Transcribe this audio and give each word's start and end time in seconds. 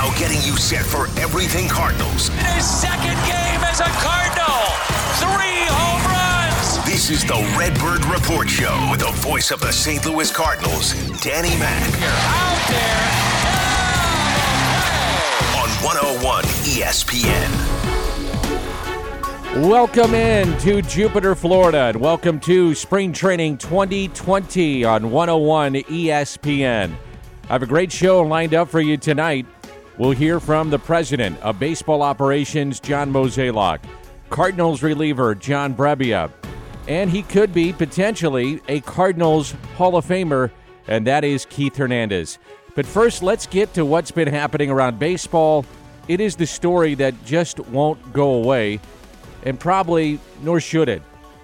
Now 0.00 0.08
getting 0.16 0.40
you 0.40 0.56
set 0.56 0.86
for 0.86 1.08
everything 1.20 1.68
Cardinals. 1.68 2.28
His 2.28 2.64
second 2.64 3.18
game 3.28 3.60
as 3.60 3.80
a 3.80 3.90
Cardinal. 4.00 4.64
Three 5.20 5.66
home 5.68 6.02
runs. 6.10 6.82
This 6.86 7.10
is 7.10 7.22
the 7.22 7.36
Redbird 7.58 8.06
Report 8.06 8.48
Show 8.48 8.88
with 8.90 9.00
the 9.00 9.12
voice 9.16 9.50
of 9.50 9.60
the 9.60 9.70
St. 9.70 10.06
Louis 10.06 10.32
Cardinals, 10.32 10.94
Danny 11.20 11.54
Mac. 11.58 11.86
Out 12.00 12.68
there. 12.70 13.10
On 15.60 15.68
101 15.84 16.44
ESPN. 16.64 17.50
Welcome 19.68 20.14
in 20.14 20.56
to 20.60 20.80
Jupiter, 20.80 21.34
Florida, 21.34 21.88
and 21.88 22.00
welcome 22.00 22.40
to 22.40 22.74
Spring 22.74 23.12
Training 23.12 23.58
2020 23.58 24.82
on 24.82 25.10
101 25.10 25.74
ESPN. 25.74 26.90
I 27.50 27.52
have 27.52 27.62
a 27.62 27.66
great 27.66 27.92
show 27.92 28.22
lined 28.22 28.54
up 28.54 28.70
for 28.70 28.80
you 28.80 28.96
tonight. 28.96 29.44
We'll 30.00 30.12
hear 30.12 30.40
from 30.40 30.70
the 30.70 30.78
president 30.78 31.38
of 31.40 31.58
baseball 31.58 32.00
operations, 32.00 32.80
John 32.80 33.12
Mozeliak, 33.12 33.80
Cardinals 34.30 34.82
reliever, 34.82 35.34
John 35.34 35.74
Brebbia, 35.74 36.32
and 36.88 37.10
he 37.10 37.22
could 37.22 37.52
be 37.52 37.74
potentially 37.74 38.62
a 38.66 38.80
Cardinals 38.80 39.54
Hall 39.76 39.96
of 39.96 40.06
Famer, 40.06 40.52
and 40.88 41.06
that 41.06 41.22
is 41.22 41.44
Keith 41.44 41.76
Hernandez. 41.76 42.38
But 42.74 42.86
first, 42.86 43.22
let's 43.22 43.46
get 43.46 43.74
to 43.74 43.84
what's 43.84 44.10
been 44.10 44.26
happening 44.26 44.70
around 44.70 44.98
baseball. 44.98 45.66
It 46.08 46.22
is 46.22 46.34
the 46.34 46.46
story 46.46 46.94
that 46.94 47.22
just 47.26 47.60
won't 47.60 48.14
go 48.14 48.36
away, 48.42 48.80
and 49.42 49.60
probably 49.60 50.18
nor 50.42 50.60
should 50.60 50.88
it. 50.88 51.02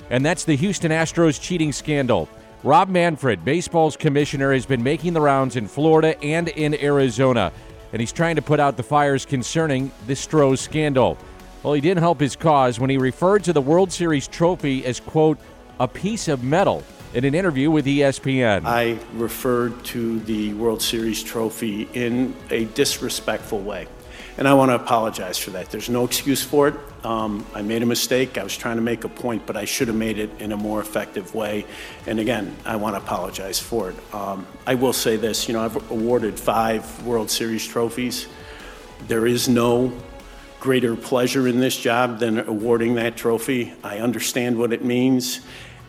And 0.09 0.25
that's 0.25 0.45
the 0.45 0.57
Houston 0.57 0.93
Astros 0.93 1.39
cheating 1.39 1.73
scandal. 1.73 2.27
Rob 2.63 2.89
Manfred, 2.89 3.45
baseball's 3.45 3.99
commissioner, 3.99 4.55
has 4.55 4.65
been 4.65 4.83
making 4.83 5.13
the 5.13 5.21
rounds 5.21 5.57
in 5.57 5.69
Florida 5.69 6.19
and 6.25 6.49
in 6.49 6.75
Arizona, 6.83 7.53
and 7.93 8.01
he's 8.01 8.13
trying 8.13 8.37
to 8.37 8.43
put 8.43 8.61
out 8.61 8.77
the 8.77 8.83
fires 8.83 9.25
concerning 9.25 9.91
the 10.07 10.17
Stros 10.17 10.61
scandal. 10.61 11.19
Well, 11.63 11.73
he 11.73 11.81
didn't 11.81 12.03
help 12.03 12.21
his 12.21 12.37
cause 12.37 12.79
when 12.79 12.91
he 12.91 12.99
referred 12.99 13.45
to 13.45 13.53
the 13.53 13.61
World 13.61 13.91
Series 13.91 14.29
trophy 14.29 14.85
as, 14.85 15.01
quote, 15.01 15.39
a 15.81 15.89
piece 15.89 16.29
of 16.29 16.45
metal 16.45 16.83
in 17.15 17.25
an 17.25 17.35
interview 17.35 17.71
with 17.71 17.87
ESPN. 17.87 18.65
I 18.65 18.99
referred 19.15 19.85
to 19.87 20.21
the 20.21 20.53
World 20.55 20.83
Series 20.83 21.23
trophy 21.23 21.89
in 21.95 22.35
a 22.51 22.67
disrespectful 22.67 23.61
way. 23.61 23.89
And 24.39 24.47
I 24.47 24.53
want 24.53 24.71
to 24.71 24.75
apologize 24.75 25.39
for 25.39 25.51
that. 25.51 25.71
There's 25.71 25.89
no 25.89 26.05
excuse 26.05 26.43
for 26.43 26.69
it. 26.69 26.75
Um, 27.05 27.47
I 27.55 27.63
made 27.63 27.83
a 27.83 27.87
mistake. 27.87 28.37
I 28.37 28.43
was 28.43 28.55
trying 28.55 28.77
to 28.77 28.83
make 28.83 29.05
a 29.05 29.09
point, 29.09 29.47
but 29.47 29.57
I 29.57 29.65
should 29.65 29.89
have 29.89 29.97
made 29.97 30.19
it 30.19 30.31
in 30.41 30.53
a 30.53 30.57
more 30.57 30.81
effective 30.81 31.35
way. 31.35 31.65
And 32.07 32.21
again, 32.21 32.55
I 32.67 32.77
want 32.77 32.97
to 32.97 33.03
apologize 33.03 33.59
for 33.59 33.91
it. 33.91 34.15
Um, 34.15 34.47
I 34.67 34.75
will 34.75 34.93
say 34.93 35.17
this 35.17 35.49
you 35.49 35.55
know, 35.55 35.65
I've 35.65 35.91
awarded 35.91 36.39
five 36.39 37.07
World 37.07 37.31
Series 37.31 37.67
trophies. 37.67 38.27
There 39.09 39.27
is 39.27 39.49
no 39.49 39.93
greater 40.61 40.97
pleasure 40.97 41.49
in 41.49 41.61
this 41.61 41.77
job 41.77 42.19
than 42.19 42.41
awarding 42.41 42.97
that 42.97 43.17
trophy. 43.17 43.73
I 43.83 43.99
understand 43.99 44.59
what 44.59 44.73
it 44.73 44.85
means. 44.85 45.41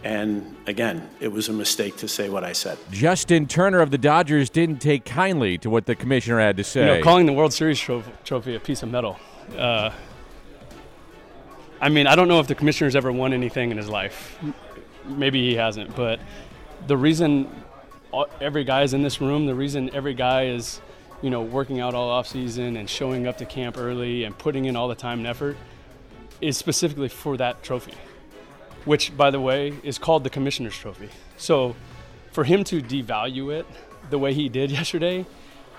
And 0.08 0.56
again, 0.68 1.10
it 1.20 1.28
was 1.28 1.50
a 1.50 1.54
mistake 1.54 1.98
to 1.98 2.08
say 2.08 2.30
what 2.30 2.46
I 2.46 2.54
said. 2.54 2.78
Justin 2.92 3.46
Turner 3.46 3.82
of 3.82 3.92
the 3.92 3.98
Dodgers 3.98 4.50
didn't 4.50 4.78
take 4.78 5.04
kindly 5.04 5.58
to 5.58 5.70
what 5.70 5.86
the 5.86 5.96
commissioner 5.98 6.40
had 6.40 6.56
to 6.56 6.64
say. 6.64 6.80
You 6.80 6.98
know, 7.00 7.04
calling 7.04 7.26
the 7.26 7.34
World 7.34 7.52
Series 7.52 7.78
trophy, 7.78 8.10
trophy 8.24 8.56
a 8.56 8.60
piece 8.62 8.84
of 8.84 8.90
metal. 8.90 9.20
Uh, 9.58 9.90
I 11.82 11.90
mean, 11.90 12.08
I 12.08 12.16
don't 12.16 12.30
know 12.30 12.40
if 12.40 12.48
the 12.48 12.56
commissioner's 12.56 12.96
ever 12.96 13.12
won 13.12 13.34
anything 13.34 13.70
in 13.70 13.76
his 13.76 13.90
life. 13.90 14.40
Maybe 15.04 15.50
he 15.50 15.56
hasn't, 15.56 15.94
but 15.94 16.22
the 16.88 16.96
reason 16.96 17.50
every 18.40 18.64
guy 18.64 18.84
is 18.84 18.94
in 18.94 19.04
this 19.04 19.20
room, 19.20 19.46
the 19.46 19.56
reason 19.56 19.94
every 19.94 20.14
guy 20.14 20.46
is, 20.46 20.80
you 21.22 21.30
know, 21.30 21.42
working 21.42 21.82
out 21.82 21.94
all 21.94 22.10
off 22.10 22.28
season 22.28 22.78
and 22.78 22.90
showing 22.90 23.28
up 23.28 23.38
to 23.40 23.46
camp 23.46 23.78
early 23.78 24.24
and 24.24 24.38
putting 24.38 24.64
in 24.64 24.78
all 24.78 24.88
the 24.88 24.96
time 24.96 25.18
and 25.18 25.28
effort 25.28 25.58
is 26.40 26.56
specifically 26.56 27.10
for 27.10 27.36
that 27.36 27.62
trophy, 27.62 27.94
which, 28.88 29.16
by 29.16 29.30
the 29.30 29.40
way, 29.40 29.74
is 29.84 29.98
called 29.98 30.24
the 30.24 30.30
commissioner's 30.30 30.76
trophy. 30.76 31.10
So, 31.36 31.76
for 32.32 32.44
him 32.44 32.64
to 32.66 32.82
devalue 32.82 33.54
it 33.54 33.66
the 34.10 34.18
way 34.18 34.34
he 34.34 34.48
did 34.48 34.72
yesterday 34.80 35.26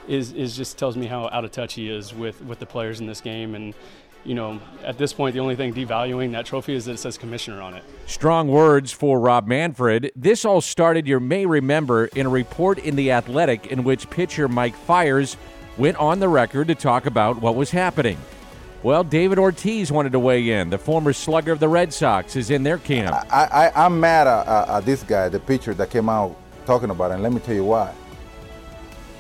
is, 0.07 0.33
is 0.33 0.57
just 0.57 0.79
tells 0.79 0.97
me 0.97 1.07
how 1.07 1.29
out 1.33 1.45
of 1.45 1.51
touch 1.51 1.75
he 1.75 1.91
is 1.91 2.15
with, 2.15 2.43
with 2.43 2.59
the 2.59 2.67
players 2.67 3.01
in 3.01 3.07
this 3.07 3.21
game. 3.21 3.55
And, 3.55 3.75
you 4.25 4.35
know, 4.35 4.61
at 4.85 4.99
this 4.99 5.13
point, 5.15 5.33
the 5.33 5.41
only 5.41 5.57
thing 5.57 5.73
devaluing 5.73 6.33
that 6.33 6.45
trophy 6.45 6.75
is 6.75 6.85
that 6.85 6.93
it 6.93 6.99
says 6.99 7.17
commissioner 7.17 7.63
on 7.63 7.75
it. 7.75 7.83
Strong 8.07 8.49
words 8.49 8.93
for 8.93 9.19
Rob 9.19 9.47
Manfred. 9.47 10.13
This 10.15 10.45
all 10.45 10.61
started, 10.61 11.09
you 11.09 11.19
may 11.19 11.47
remember, 11.47 12.07
in 12.07 12.27
a 12.27 12.31
report 12.31 12.79
in 12.79 12.95
The 12.95 13.11
Athletic 13.13 13.69
in 13.69 13.85
which 13.85 14.11
pitcher 14.11 14.49
Mike 14.49 14.75
Fiers 14.75 15.39
went 15.79 15.97
on 15.97 16.19
the 16.19 16.29
record 16.29 16.69
to 16.69 16.75
talk 16.75 17.07
about 17.07 17.41
what 17.41 17.55
was 17.55 17.71
happening. 17.71 18.19
Well, 18.83 19.03
David 19.03 19.41
Ortiz 19.41 19.91
wanted 19.91 20.13
to 20.13 20.21
weigh 20.21 20.51
in. 20.51 20.71
The 20.71 20.79
former 20.79 21.13
slugger 21.13 21.51
of 21.51 21.59
the 21.59 21.69
Red 21.69 21.93
Sox 21.93 22.37
is 22.37 22.51
in 22.51 22.63
their 22.63 22.79
camp. 22.79 23.13
I, 23.33 23.73
I, 23.75 23.85
I'm 23.85 23.99
mad 23.99 24.29
at, 24.29 24.47
at, 24.47 24.69
at 24.69 24.85
this 24.85 25.03
guy, 25.03 25.29
the 25.29 25.41
pitcher 25.41 25.75
that 25.75 25.91
came 25.91 26.09
out 26.09 26.37
talking 26.65 26.91
about 26.91 27.11
it, 27.11 27.15
and 27.15 27.25
let 27.25 27.33
me 27.33 27.41
tell 27.41 27.57
you 27.57 27.65
why. 27.65 27.93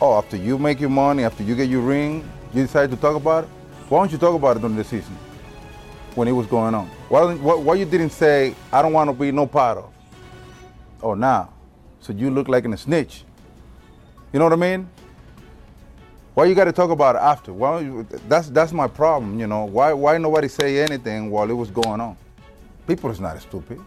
Oh, 0.00 0.16
after 0.16 0.36
you 0.36 0.58
make 0.58 0.78
your 0.78 0.90
money, 0.90 1.24
after 1.24 1.42
you 1.42 1.56
get 1.56 1.68
your 1.68 1.80
ring, 1.80 2.30
you 2.54 2.62
decide 2.62 2.90
to 2.92 2.96
talk 2.96 3.16
about 3.16 3.44
it? 3.44 3.50
Why 3.88 3.98
don't 3.98 4.12
you 4.12 4.18
talk 4.18 4.36
about 4.36 4.56
it 4.56 4.60
during 4.60 4.76
the 4.76 4.84
season 4.84 5.16
when 6.14 6.28
it 6.28 6.32
was 6.32 6.46
going 6.46 6.74
on? 6.74 6.86
Why, 7.08 7.34
why, 7.34 7.54
why 7.56 7.74
you 7.74 7.84
didn't 7.84 8.10
say, 8.10 8.54
I 8.72 8.80
don't 8.80 8.92
want 8.92 9.10
to 9.10 9.14
be 9.14 9.32
no 9.32 9.46
part 9.46 9.78
of? 9.78 9.92
Oh, 11.02 11.14
now. 11.14 11.52
So 11.98 12.12
you 12.12 12.30
look 12.30 12.46
like 12.46 12.64
a 12.64 12.76
snitch. 12.76 13.24
You 14.32 14.38
know 14.38 14.44
what 14.44 14.52
I 14.52 14.56
mean? 14.56 14.88
Why 16.38 16.44
you 16.44 16.54
got 16.54 16.66
to 16.66 16.72
talk 16.72 16.92
about 16.92 17.16
it 17.16 17.18
after? 17.18 17.52
Why, 17.52 17.80
you- 17.80 18.06
that's, 18.28 18.48
that's 18.50 18.72
my 18.72 18.86
problem, 18.86 19.40
you 19.40 19.48
know. 19.48 19.64
Why, 19.64 19.92
why 19.92 20.18
nobody 20.18 20.46
say 20.46 20.78
anything 20.78 21.32
while 21.32 21.50
it 21.50 21.52
was 21.52 21.68
going 21.68 22.00
on? 22.00 22.16
People 22.86 23.10
is 23.10 23.18
not 23.18 23.42
stupid. 23.42 23.80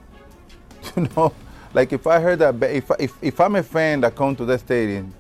You 0.98 1.08
know, 1.16 1.32
like 1.74 1.94
if 1.94 2.06
I 2.08 2.20
heard 2.20 2.40
that, 2.40 2.62
if, 2.64 2.92
if, 3.00 3.14
if 3.22 3.40
I'm 3.40 3.56
a 3.56 3.64
fan 3.64 4.02
that 4.02 4.16
come 4.18 4.36
to 4.36 4.44
the 4.44 4.58
stadium 4.58 5.14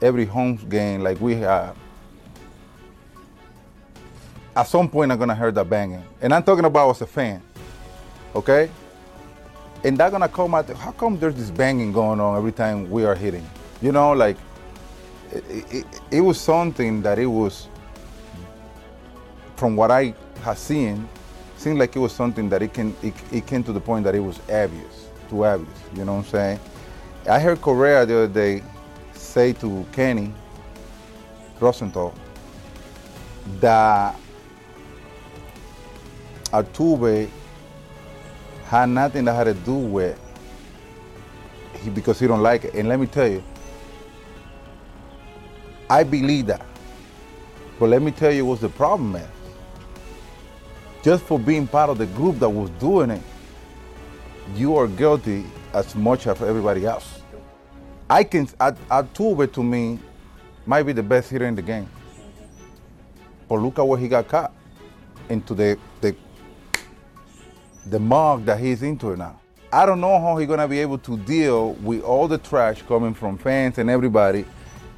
every 0.00 0.24
home 0.24 0.56
game 0.56 1.02
like 1.02 1.20
we 1.20 1.34
have, 1.34 1.76
at 4.56 4.66
some 4.68 4.88
point 4.88 5.12
I'm 5.12 5.18
gonna 5.18 5.34
hear 5.36 5.52
that 5.52 5.68
banging. 5.68 6.02
And 6.22 6.32
I'm 6.32 6.44
talking 6.44 6.64
about 6.64 6.88
as 6.92 7.02
a 7.02 7.06
fan, 7.06 7.42
okay? 8.34 8.70
And 9.84 9.98
they're 9.98 10.10
gonna 10.10 10.30
come 10.30 10.54
out, 10.54 10.70
how 10.70 10.92
come 10.92 11.18
there's 11.18 11.34
this 11.34 11.50
banging 11.50 11.92
going 11.92 12.20
on 12.20 12.38
every 12.38 12.52
time 12.52 12.90
we 12.90 13.04
are 13.04 13.14
hitting? 13.14 13.46
You 13.82 13.92
know, 13.92 14.12
like, 14.12 14.38
it, 15.32 15.72
it, 15.72 15.86
it 16.10 16.20
was 16.20 16.40
something 16.40 17.02
that 17.02 17.18
it 17.18 17.26
was, 17.26 17.68
from 19.56 19.76
what 19.76 19.90
I 19.90 20.14
have 20.42 20.58
seen, 20.58 21.08
seemed 21.56 21.78
like 21.78 21.96
it 21.96 21.98
was 21.98 22.12
something 22.12 22.48
that 22.50 22.62
it 22.62 22.74
can 22.74 22.94
it, 23.02 23.14
it 23.32 23.46
came 23.46 23.62
to 23.64 23.72
the 23.72 23.80
point 23.80 24.04
that 24.04 24.14
it 24.14 24.20
was 24.20 24.38
obvious, 24.50 25.08
too 25.28 25.44
obvious. 25.44 25.78
You 25.94 26.04
know 26.04 26.14
what 26.14 26.26
I'm 26.26 26.30
saying? 26.30 26.60
I 27.28 27.40
heard 27.40 27.60
Correa 27.60 28.06
the 28.06 28.16
other 28.16 28.28
day 28.28 28.62
say 29.14 29.52
to 29.54 29.84
Kenny 29.92 30.32
Rosenthal 31.60 32.14
that 33.60 34.14
Altuve 36.52 37.28
had 38.66 38.88
nothing 38.88 39.24
that 39.24 39.34
had 39.34 39.44
to 39.44 39.54
do 39.54 39.74
with 39.74 40.18
he 41.82 41.90
because 41.90 42.18
he 42.18 42.26
don't 42.26 42.42
like 42.42 42.64
it. 42.64 42.74
And 42.74 42.88
let 42.88 42.98
me 43.00 43.06
tell 43.06 43.28
you, 43.28 43.42
I 45.88 46.02
believe 46.02 46.46
that. 46.46 46.64
But 47.78 47.90
let 47.90 48.02
me 48.02 48.10
tell 48.10 48.32
you 48.32 48.44
what's 48.44 48.60
the 48.60 48.68
problem 48.68 49.16
is. 49.16 49.28
Just 51.02 51.24
for 51.24 51.38
being 51.38 51.66
part 51.66 51.90
of 51.90 51.98
the 51.98 52.06
group 52.06 52.38
that 52.40 52.48
was 52.48 52.70
doing 52.80 53.10
it, 53.10 53.22
you 54.54 54.76
are 54.76 54.88
guilty 54.88 55.44
as 55.72 55.94
much 55.94 56.26
as 56.26 56.40
everybody 56.42 56.84
else. 56.86 57.20
I 58.08 58.24
can 58.24 58.48
Al- 58.60 58.72
Altuve 58.90 59.52
to 59.52 59.62
me 59.62 59.98
might 60.64 60.82
be 60.84 60.92
the 60.92 61.02
best 61.02 61.30
hitter 61.30 61.46
in 61.46 61.54
the 61.54 61.62
game. 61.62 61.88
But 63.48 63.56
look 63.56 63.78
at 63.78 63.86
where 63.86 63.98
he 63.98 64.08
got 64.08 64.26
caught 64.26 64.52
into 65.28 65.54
the 65.54 65.78
the 66.00 66.16
the 67.86 68.00
mug 68.00 68.44
that 68.46 68.58
he's 68.58 68.82
into 68.82 69.16
now. 69.16 69.40
I 69.72 69.86
don't 69.86 70.00
know 70.00 70.18
how 70.18 70.36
he's 70.38 70.48
gonna 70.48 70.66
be 70.66 70.80
able 70.80 70.98
to 70.98 71.16
deal 71.18 71.74
with 71.74 72.02
all 72.02 72.26
the 72.26 72.38
trash 72.38 72.82
coming 72.82 73.14
from 73.14 73.38
fans 73.38 73.78
and 73.78 73.90
everybody 73.90 74.44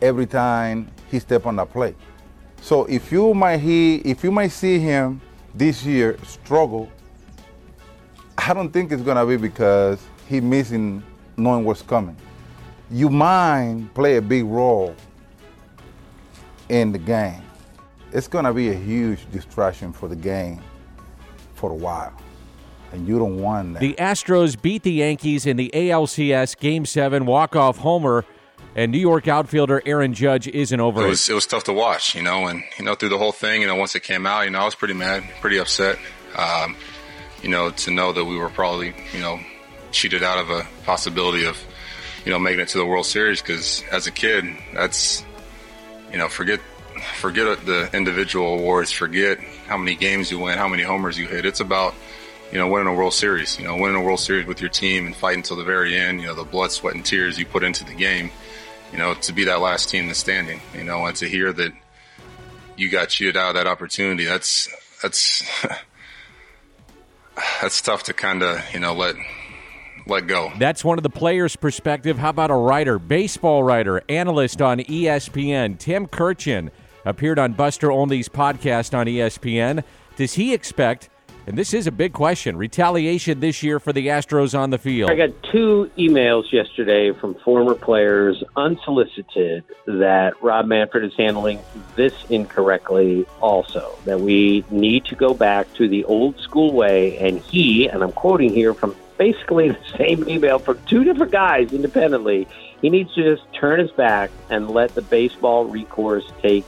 every 0.00 0.26
time 0.26 0.90
he 1.10 1.18
step 1.18 1.46
on 1.46 1.56
the 1.56 1.64
plate. 1.64 1.96
So 2.60 2.84
if 2.86 3.12
you 3.12 3.34
might 3.34 3.58
he 3.58 3.96
if 3.96 4.24
you 4.24 4.30
might 4.30 4.48
see 4.48 4.78
him 4.78 5.20
this 5.54 5.84
year 5.84 6.18
struggle, 6.24 6.90
I 8.36 8.52
don't 8.54 8.70
think 8.70 8.92
it's 8.92 9.02
gonna 9.02 9.26
be 9.26 9.36
because 9.36 10.00
he 10.28 10.40
missing 10.40 11.02
knowing 11.36 11.64
what's 11.64 11.82
coming. 11.82 12.16
You 12.90 13.10
mind 13.10 13.92
play 13.94 14.16
a 14.16 14.22
big 14.22 14.44
role 14.44 14.94
in 16.68 16.92
the 16.92 16.98
game. 16.98 17.42
It's 18.12 18.28
gonna 18.28 18.52
be 18.52 18.70
a 18.70 18.74
huge 18.74 19.30
distraction 19.30 19.92
for 19.92 20.08
the 20.08 20.16
game 20.16 20.60
for 21.54 21.70
a 21.70 21.74
while. 21.74 22.12
And 22.92 23.06
you 23.06 23.18
don't 23.18 23.40
want 23.42 23.74
that. 23.74 23.80
The 23.80 23.94
Astros 23.98 24.60
beat 24.60 24.82
the 24.82 24.92
Yankees 24.92 25.44
in 25.44 25.58
the 25.58 25.70
ALCS 25.74 26.58
Game 26.58 26.86
7 26.86 27.26
walk-off 27.26 27.78
homer, 27.78 28.24
and 28.78 28.92
New 28.92 28.98
York 28.98 29.26
outfielder 29.26 29.82
Aaron 29.84 30.14
Judge 30.14 30.46
isn't 30.46 30.80
over 30.80 31.02
it 31.02 31.06
it. 31.06 31.08
was 31.08 31.28
it 31.28 31.34
was 31.34 31.46
tough 31.46 31.64
to 31.64 31.72
watch, 31.72 32.14
you 32.14 32.22
know, 32.22 32.46
and 32.46 32.62
you 32.78 32.84
know 32.84 32.94
through 32.94 33.08
the 33.08 33.18
whole 33.18 33.32
thing, 33.32 33.62
you 33.62 33.66
know, 33.66 33.74
once 33.74 33.94
it 33.96 34.04
came 34.04 34.24
out, 34.24 34.42
you 34.42 34.50
know, 34.50 34.60
I 34.60 34.64
was 34.64 34.76
pretty 34.76 34.94
mad, 34.94 35.24
pretty 35.40 35.58
upset, 35.58 35.98
um, 36.36 36.76
you 37.42 37.48
know, 37.48 37.70
to 37.70 37.90
know 37.90 38.12
that 38.12 38.24
we 38.24 38.36
were 38.36 38.48
probably, 38.48 38.94
you 39.12 39.20
know, 39.20 39.40
cheated 39.90 40.22
out 40.22 40.38
of 40.38 40.50
a 40.50 40.64
possibility 40.84 41.44
of, 41.44 41.60
you 42.24 42.30
know, 42.30 42.38
making 42.38 42.60
it 42.60 42.68
to 42.68 42.78
the 42.78 42.86
World 42.86 43.06
Series 43.06 43.42
because 43.42 43.82
as 43.90 44.06
a 44.06 44.12
kid, 44.12 44.44
that's, 44.72 45.24
you 46.12 46.18
know, 46.18 46.28
forget 46.28 46.60
forget 47.16 47.66
the 47.66 47.90
individual 47.92 48.60
awards, 48.60 48.92
forget 48.92 49.40
how 49.66 49.76
many 49.76 49.96
games 49.96 50.30
you 50.30 50.38
win, 50.38 50.56
how 50.56 50.68
many 50.68 50.84
homers 50.84 51.18
you 51.18 51.26
hit. 51.26 51.44
It's 51.44 51.60
about 51.60 51.94
you 52.52 52.58
know, 52.58 52.68
winning 52.68 52.88
a 52.88 52.94
World 52.94 53.12
Series, 53.12 53.58
you 53.58 53.66
know, 53.66 53.76
winning 53.76 53.96
a 53.96 54.02
World 54.02 54.20
Series 54.20 54.46
with 54.46 54.60
your 54.60 54.70
team 54.70 55.06
and 55.06 55.14
fighting 55.14 55.40
until 55.40 55.56
the 55.56 55.64
very 55.64 55.96
end, 55.96 56.20
you 56.20 56.28
know, 56.28 56.34
the 56.34 56.44
blood, 56.44 56.70
sweat, 56.72 56.94
and 56.94 57.04
tears 57.04 57.38
you 57.38 57.44
put 57.44 57.62
into 57.62 57.84
the 57.84 57.92
game, 57.92 58.30
you 58.92 58.98
know, 58.98 59.14
to 59.14 59.32
be 59.32 59.44
that 59.44 59.60
last 59.60 59.88
team 59.88 60.06
that's 60.06 60.18
standing, 60.18 60.60
you 60.74 60.84
know, 60.84 61.06
and 61.06 61.16
to 61.16 61.28
hear 61.28 61.52
that 61.52 61.72
you 62.76 62.88
got 62.88 63.08
cheated 63.08 63.36
out 63.36 63.50
of 63.50 63.54
that 63.54 63.66
opportunity, 63.66 64.24
that's, 64.24 64.68
that's, 65.02 65.42
that's 67.60 67.80
tough 67.80 68.04
to 68.04 68.12
kind 68.12 68.42
of, 68.42 68.62
you 68.72 68.80
know, 68.80 68.94
let, 68.94 69.16
let 70.06 70.26
go. 70.26 70.50
That's 70.58 70.84
one 70.84 70.98
of 70.98 71.02
the 71.02 71.10
players' 71.10 71.56
perspective. 71.56 72.18
How 72.18 72.30
about 72.30 72.50
a 72.50 72.54
writer, 72.54 72.98
baseball 72.98 73.62
writer, 73.62 74.02
analyst 74.08 74.62
on 74.62 74.78
ESPN, 74.78 75.78
Tim 75.78 76.06
Kurkjian, 76.06 76.70
appeared 77.04 77.38
on 77.38 77.52
Buster 77.52 77.90
Olney's 77.90 78.28
podcast 78.28 78.96
on 78.96 79.06
ESPN. 79.06 79.84
Does 80.16 80.34
he 80.34 80.54
expect, 80.54 81.10
and 81.48 81.56
this 81.56 81.72
is 81.72 81.86
a 81.86 81.90
big 81.90 82.12
question, 82.12 82.58
retaliation 82.58 83.40
this 83.40 83.62
year 83.62 83.80
for 83.80 83.90
the 83.90 84.08
Astros 84.08 84.56
on 84.56 84.68
the 84.68 84.76
field? 84.76 85.10
I 85.10 85.14
got 85.14 85.30
two 85.44 85.90
emails 85.96 86.52
yesterday 86.52 87.10
from 87.12 87.36
former 87.36 87.74
players, 87.74 88.44
unsolicited, 88.54 89.64
that 89.86 90.34
Rob 90.42 90.66
Manfred 90.66 91.04
is 91.04 91.14
handling 91.16 91.58
this 91.96 92.12
incorrectly 92.28 93.24
also. 93.40 93.96
That 94.04 94.20
we 94.20 94.62
need 94.70 95.06
to 95.06 95.14
go 95.14 95.32
back 95.32 95.72
to 95.76 95.88
the 95.88 96.04
old 96.04 96.38
school 96.38 96.74
way, 96.74 97.16
and 97.16 97.38
he, 97.40 97.88
and 97.88 98.02
I'm 98.02 98.12
quoting 98.12 98.50
here 98.50 98.74
from 98.74 98.94
basically 99.16 99.70
the 99.70 99.78
same 99.96 100.28
email 100.28 100.58
from 100.58 100.78
two 100.84 101.02
different 101.02 101.32
guys 101.32 101.72
independently, 101.72 102.46
he 102.82 102.90
needs 102.90 103.14
to 103.14 103.34
just 103.34 103.50
turn 103.54 103.80
his 103.80 103.90
back 103.92 104.30
and 104.50 104.70
let 104.70 104.94
the 104.94 105.02
baseball 105.02 105.64
recourse 105.64 106.30
take 106.42 106.66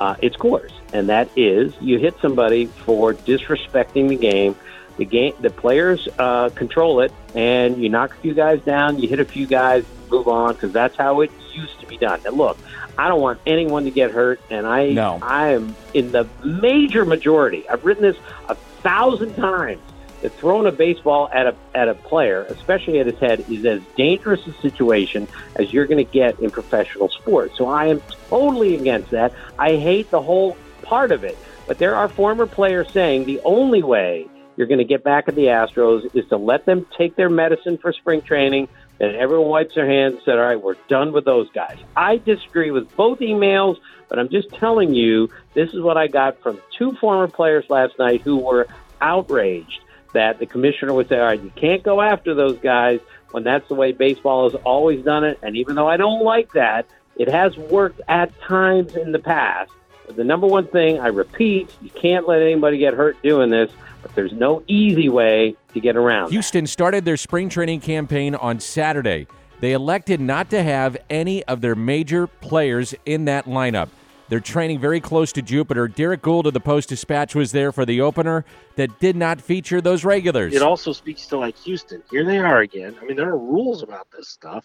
uh, 0.00 0.16
its 0.20 0.36
course, 0.36 0.72
and 0.92 1.08
that 1.08 1.28
is 1.36 1.74
you 1.80 1.98
hit 1.98 2.14
somebody 2.20 2.66
for 2.66 3.14
disrespecting 3.14 4.08
the 4.08 4.16
game. 4.16 4.56
The 4.96 5.04
game, 5.04 5.34
the 5.40 5.50
players 5.50 6.08
uh, 6.18 6.48
control 6.50 7.00
it, 7.02 7.12
and 7.34 7.80
you 7.80 7.88
knock 7.88 8.14
a 8.14 8.16
few 8.16 8.34
guys 8.34 8.60
down, 8.62 8.98
you 8.98 9.08
hit 9.08 9.20
a 9.20 9.24
few 9.24 9.46
guys, 9.46 9.84
move 10.10 10.26
on, 10.26 10.54
because 10.54 10.72
that's 10.72 10.96
how 10.96 11.20
it 11.20 11.30
used 11.52 11.78
to 11.80 11.86
be 11.86 11.96
done. 11.96 12.20
And 12.26 12.36
look, 12.36 12.58
I 12.98 13.06
don't 13.06 13.20
want 13.20 13.40
anyone 13.46 13.84
to 13.84 13.92
get 13.92 14.10
hurt, 14.10 14.40
and 14.50 14.66
I, 14.66 14.90
No. 14.90 15.20
I 15.22 15.50
am 15.50 15.76
in 15.94 16.10
the 16.10 16.26
major 16.44 17.04
majority. 17.04 17.68
I've 17.68 17.84
written 17.84 18.02
this 18.02 18.16
a 18.48 18.56
thousand 18.56 19.36
times. 19.36 19.80
That 20.22 20.32
throwing 20.32 20.66
a 20.66 20.72
baseball 20.72 21.30
at 21.32 21.46
a 21.46 21.54
at 21.76 21.86
a 21.86 21.94
player, 21.94 22.42
especially 22.48 22.98
at 22.98 23.06
his 23.06 23.20
head, 23.20 23.44
is 23.48 23.64
as 23.64 23.80
dangerous 23.96 24.44
a 24.48 24.52
situation 24.54 25.28
as 25.54 25.72
you're 25.72 25.86
going 25.86 26.04
to 26.04 26.12
get 26.12 26.40
in 26.40 26.50
professional 26.50 27.08
sports. 27.08 27.56
So 27.56 27.68
I 27.68 27.86
am 27.86 28.02
totally 28.28 28.74
against 28.74 29.12
that. 29.12 29.32
I 29.60 29.76
hate 29.76 30.10
the 30.10 30.20
whole 30.20 30.56
part 30.88 31.12
of 31.12 31.24
it. 31.24 31.36
But 31.66 31.78
there 31.78 31.94
are 31.94 32.08
former 32.08 32.46
players 32.46 32.90
saying 32.92 33.26
the 33.26 33.40
only 33.44 33.82
way 33.82 34.26
you're 34.56 34.66
going 34.66 34.78
to 34.78 34.84
get 34.84 35.04
back 35.04 35.28
at 35.28 35.34
the 35.34 35.46
Astros 35.46 36.14
is 36.16 36.26
to 36.30 36.36
let 36.36 36.64
them 36.64 36.86
take 36.96 37.14
their 37.14 37.28
medicine 37.28 37.78
for 37.78 37.92
spring 37.92 38.22
training. 38.22 38.68
And 39.00 39.14
everyone 39.14 39.48
wipes 39.48 39.76
their 39.76 39.86
hands 39.86 40.14
and 40.14 40.22
said, 40.24 40.38
"All 40.38 40.44
right, 40.44 40.60
we're 40.60 40.74
done 40.88 41.12
with 41.12 41.24
those 41.24 41.48
guys." 41.50 41.76
I 41.94 42.16
disagree 42.16 42.72
with 42.72 42.96
both 42.96 43.20
emails, 43.20 43.76
but 44.08 44.18
I'm 44.18 44.28
just 44.28 44.52
telling 44.54 44.92
you 44.94 45.28
this 45.54 45.72
is 45.72 45.80
what 45.80 45.96
I 45.96 46.08
got 46.08 46.40
from 46.42 46.58
two 46.76 46.92
former 47.00 47.28
players 47.28 47.64
last 47.68 47.96
night 47.98 48.22
who 48.22 48.38
were 48.38 48.66
outraged 49.00 49.80
that 50.14 50.40
the 50.40 50.46
commissioner 50.46 50.94
would 50.94 51.08
say, 51.08 51.18
"All 51.20 51.26
right, 51.26 51.40
you 51.40 51.52
can't 51.54 51.84
go 51.84 52.00
after 52.00 52.34
those 52.34 52.58
guys." 52.58 52.98
When 53.30 53.44
that's 53.44 53.68
the 53.68 53.74
way 53.74 53.92
baseball 53.92 54.50
has 54.50 54.58
always 54.64 55.04
done 55.04 55.22
it, 55.22 55.38
and 55.42 55.54
even 55.56 55.76
though 55.76 55.86
I 55.86 55.98
don't 55.98 56.24
like 56.24 56.54
that, 56.54 56.86
it 57.16 57.28
has 57.28 57.56
worked 57.56 58.00
at 58.08 58.32
times 58.40 58.96
in 58.96 59.12
the 59.12 59.18
past. 59.18 59.70
But 60.08 60.16
the 60.16 60.24
number 60.24 60.46
one 60.46 60.66
thing 60.66 60.98
I 60.98 61.08
repeat, 61.08 61.70
you 61.82 61.90
can't 61.90 62.26
let 62.26 62.40
anybody 62.40 62.78
get 62.78 62.94
hurt 62.94 63.22
doing 63.22 63.50
this, 63.50 63.70
but 64.00 64.14
there's 64.14 64.32
no 64.32 64.62
easy 64.66 65.10
way 65.10 65.54
to 65.74 65.80
get 65.80 65.96
around. 65.96 66.28
that. 66.28 66.32
Houston 66.32 66.66
started 66.66 67.04
their 67.04 67.18
spring 67.18 67.50
training 67.50 67.80
campaign 67.80 68.34
on 68.34 68.58
Saturday. 68.58 69.26
They 69.60 69.72
elected 69.72 70.18
not 70.18 70.48
to 70.50 70.62
have 70.62 70.96
any 71.10 71.44
of 71.44 71.60
their 71.60 71.74
major 71.74 72.26
players 72.26 72.94
in 73.04 73.26
that 73.26 73.44
lineup. 73.44 73.90
They're 74.30 74.40
training 74.40 74.80
very 74.80 75.00
close 75.00 75.30
to 75.32 75.42
Jupiter. 75.42 75.88
Derek 75.88 76.22
Gould 76.22 76.46
of 76.46 76.54
the 76.54 76.60
Post 76.60 76.88
Dispatch 76.88 77.34
was 77.34 77.52
there 77.52 77.70
for 77.70 77.84
the 77.84 78.00
opener 78.00 78.46
that 78.76 78.98
did 79.00 79.14
not 79.14 79.42
feature 79.42 79.82
those 79.82 80.06
regulars. 80.06 80.54
It 80.54 80.62
also 80.62 80.92
speaks 80.92 81.26
to 81.26 81.38
like 81.38 81.56
Houston. 81.58 82.02
Here 82.10 82.24
they 82.24 82.38
are 82.38 82.60
again. 82.60 82.96
I 83.00 83.04
mean, 83.04 83.16
there 83.16 83.28
are 83.28 83.38
rules 83.38 83.82
about 83.82 84.10
this 84.10 84.28
stuff. 84.28 84.64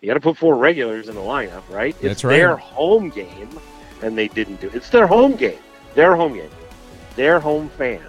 You 0.00 0.06
got 0.06 0.14
to 0.14 0.20
put 0.20 0.36
four 0.36 0.56
regulars 0.56 1.08
in 1.08 1.16
the 1.16 1.20
lineup, 1.20 1.68
right? 1.68 1.94
That's 2.00 2.12
it's 2.12 2.24
right. 2.24 2.36
their 2.36 2.56
home 2.56 3.10
game, 3.10 3.50
and 4.02 4.16
they 4.16 4.28
didn't 4.28 4.60
do 4.60 4.68
it. 4.68 4.74
It's 4.74 4.90
their 4.90 5.06
home 5.06 5.36
game. 5.36 5.58
Their 5.94 6.16
home 6.16 6.34
game. 6.34 6.50
Their 7.16 7.40
home 7.40 7.68
fans, 7.76 8.02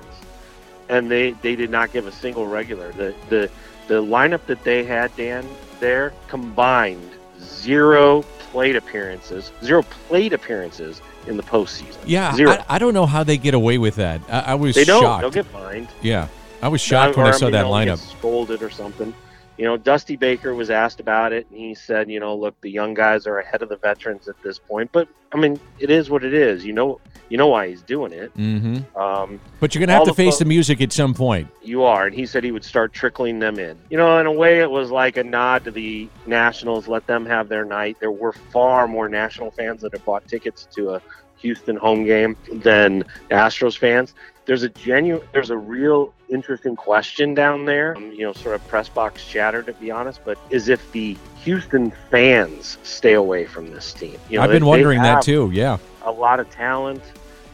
and 0.90 1.10
they 1.10 1.32
they 1.32 1.56
did 1.56 1.70
not 1.70 1.92
give 1.92 2.08
a 2.08 2.12
single 2.12 2.46
regular. 2.48 2.92
The 2.94 3.14
the 3.30 3.50
the 3.88 4.02
lineup 4.02 4.46
that 4.46 4.64
they 4.64 4.84
had, 4.84 5.16
Dan, 5.18 5.48
there 5.80 6.14
combined 6.28 7.12
zero 7.40 8.22
plate 8.40 8.76
appearances, 8.76 9.52
zero 9.64 9.82
plate 9.82 10.34
appearances 10.34 11.02
in 11.28 11.36
the 11.38 11.44
postseason. 11.44 11.98
Yeah, 12.06 12.34
zero. 12.36 12.52
I, 12.52 12.76
I 12.76 12.80
don't 12.80 12.94
know 12.94 13.06
how 13.06 13.24
they 13.24 13.38
get 13.38 13.54
away 13.54 13.78
with 13.80 13.96
that. 13.96 14.22
I, 14.30 14.40
I 14.40 14.56
was 14.56 14.76
they 14.76 14.86
don't. 14.86 15.02
shocked. 15.02 15.22
They'll 15.22 15.32
get 15.32 15.46
fined. 15.48 15.88
yeah, 16.02 16.28
I 16.62 16.68
was 16.68 16.80
shocked 16.82 17.18
Or, 17.18 17.24
when 17.24 17.34
I 17.34 17.38
saw 17.38 17.46
mean, 17.46 17.54
that 17.54 17.66
lineup. 17.66 17.98
Scolded 17.98 18.62
or 18.62 18.70
something. 18.70 19.14
You 19.62 19.68
know, 19.68 19.78
Dusty 19.78 20.16
Baker 20.16 20.56
was 20.56 20.72
asked 20.72 21.00
about 21.00 21.34
it, 21.34 21.46
and 21.52 21.60
he 21.60 21.76
said, 21.76 22.10
you 22.10 22.20
know, 22.20 22.36
look, 22.36 22.60
the 22.62 22.72
young 22.72 22.96
guys 22.96 23.28
are 23.28 23.38
ahead 23.38 23.62
of 23.62 23.70
the 23.70 23.78
veterans 23.78 24.28
at 24.28 24.42
this 24.42 24.58
point. 24.58 24.92
But 24.92 25.08
I 25.32 25.38
mean, 25.38 25.60
it 25.78 25.92
is 25.92 26.10
what 26.10 26.24
it 26.24 26.34
is. 26.34 26.66
You 26.66 26.74
know, 26.74 27.00
you 27.30 27.38
know 27.38 27.46
why 27.46 27.68
he's 27.70 27.84
doing 27.84 28.12
it. 28.12 28.36
Mm-hmm. 28.36 28.98
Um, 29.00 29.40
But 29.60 29.76
you're 29.76 29.86
gonna 29.86 29.94
have 29.94 30.06
to 30.06 30.10
the 30.10 30.16
face 30.16 30.38
fo- 30.38 30.46
the 30.46 30.48
music 30.50 30.82
at 30.82 30.92
some 30.92 31.14
point. 31.14 31.48
you 31.62 31.84
are, 31.84 32.08
and 32.08 32.16
he 32.16 32.26
said 32.26 32.44
he 32.44 32.52
would 32.52 32.66
start 32.66 32.92
trickling 32.92 33.38
them 33.38 33.60
in. 33.60 33.78
You 33.92 33.98
know, 33.98 34.18
in 34.18 34.26
a 34.26 34.32
way, 34.32 34.62
it 34.62 34.72
was 34.72 34.90
like 34.90 35.18
a 35.18 35.24
nod 35.24 35.64
to 35.66 35.72
the 35.72 36.10
Nationals. 36.26 36.88
Let 36.88 37.06
them 37.06 37.24
have 37.28 37.48
their 37.48 37.64
night. 37.64 37.98
There 38.00 38.12
were 38.12 38.34
far 38.34 38.88
more 38.88 39.10
National 39.10 39.52
fans 39.52 39.84
that 39.84 39.94
have 39.94 40.04
bought 40.04 40.28
tickets 40.28 40.68
to 40.72 40.96
a 40.96 41.02
Houston 41.38 41.76
home 41.76 42.04
game 42.04 42.36
than 42.52 43.04
Astros 43.30 43.78
fans. 43.78 44.16
There's 44.46 44.64
a 44.64 44.70
genuine, 44.70 45.26
there's 45.32 45.52
a 45.52 45.58
real 45.58 46.14
interesting 46.30 46.76
question 46.76 47.34
down 47.34 47.66
there. 47.66 47.96
Um, 47.96 48.12
you 48.12 48.22
know, 48.22 48.34
sort 48.34 48.56
of 48.56 48.68
press 48.68 48.90
box 48.90 49.26
chatter, 49.26 49.62
to 49.64 49.74
be 49.74 49.92
honest. 49.92 50.22
But 50.26 50.38
is 50.50 50.68
if 50.70 50.92
the 50.92 51.18
Houston 51.44 51.92
fans 52.10 52.78
stay 52.84 53.14
away 53.14 53.46
from 53.46 53.72
this 53.72 53.94
team? 53.94 54.18
You 54.30 54.38
know, 54.38 54.44
I've 54.44 54.52
been 54.52 54.66
wondering 54.66 55.02
that 55.02 55.22
too. 55.24 55.50
Yeah. 55.54 55.78
a 56.04 56.12
lot 56.12 56.40
of 56.40 56.50
talent. 56.50 57.04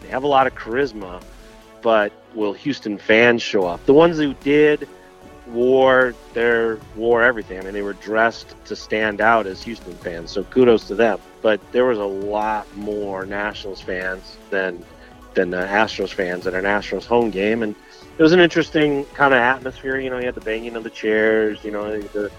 They 0.01 0.09
have 0.09 0.23
a 0.23 0.27
lot 0.27 0.47
of 0.47 0.55
charisma, 0.55 1.21
but 1.81 2.11
will 2.33 2.53
Houston 2.53 2.97
fans 2.97 3.41
show 3.41 3.65
up? 3.65 3.85
The 3.85 3.93
ones 3.93 4.17
who 4.17 4.33
did 4.35 4.87
wore 5.47 6.13
their 6.33 6.77
wore 6.95 7.23
everything. 7.23 7.59
I 7.59 7.63
mean, 7.63 7.73
they 7.73 7.81
were 7.81 7.93
dressed 7.93 8.55
to 8.65 8.75
stand 8.75 9.21
out 9.21 9.47
as 9.47 9.63
Houston 9.63 9.93
fans. 9.93 10.31
So 10.31 10.43
kudos 10.43 10.87
to 10.87 10.95
them. 10.95 11.19
But 11.41 11.59
there 11.71 11.85
was 11.85 11.97
a 11.97 12.05
lot 12.05 12.67
more 12.75 13.25
Nationals 13.25 13.81
fans 13.81 14.37
than 14.49 14.83
than 15.37 15.51
the 15.51 15.57
Astros 15.57 16.11
fans 16.11 16.47
at 16.47 16.53
an 16.55 16.65
Astros 16.65 17.05
home 17.05 17.29
game, 17.29 17.61
and 17.63 17.75
it 18.17 18.21
was 18.21 18.31
an 18.31 18.39
interesting 18.39 19.05
kind 19.13 19.33
of 19.33 19.39
atmosphere. 19.39 19.99
You 19.99 20.09
know, 20.09 20.17
you 20.17 20.25
had 20.25 20.35
the 20.35 20.41
banging 20.41 20.75
of 20.75 20.83
the 20.83 20.89
chairs. 20.89 21.63
You 21.63 21.71
know, 21.71 22.01
the 22.01 22.31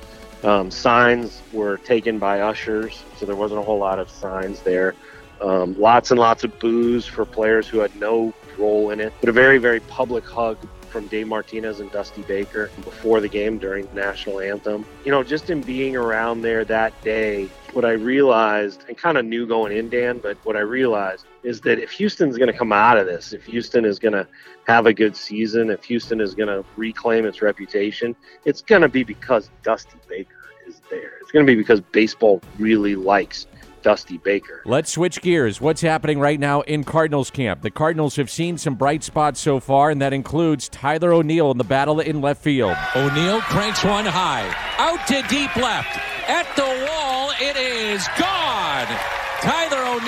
um, 0.42 0.70
signs 0.70 1.40
were 1.52 1.78
taken 1.78 2.18
by 2.18 2.40
ushers, 2.40 3.02
so 3.16 3.24
there 3.24 3.36
wasn't 3.36 3.60
a 3.60 3.62
whole 3.62 3.78
lot 3.78 4.00
of 4.00 4.10
signs 4.10 4.60
there. 4.62 4.94
Um, 5.40 5.78
lots 5.78 6.10
and 6.10 6.18
lots 6.18 6.42
of 6.42 6.58
boos 6.58 7.06
for 7.06 7.24
players 7.24 7.68
who 7.68 7.78
had 7.78 7.94
no 7.94 8.34
role 8.58 8.90
in 8.90 9.00
it, 9.00 9.12
but 9.20 9.28
a 9.28 9.32
very, 9.32 9.58
very 9.58 9.78
public 9.80 10.24
hug 10.26 10.58
from 10.90 11.06
Dave 11.06 11.28
Martinez 11.28 11.78
and 11.78 11.92
Dusty 11.92 12.22
Baker 12.22 12.68
before 12.82 13.20
the 13.20 13.28
game 13.28 13.58
during 13.58 13.86
the 13.86 13.94
national 13.94 14.40
anthem. 14.40 14.84
You 15.04 15.12
know, 15.12 15.22
just 15.22 15.50
in 15.50 15.60
being 15.60 15.94
around 15.94 16.42
there 16.42 16.64
that 16.64 17.00
day, 17.04 17.48
what 17.72 17.84
I 17.84 17.92
realized, 17.92 18.84
and 18.88 18.98
kind 18.98 19.16
of 19.16 19.24
knew 19.24 19.46
going 19.46 19.76
in, 19.76 19.88
Dan, 19.88 20.18
but 20.18 20.36
what 20.42 20.56
I 20.56 20.60
realized 20.60 21.26
is 21.42 21.60
that 21.62 21.78
if 21.78 21.90
Houston's 21.92 22.36
going 22.36 22.52
to 22.52 22.56
come 22.56 22.72
out 22.72 22.98
of 22.98 23.06
this, 23.06 23.32
if 23.32 23.44
Houston 23.44 23.84
is 23.84 23.98
going 23.98 24.12
to 24.12 24.26
have 24.66 24.86
a 24.86 24.92
good 24.92 25.16
season, 25.16 25.70
if 25.70 25.84
Houston 25.84 26.20
is 26.20 26.34
going 26.34 26.48
to 26.48 26.64
reclaim 26.76 27.24
its 27.24 27.42
reputation, 27.42 28.14
it's 28.44 28.60
going 28.60 28.82
to 28.82 28.88
be 28.88 29.04
because 29.04 29.50
Dusty 29.62 29.98
Baker 30.08 30.34
is 30.66 30.80
there. 30.90 31.12
It's 31.20 31.30
going 31.30 31.46
to 31.46 31.50
be 31.50 31.56
because 31.56 31.80
baseball 31.80 32.40
really 32.58 32.96
likes 32.96 33.46
Dusty 33.82 34.18
Baker. 34.18 34.62
Let's 34.64 34.90
switch 34.90 35.22
gears. 35.22 35.60
What's 35.60 35.80
happening 35.80 36.18
right 36.18 36.38
now 36.38 36.62
in 36.62 36.84
Cardinals 36.84 37.30
camp? 37.30 37.62
The 37.62 37.70
Cardinals 37.70 38.16
have 38.16 38.30
seen 38.30 38.58
some 38.58 38.74
bright 38.74 39.04
spots 39.04 39.40
so 39.40 39.60
far, 39.60 39.90
and 39.90 40.02
that 40.02 40.12
includes 40.12 40.68
Tyler 40.68 41.12
O'Neill 41.12 41.50
in 41.50 41.58
the 41.58 41.64
battle 41.64 42.00
in 42.00 42.20
left 42.20 42.42
field. 42.42 42.76
O'Neill 42.96 43.40
cranks 43.42 43.84
one 43.84 44.04
high. 44.04 44.52
Out 44.78 45.06
to 45.06 45.22
deep 45.28 45.54
left. 45.56 45.98
At 46.28 46.46
the 46.56 46.86
wall 46.90 47.32
It 47.40 47.56
is 47.56 48.06
gone. 48.18 48.37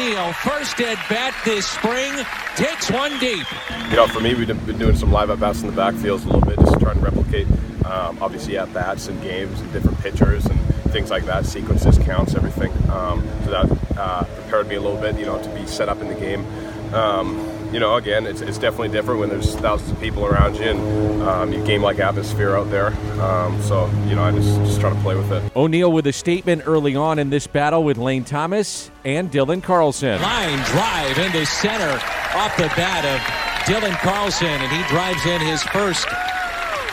First 0.00 0.80
at 0.80 0.97
bat 1.11 1.35
this 1.45 1.66
spring, 1.66 2.12
takes 2.57 2.90
one 2.90 3.19
deep. 3.19 3.47
You 3.90 3.97
know, 3.97 4.07
for 4.07 4.21
me, 4.21 4.35
we've 4.35 4.47
been 4.47 4.78
doing 4.78 4.97
some 4.97 5.12
live 5.12 5.28
at 5.28 5.38
bats 5.38 5.61
in 5.61 5.66
the 5.66 5.75
backfields 5.75 6.25
a 6.25 6.28
little 6.28 6.40
bit, 6.40 6.59
just 6.59 6.80
trying 6.80 6.95
to 6.95 7.00
replicate, 7.00 7.47
um, 7.85 8.16
obviously, 8.23 8.57
at 8.57 8.73
bats 8.73 9.09
and 9.09 9.21
games 9.23 9.61
and 9.61 9.71
different 9.75 9.99
pitchers 10.00 10.47
and 10.47 10.59
things 10.90 11.11
like 11.11 11.26
that, 11.26 11.45
sequences, 11.45 11.99
counts, 11.99 12.35
everything. 12.35 12.73
Um, 12.90 13.23
so 13.45 13.50
that 13.50 13.99
uh, 13.99 14.25
prepared 14.25 14.69
me 14.69 14.76
a 14.76 14.80
little 14.80 14.99
bit, 15.00 15.19
you 15.19 15.26
know, 15.26 15.42
to 15.42 15.49
be 15.50 15.66
set 15.66 15.90
up 15.90 16.00
in 16.00 16.09
the 16.09 16.14
game. 16.14 16.47
Um, 16.95 17.38
you 17.73 17.79
know, 17.79 17.97
again, 17.97 18.27
it's, 18.27 18.41
it's 18.41 18.59
definitely 18.59 18.89
different 18.89 19.21
when 19.21 19.29
there's 19.29 19.55
thousands 19.57 19.93
of 19.93 20.00
people 20.00 20.27
around 20.27 20.57
you 20.57 20.65
and 20.65 21.23
um, 21.23 21.53
you 21.53 21.65
game 21.65 21.83
like 21.83 21.99
atmosphere 21.99 22.57
out 22.57 22.71
there. 22.71 22.89
Um, 23.21 23.61
so, 23.62 23.89
you 24.07 24.17
know, 24.17 24.23
I 24.23 24.33
just, 24.33 24.57
just 24.61 24.81
try 24.81 24.91
to 24.93 25.00
play 25.00 25.17
with 25.17 25.31
it. 25.31 25.55
O'Neill 25.55 25.93
with 25.93 26.07
a 26.07 26.12
statement 26.12 26.62
early 26.67 26.97
on 26.97 27.19
in 27.19 27.31
this 27.31 27.47
battle 27.47 27.85
with 27.85 27.97
Lane 27.99 28.25
Thomas 28.25 28.91
and 29.05 29.31
Dylan 29.31 29.62
Carlson. 29.62 30.21
Line 30.21 30.59
drive 30.67 31.19
into 31.19 31.47
center 31.47 31.93
off 32.35 32.57
the 32.57 32.71
bat 32.77 33.05
of 33.05 33.21
Dylan 33.67 33.97
Carlson, 33.99 34.49
and 34.49 34.73
he 34.73 34.83
drives 34.89 35.25
in 35.27 35.41
his 35.41 35.62
first 35.65 36.09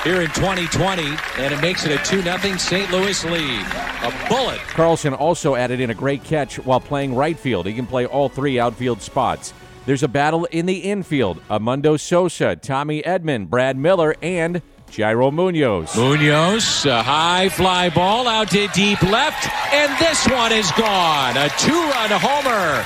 here 0.04 0.22
in 0.22 0.28
2020, 0.28 1.04
and 1.38 1.54
it 1.54 1.62
makes 1.62 1.86
it 1.86 1.92
a 1.92 2.04
2 2.04 2.22
0 2.22 2.58
St. 2.58 2.92
Louis 2.92 3.26
lead. 3.26 3.66
A 4.04 4.28
bullet. 4.30 4.60
Carlson 4.60 5.14
also 5.14 5.56
added 5.56 5.80
in 5.80 5.90
a 5.90 5.94
great 5.94 6.24
catch 6.24 6.60
while 6.60 6.80
playing 6.80 7.16
right 7.16 7.38
field. 7.38 7.66
He 7.66 7.74
can 7.74 7.88
play 7.88 8.06
all 8.06 8.30
three 8.30 8.60
outfield 8.60 9.02
spots. 9.02 9.54
There's 9.88 10.04
a 10.04 10.10
battle 10.10 10.44
in 10.52 10.66
the 10.66 10.80
infield. 10.80 11.42
Edmundo 11.50 11.98
Sosa, 11.98 12.58
Tommy 12.58 13.02
Edman, 13.04 13.48
Brad 13.48 13.78
Miller, 13.78 14.16
and 14.22 14.62
Yairo 14.90 15.32
Munoz. 15.32 15.96
Munoz, 15.96 16.86
a 16.86 17.02
high 17.02 17.48
fly 17.48 17.90
ball 17.90 18.28
out 18.28 18.50
to 18.50 18.68
deep 18.74 19.02
left, 19.04 19.48
and 19.74 19.98
this 19.98 20.28
one 20.28 20.52
is 20.52 20.70
gone. 20.74 21.38
A 21.38 21.48
two 21.58 21.72
run 21.72 22.10
homer. 22.12 22.84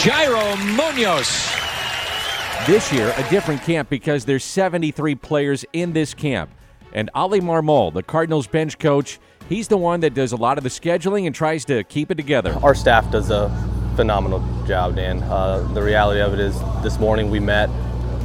Yairo 0.00 0.56
Munoz. 0.76 1.28
This 2.66 2.90
year, 2.90 3.12
a 3.18 3.28
different 3.28 3.60
camp 3.60 3.90
because 3.90 4.24
there's 4.24 4.42
73 4.42 5.16
players 5.16 5.66
in 5.74 5.92
this 5.92 6.14
camp. 6.14 6.50
And 6.94 7.10
Oli 7.14 7.42
Marmol, 7.42 7.92
the 7.92 8.02
Cardinals 8.02 8.46
bench 8.46 8.78
coach, 8.78 9.18
he's 9.50 9.68
the 9.68 9.76
one 9.76 10.00
that 10.00 10.14
does 10.14 10.32
a 10.32 10.36
lot 10.36 10.56
of 10.56 10.64
the 10.64 10.70
scheduling 10.70 11.26
and 11.26 11.34
tries 11.34 11.66
to 11.66 11.84
keep 11.84 12.10
it 12.10 12.14
together. 12.14 12.58
Our 12.62 12.74
staff 12.74 13.10
does 13.12 13.30
a 13.30 13.50
phenomenal 14.00 14.42
job, 14.66 14.96
Dan. 14.96 15.22
Uh, 15.24 15.58
the 15.74 15.82
reality 15.82 16.22
of 16.22 16.32
it 16.32 16.40
is, 16.40 16.58
this 16.82 16.98
morning 16.98 17.28
we 17.28 17.38
met 17.38 17.68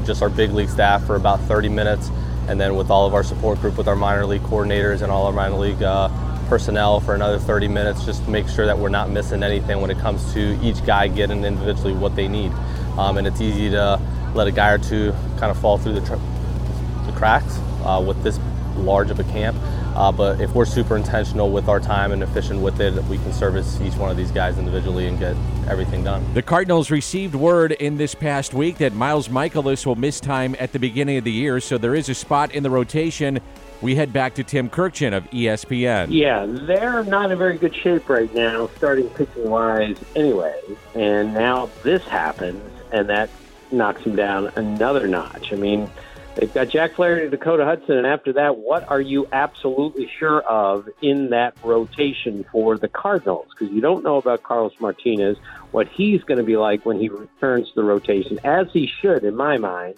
just 0.06 0.22
our 0.22 0.30
big 0.30 0.52
league 0.52 0.70
staff 0.70 1.06
for 1.06 1.18
about 1.18 1.38
30 1.42 1.68
minutes, 1.68 2.10
and 2.48 2.58
then 2.62 2.78
with 2.78 2.90
all 2.90 3.06
of 3.06 3.14
our 3.14 3.26
support 3.26 3.60
group, 3.60 3.78
with 3.78 3.90
our 3.90 3.96
minor 3.98 4.26
league 4.26 4.44
coordinators 4.44 5.02
and 5.02 5.12
all 5.12 5.26
our 5.26 5.34
minor 5.34 5.58
league 5.58 5.84
uh, 5.84 6.08
personnel 6.48 7.02
for 7.02 7.14
another 7.14 7.38
30 7.38 7.68
minutes, 7.68 8.06
just 8.06 8.24
to 8.24 8.30
make 8.30 8.48
sure 8.48 8.66
that 8.66 8.78
we're 8.78 8.88
not 8.88 9.10
missing 9.10 9.44
anything 9.44 9.82
when 9.82 9.92
it 9.92 10.00
comes 10.00 10.34
to 10.34 10.58
each 10.64 10.82
guy 10.86 11.10
getting 11.10 11.44
individually 11.44 11.92
what 11.92 12.16
they 12.16 12.30
need. 12.30 12.54
Um, 12.98 13.18
and 13.18 13.28
it's 13.28 13.42
easy 13.42 13.70
to 13.72 14.00
let 14.34 14.48
a 14.48 14.54
guy 14.54 14.70
or 14.70 14.78
two 14.78 15.12
kind 15.40 15.52
of 15.52 15.60
fall 15.60 15.78
through 15.78 16.00
the, 16.00 16.08
tr- 16.08 17.06
the 17.06 17.12
cracks 17.18 17.60
uh, 17.84 18.02
with 18.02 18.24
this 18.24 18.40
large 18.78 19.12
of 19.12 19.20
a 19.20 19.26
camp. 19.26 19.58
Uh, 19.96 20.12
but 20.12 20.42
if 20.42 20.54
we're 20.54 20.66
super 20.66 20.98
intentional 20.98 21.50
with 21.50 21.70
our 21.70 21.80
time 21.80 22.12
and 22.12 22.22
efficient 22.22 22.60
with 22.60 22.82
it, 22.82 22.94
we 23.06 23.18
can 23.18 23.32
service 23.32 23.80
each 23.82 23.96
one 23.96 24.12
of 24.12 24.18
these 24.18 24.32
guys 24.32 24.58
individually 24.58 25.08
and 25.08 25.18
get 25.18 25.36
everything 25.70 26.04
done. 26.04 26.24
The 26.34 26.42
Cardinals 26.42 26.92
received 26.92 27.34
word 27.34 27.72
in 27.72 27.98
this 27.98 28.14
past 28.14 28.54
week 28.54 28.78
that 28.80 28.94
Miles 28.94 29.30
Mikolas 29.30 29.86
will 29.86 29.96
miss 29.96 30.20
time 30.20 30.56
at 30.60 30.74
the 30.74 30.80
beginning 30.80 31.18
of 31.18 31.24
the 31.24 31.32
year, 31.32 31.60
so 31.60 31.78
there 31.78 31.96
is 31.96 32.10
a 32.10 32.14
spot 32.14 32.54
in 32.54 32.64
the 32.64 32.70
rotation. 32.70 33.40
We 33.82 33.96
head 33.96 34.12
back 34.12 34.36
to 34.36 34.44
Tim 34.44 34.70
Kurkjian 34.70 35.16
of 35.16 35.30
ESPN. 35.32 36.08
Yeah, 36.10 36.46
they're 36.46 37.04
not 37.04 37.32
in 37.32 37.38
very 37.38 37.58
good 37.58 37.76
shape 37.76 38.10
right 38.10 38.34
now, 38.34 38.68
starting 38.76 39.10
pitching 39.10 39.50
wise 39.50 39.98
anyway. 40.16 40.60
And 40.94 41.34
now 41.34 41.70
this 41.84 42.04
happens, 42.06 42.62
and 42.92 43.10
that 43.10 43.30
knocks 43.72 44.04
them 44.04 44.16
down 44.16 44.52
another 44.56 45.08
notch. 45.08 45.52
I 45.52 45.56
mean, 45.56 45.90
they've 46.36 46.54
got 46.54 46.70
Jack 46.70 46.96
Flaherty, 46.96 47.30
Dakota 47.30 47.66
Hudson, 47.66 47.98
and 47.98 48.08
after 48.08 48.34
that, 48.34 48.58
what 48.58 48.90
are 48.90 49.02
you 49.02 49.28
absolutely 49.32 50.10
sure 50.20 50.42
of 50.42 50.90
in 51.02 51.30
that 51.30 51.56
rotation 51.64 52.46
for 52.52 52.78
the 52.78 52.88
Cardinals? 52.88 53.48
Because 53.50 53.74
you 53.74 53.82
don't 53.82 54.04
know 54.04 54.18
about 54.18 54.44
Carlos 54.44 54.74
Martinez, 54.80 55.38
what 55.72 55.88
he's 55.88 56.24
going 56.24 56.38
to 56.38 56.44
be 56.44 56.58
like 56.58 56.86
when 56.86 57.00
he 57.00 57.10
returns 57.10 57.70
to 57.70 57.76
the 57.76 57.84
rotation, 57.84 58.40
as 58.44 58.68
he 58.72 58.88
should, 58.88 59.24
in 59.24 59.36
my 59.36 59.58
mind. 59.58 59.96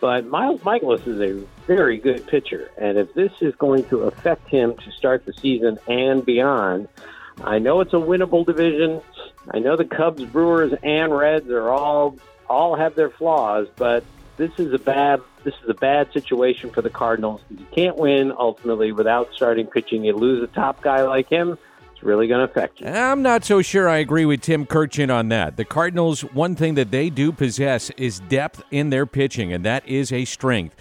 But 0.00 0.26
Miles 0.26 0.60
Mikolas 0.60 1.06
is 1.06 1.20
a 1.20 1.46
very 1.66 1.96
good 1.96 2.26
pitcher, 2.26 2.70
and 2.76 2.98
if 2.98 3.14
this 3.14 3.32
is 3.40 3.54
going 3.56 3.84
to 3.84 4.02
affect 4.02 4.48
him 4.48 4.76
to 4.76 4.90
start 4.92 5.24
the 5.24 5.32
season 5.32 5.78
and 5.88 6.24
beyond, 6.24 6.88
I 7.42 7.58
know 7.58 7.80
it's 7.80 7.94
a 7.94 7.96
winnable 7.96 8.44
division. 8.44 9.00
I 9.50 9.58
know 9.58 9.76
the 9.76 9.84
Cubs, 9.84 10.24
Brewers, 10.24 10.74
and 10.82 11.16
Reds 11.16 11.48
are 11.50 11.70
all 11.70 12.18
all 12.48 12.76
have 12.76 12.94
their 12.94 13.10
flaws, 13.10 13.66
but 13.76 14.04
this 14.36 14.52
is 14.58 14.72
a 14.72 14.78
bad 14.78 15.20
this 15.46 15.54
is 15.62 15.70
a 15.70 15.74
bad 15.74 16.12
situation 16.12 16.70
for 16.70 16.82
the 16.82 16.90
Cardinals. 16.90 17.40
You 17.48 17.64
can't 17.72 17.96
win 17.96 18.32
ultimately 18.36 18.90
without 18.90 19.30
starting 19.32 19.68
pitching. 19.68 20.04
You 20.04 20.12
lose 20.12 20.42
a 20.42 20.48
top 20.48 20.82
guy 20.82 21.02
like 21.02 21.30
him, 21.30 21.56
it's 21.92 22.02
really 22.02 22.26
going 22.26 22.44
to 22.44 22.52
affect 22.52 22.80
you. 22.80 22.88
I'm 22.88 23.22
not 23.22 23.44
so 23.44 23.62
sure 23.62 23.88
I 23.88 23.98
agree 23.98 24.24
with 24.24 24.40
Tim 24.40 24.66
Kurkjian 24.66 25.14
on 25.14 25.28
that. 25.28 25.56
The 25.56 25.64
Cardinals, 25.64 26.22
one 26.22 26.56
thing 26.56 26.74
that 26.74 26.90
they 26.90 27.10
do 27.10 27.30
possess 27.30 27.90
is 27.90 28.18
depth 28.18 28.60
in 28.72 28.90
their 28.90 29.06
pitching, 29.06 29.52
and 29.52 29.64
that 29.64 29.86
is 29.88 30.12
a 30.12 30.24
strength. 30.24 30.74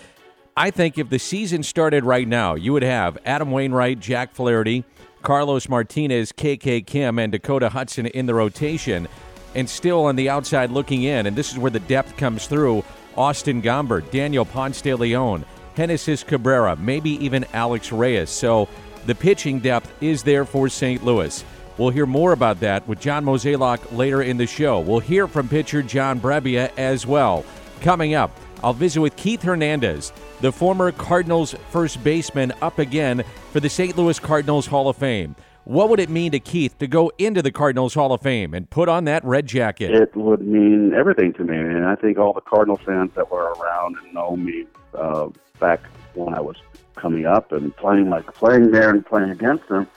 I 0.58 0.72
think 0.72 0.98
if 0.98 1.10
the 1.10 1.20
season 1.20 1.62
started 1.62 2.04
right 2.04 2.28
now, 2.28 2.56
you 2.56 2.74
would 2.74 2.82
have 2.82 3.20
Adam 3.24 3.52
Wainwright, 3.52 4.00
Jack 4.00 4.34
Flaherty, 4.34 4.84
Carlos 5.22 5.70
Martinez, 5.70 6.32
KK 6.32 6.88
Kim, 6.88 7.20
and 7.20 7.32
Dakota 7.32 7.70
Hudson 7.70 8.08
in 8.08 8.26
the 8.26 8.34
rotation, 8.34 9.08
and 9.54 9.70
still 9.70 10.06
on 10.06 10.16
the 10.16 10.28
outside 10.28 10.72
looking 10.72 11.04
in, 11.04 11.28
and 11.28 11.36
this 11.36 11.52
is 11.52 11.60
where 11.60 11.72
the 11.72 11.80
depth 11.82 12.18
comes 12.18 12.48
through. 12.48 12.84
Austin 13.18 13.62
Gomber, 13.62 14.10
Daniel 14.12 14.46
Ponce 14.46 14.82
de 14.82 14.96
Leon, 14.96 15.46
Genesis 15.76 16.24
Cabrera, 16.24 16.76
maybe 16.76 17.12
even 17.24 17.46
Alex 17.54 17.92
Reyes. 17.92 18.30
So 18.30 18.70
the 19.06 19.16
pitching 19.16 19.60
depth 19.60 19.92
is 20.02 20.24
there 20.24 20.46
for 20.46 20.70
St. 20.70 21.04
Louis. 21.04 21.44
We'll 21.78 21.90
hear 21.90 22.06
more 22.06 22.32
about 22.32 22.62
that 22.62 22.88
with 22.88 23.02
John 23.02 23.26
Mozeliak 23.26 23.96
later 23.96 24.22
in 24.22 24.38
the 24.38 24.48
show. 24.48 24.80
We'll 24.80 25.00
hear 25.00 25.28
from 25.28 25.50
pitcher 25.50 25.82
John 25.82 26.20
Brebbia 26.22 26.72
as 26.78 27.06
well. 27.06 27.44
Coming 27.82 28.14
up, 28.14 28.32
I'll 28.64 28.74
visit 28.74 29.02
with 29.02 29.16
Keith 29.18 29.44
Hernandez, 29.44 30.14
the 30.40 30.52
former 30.52 30.92
Cardinals 30.92 31.54
first 31.70 32.04
baseman, 32.04 32.54
up 32.62 32.80
again 32.80 33.24
for 33.52 33.60
the 33.60 33.70
St. 33.70 33.98
Louis 33.98 34.18
Cardinals 34.20 34.66
Hall 34.66 34.88
of 34.88 34.96
Fame. 34.96 35.36
What 35.66 35.90
would 35.90 36.00
it 36.00 36.12
mean 36.12 36.32
to 36.32 36.40
Keith 36.40 36.78
to 36.78 36.86
go 36.86 37.12
into 37.18 37.42
the 37.42 37.52
Cardinals 37.52 37.96
Hall 37.96 38.14
of 38.14 38.22
Fame 38.22 38.54
and 38.54 38.70
put 38.70 38.88
on 38.88 39.06
that 39.06 39.26
red 39.26 39.48
jacket? 39.48 39.90
It 39.90 40.16
would 40.16 40.42
mean 40.42 40.94
everything 40.94 41.34
to 41.34 41.44
me, 41.44 41.58
and 41.58 41.86
I 41.86 41.96
think 41.96 42.20
all 42.20 42.34
the 42.34 42.42
Cardinal 42.42 42.78
fans 42.78 43.12
that 43.16 43.32
were 43.32 43.52
around 43.54 43.98
and 43.98 44.14
know 44.14 44.36
me 44.36 44.68
uh, 44.94 45.30
back 45.60 45.82
when 46.14 46.36
I 46.36 46.40
was 46.40 46.58
coming 46.94 47.26
up 47.26 47.52
and 47.52 47.76
playing 47.76 48.12
like 48.12 48.32
playing 48.36 48.70
there 48.70 48.92
and 48.92 49.04
playing 49.04 49.32
against 49.32 49.68
them, 49.68 49.88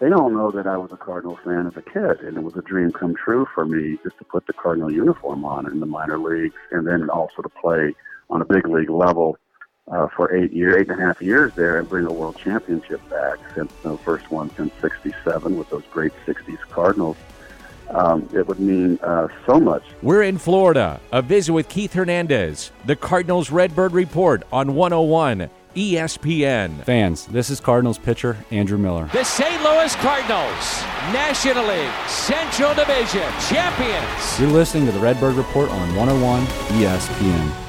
they 0.00 0.10
don't 0.10 0.34
know 0.34 0.50
that 0.50 0.66
I 0.66 0.76
was 0.76 0.92
a 0.92 0.98
Cardinal 0.98 1.38
fan 1.42 1.66
as 1.66 1.78
a 1.78 1.82
kid, 1.82 2.20
and 2.20 2.36
it 2.36 2.42
was 2.42 2.56
a 2.56 2.62
dream 2.62 2.90
come 2.90 3.14
true 3.14 3.46
for 3.54 3.64
me 3.64 3.98
just 4.02 4.18
to 4.18 4.24
put 4.24 4.46
the 4.46 4.52
Cardinal 4.52 4.92
uniform 4.92 5.46
on 5.46 5.66
in 5.66 5.80
the 5.80 5.86
minor 5.86 6.18
leagues, 6.18 6.56
and 6.72 6.86
then 6.86 7.08
also 7.08 7.40
to 7.40 7.48
play 7.48 7.94
on 8.28 8.42
a 8.42 8.44
big 8.44 8.68
league 8.68 8.90
level 8.90 9.38
uh, 9.90 10.08
for 10.08 10.34
eight 10.34 10.52
year, 10.52 10.78
eight 10.78 10.88
and 10.88 11.00
a 11.00 11.04
half 11.04 11.20
years 11.20 11.52
there, 11.54 11.78
and 11.78 11.88
bring 11.88 12.06
a 12.06 12.12
world 12.12 12.36
championship 12.36 13.00
back 13.10 13.38
since 13.54 13.72
the 13.82 13.96
first 13.98 14.30
one 14.30 14.50
since 14.56 14.72
'67 14.80 15.58
with 15.58 15.68
those 15.70 15.84
great 15.90 16.12
'60s 16.26 16.58
Cardinals. 16.70 17.16
Um, 17.90 18.28
it 18.32 18.46
would 18.46 18.60
mean 18.60 18.98
uh, 19.02 19.26
so 19.46 19.58
much. 19.58 19.82
We're 20.00 20.22
in 20.22 20.38
Florida. 20.38 21.00
A 21.12 21.22
visit 21.22 21.52
with 21.52 21.68
Keith 21.68 21.92
Hernandez, 21.92 22.70
the 22.86 22.94
Cardinals 22.94 23.50
Redbird 23.50 23.92
Report 23.92 24.44
on 24.52 24.76
101 24.76 25.50
ESPN. 25.74 26.84
Fans, 26.84 27.26
this 27.26 27.50
is 27.50 27.58
Cardinals 27.60 27.98
pitcher 27.98 28.36
Andrew 28.50 28.78
Miller. 28.78 29.08
The 29.12 29.24
St. 29.24 29.62
Louis 29.62 29.94
Cardinals, 29.96 30.82
National 31.12 31.66
League 31.66 31.90
Central 32.08 32.74
Division 32.74 33.28
champions. 33.48 34.40
You're 34.40 34.50
listening 34.50 34.86
to 34.86 34.92
the 34.92 35.00
Redbird 35.00 35.34
Report 35.34 35.68
on 35.70 35.94
101 35.96 36.44
ESPN. 36.80 37.59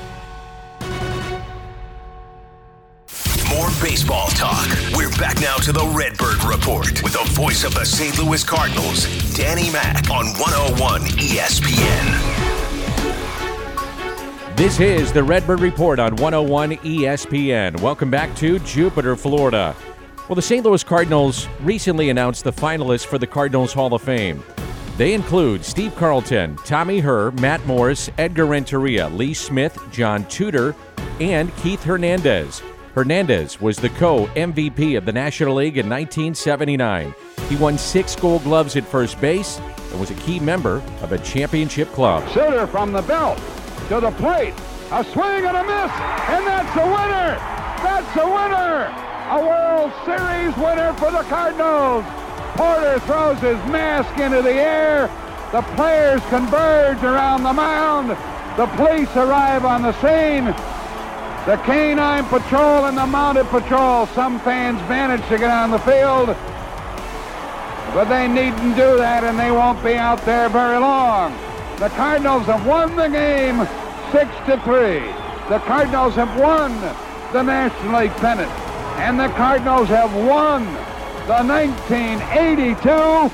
More 3.56 3.68
baseball 3.82 4.30
talk. 4.30 4.66
We're 4.96 5.10
back 5.18 5.42
now 5.42 5.58
to 5.58 5.74
the 5.74 5.86
Redbird 5.94 6.42
Report 6.46 7.04
with 7.04 7.12
the 7.12 7.30
voice 7.34 7.66
of 7.66 7.74
the 7.74 7.84
St. 7.84 8.18
Louis 8.18 8.46
Cardinals, 8.46 9.06
Danny 9.36 9.70
Mac 9.72 10.10
on 10.10 10.28
101 10.38 11.02
ESPN. 11.18 12.16
This 14.56 14.80
is 14.80 15.12
the 15.12 15.22
Redbird 15.22 15.60
Report 15.60 16.00
on 16.00 16.16
101 16.16 16.78
ESPN. 16.78 17.78
Welcome 17.82 18.10
back 18.10 18.34
to 18.38 18.58
Jupiter, 18.60 19.18
Florida. 19.18 19.76
Well, 20.30 20.36
the 20.38 20.42
St. 20.42 20.64
Louis 20.64 20.84
Cardinals 20.84 21.50
recently 21.60 22.10
announced 22.10 22.46
the 22.46 22.54
finalists 22.54 23.06
for 23.06 23.18
the 23.18 23.28
Cardinals 23.28 23.74
Hall 23.74 23.94
of 23.94 24.02
Fame. 24.02 24.42
They 24.96 25.14
include 25.14 25.66
Steve 25.66 25.94
Carlton, 25.98 26.56
Tommy 26.64 27.02
Herr, 27.02 27.32
Matt 27.32 27.66
Morris, 27.66 28.10
Edgar 28.18 28.46
Renteria, 28.46 29.10
Lee 29.10 29.34
Smith, 29.34 29.78
John 29.92 30.24
Tudor, 30.28 30.74
and 31.20 31.54
Keith 31.58 31.84
Hernandez. 31.84 32.62
Hernandez 32.94 33.62
was 33.62 33.78
the 33.78 33.90
co 33.90 34.26
MVP 34.36 34.98
of 34.98 35.06
the 35.06 35.14
National 35.14 35.56
League 35.56 35.78
in 35.78 35.90
1979. 35.90 37.16
He 37.48 37.56
won 37.56 37.78
six 37.78 38.16
gold 38.16 38.44
gloves 38.44 38.76
at 38.76 38.84
first 38.84 39.20
base 39.22 39.60
and 39.92 40.00
was 40.00 40.12
a 40.12 40.16
key 40.16 40.40
member 40.40 40.84
of 41.02 41.14
a 41.14 41.18
championship 41.20 41.90
club. 41.94 42.28
Sutter 42.34 42.68
from 42.68 42.92
the 42.92 43.02
belt 43.04 43.38
to 43.88 44.02
the 44.02 44.12
plate. 44.12 44.54
A 44.92 45.06
swing 45.06 45.46
and 45.46 45.56
a 45.56 45.64
miss, 45.64 45.92
and 46.28 46.46
that's 46.46 46.76
a 46.76 46.86
winner! 46.86 47.40
That's 47.80 48.18
a 48.18 48.26
winner! 48.28 48.92
A 49.32 49.40
World 49.40 49.92
Series 50.04 50.56
winner 50.58 50.92
for 51.00 51.12
the 51.12 51.24
Cardinals! 51.30 52.04
Porter 52.58 53.00
throws 53.00 53.40
his 53.40 53.58
mask 53.72 54.20
into 54.20 54.42
the 54.42 54.52
air. 54.52 55.08
The 55.54 55.62
players 55.78 56.22
converge 56.28 57.02
around 57.04 57.44
the 57.44 57.54
mound. 57.54 58.10
The 58.58 58.68
police 58.76 59.16
arrive 59.16 59.64
on 59.64 59.82
the 59.82 59.94
scene. 60.02 60.54
The 61.48 61.58
canine 61.66 62.26
patrol 62.26 62.86
and 62.86 62.96
the 62.96 63.08
mounted 63.08 63.48
patrol. 63.48 64.06
Some 64.14 64.40
fans 64.42 64.80
manage 64.88 65.28
to 65.28 65.40
get 65.40 65.50
on 65.50 65.72
the 65.72 65.80
field, 65.80 66.28
but 67.96 68.06
they 68.06 68.28
needn't 68.28 68.76
do 68.76 68.96
that, 68.98 69.24
and 69.24 69.40
they 69.40 69.52
won't 69.52 69.84
be 69.84 69.96
out 69.96 70.24
there 70.24 70.50
very 70.50 70.78
long. 70.78 71.36
The 71.80 71.90
Cardinals 71.90 72.46
have 72.46 72.64
won 72.68 72.96
the 72.96 73.08
game 73.08 73.68
six 74.12 74.30
to 74.46 74.62
three. 74.62 75.02
The 75.50 75.58
Cardinals 75.66 76.14
have 76.14 76.30
won 76.40 76.80
the 77.34 77.42
National 77.42 78.02
League 78.02 78.16
pennant, 78.18 78.52
and 79.02 79.20
the 79.20 79.30
Cardinals 79.30 79.88
have 79.88 80.14
won 80.14 80.64
the 81.26 81.42
1982 81.42 83.34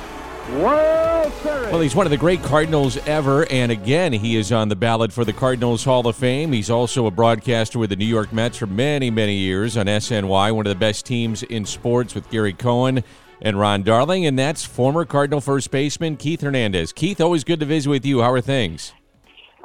World 0.50 1.34
Series. 1.34 1.72
Well, 1.72 1.82
he's 1.82 1.96
one 1.96 2.06
of 2.06 2.12
the 2.12 2.18
great 2.18 2.42
Cardinals 2.44 2.98
ever, 3.08 3.46
and 3.51 3.72
again, 3.72 4.13
he 4.13 4.36
is 4.36 4.51
on 4.51 4.70
the 4.70 4.75
ballot 4.75 5.12
for 5.12 5.25
the 5.25 5.34
Cardinals 5.34 5.84
Hall 5.84 6.08
of 6.08 6.16
Fame. 6.16 6.51
He's 6.51 6.70
also 6.70 7.06
a 7.06 7.12
broadcaster 7.12 7.80
with 7.80 7.89
the 7.89 7.96
New 7.96 8.06
York 8.06 8.32
Mets 8.32 8.58
for 8.58 8.68
many, 8.68 9.10
many 9.10 9.36
years 9.36 9.77
on 9.77 9.88
SNY, 9.88 10.56
one 10.56 10.66
of 10.66 10.70
the 10.70 10.80
best 10.80 11.06
teams 11.06 11.44
in 11.44 11.66
sports 11.66 12.16
with 12.16 12.30
Gary 12.30 12.54
Cohen 12.54 13.04
and 13.42 13.60
Ron 13.60 13.84
Darling, 13.84 14.25
and 14.25 14.38
that's 14.38 14.63
former 14.63 15.06
Cardinal 15.06 15.42
first 15.42 15.72
baseman 15.72 16.18
Keith 16.18 16.42
Hernandez. 16.42 16.94
Keith, 16.94 17.22
always 17.22 17.44
good 17.44 17.60
to 17.60 17.66
visit 17.66 17.89
with 17.89 18.06
you. 18.06 18.22
How 18.22 18.32
are 18.32 18.42
things? 18.42 18.94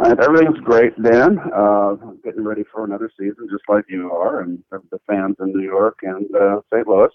Everything's 0.04 0.58
great, 0.60 1.00
Dan. 1.00 1.38
Uh, 1.54 1.94
getting 2.24 2.42
ready 2.42 2.64
for 2.72 2.84
another 2.84 3.10
season, 3.18 3.46
just 3.50 3.62
like 3.68 3.84
you 3.88 4.10
are, 4.10 4.40
and 4.40 4.62
the 4.70 4.98
fans 5.06 5.36
in 5.40 5.52
New 5.52 5.62
York 5.62 5.98
and 6.02 6.26
uh, 6.34 6.60
St. 6.72 6.86
Louis. 6.88 7.10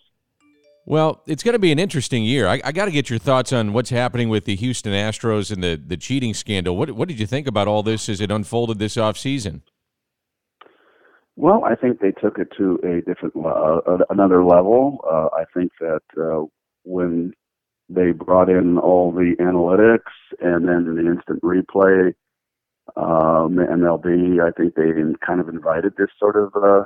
Well, 0.89 1.21
it's 1.27 1.43
going 1.43 1.51
to 1.51 1.59
be 1.59 1.73
an 1.73 1.79
interesting 1.79 2.23
year. 2.23 2.47
I, 2.47 2.61
I 2.63 2.71
got 2.71 2.85
to 2.85 2.91
get 2.91 3.09
your 3.09 3.19
thoughts 3.19 3.51
on 3.51 3.73
what's 3.73 3.89
happening 3.89 4.29
with 4.29 4.45
the 4.45 4.55
Houston 4.55 4.93
Astros 4.93 5.51
and 5.51 5.61
the, 5.61 5.75
the 5.75 5.97
cheating 5.97 6.33
scandal. 6.33 6.77
What, 6.77 6.91
what 6.91 7.09
did 7.09 7.19
you 7.19 7.27
think 7.27 7.45
about 7.45 7.67
all 7.67 7.83
this 7.83 8.07
as 8.07 8.21
it 8.21 8.31
unfolded 8.31 8.79
this 8.79 8.95
offseason? 8.95 9.63
Well, 11.35 11.65
I 11.65 11.75
think 11.75 11.99
they 11.99 12.11
took 12.11 12.39
it 12.39 12.47
to 12.57 12.79
a 12.85 13.01
different, 13.01 13.35
uh, 13.35 13.97
another 14.09 14.45
level. 14.45 15.03
Uh, 15.05 15.27
I 15.35 15.43
think 15.53 15.73
that 15.81 16.03
uh, 16.17 16.45
when 16.85 17.33
they 17.89 18.13
brought 18.13 18.47
in 18.47 18.77
all 18.77 19.11
the 19.11 19.35
analytics 19.41 20.13
and 20.39 20.69
then 20.69 20.95
the 20.95 21.05
instant 21.11 21.41
replay, 21.43 22.13
um, 22.95 23.57
MLB, 23.57 24.41
I 24.41 24.51
think 24.51 24.75
they 24.75 24.93
kind 25.25 25.41
of 25.41 25.49
invited 25.49 25.95
this 25.97 26.07
sort 26.17 26.37
of 26.37 26.55
uh, 26.55 26.85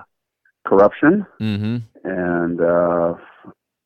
corruption, 0.65 1.27
mm-hmm. 1.39 1.77
and 2.03 2.59
uh, 2.59 3.13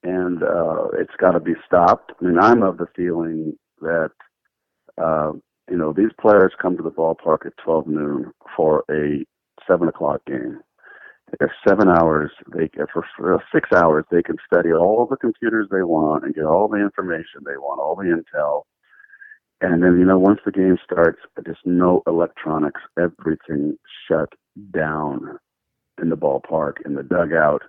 and 0.06 0.44
uh, 0.44 0.88
it's 1.00 1.16
got 1.20 1.32
to 1.32 1.40
be 1.40 1.56
stopped. 1.66 2.12
I 2.22 2.26
mean, 2.26 2.38
I'm 2.40 2.62
of 2.62 2.78
the 2.78 2.88
feeling 2.96 3.58
that 3.82 4.12
uh, 5.02 5.32
you 5.70 5.78
know 5.78 5.92
these 5.92 6.12
players 6.22 6.54
come 6.62 6.78
to 6.78 6.84
the 6.84 6.92
ballpark 6.92 7.46
at 7.46 7.58
12 7.64 7.88
noon 7.88 8.32
for 8.56 8.86
a 8.90 9.26
seven 9.68 9.88
o'clock 9.88 10.22
game. 10.26 10.60
Have 11.42 11.50
seven 11.68 11.90
hours. 11.90 12.32
They 12.56 12.70
for, 12.94 13.04
for 13.18 13.44
six 13.54 13.70
hours 13.74 14.06
they 14.12 14.22
can 14.22 14.38
study 14.46 14.72
all 14.72 15.08
the 15.10 15.18
computers 15.18 15.68
they 15.70 15.82
want 15.82 16.24
and 16.24 16.36
get 16.36 16.46
all 16.46 16.68
the 16.68 16.78
information 16.78 17.42
they 17.44 17.58
want, 17.58 17.82
all 17.82 17.96
the 17.96 18.04
intel. 18.04 18.62
And 19.60 19.82
then 19.82 19.98
you 20.00 20.06
know 20.06 20.20
once 20.20 20.40
the 20.46 20.52
game 20.52 20.78
starts, 20.84 21.20
just 21.46 21.66
no 21.66 22.04
electronics, 22.06 22.82
everything 22.98 23.78
shut 24.08 24.30
down 24.72 25.40
in 26.00 26.10
the 26.10 26.16
ballpark, 26.16 26.76
in 26.86 26.94
the 26.94 27.04
dugout 27.04 27.64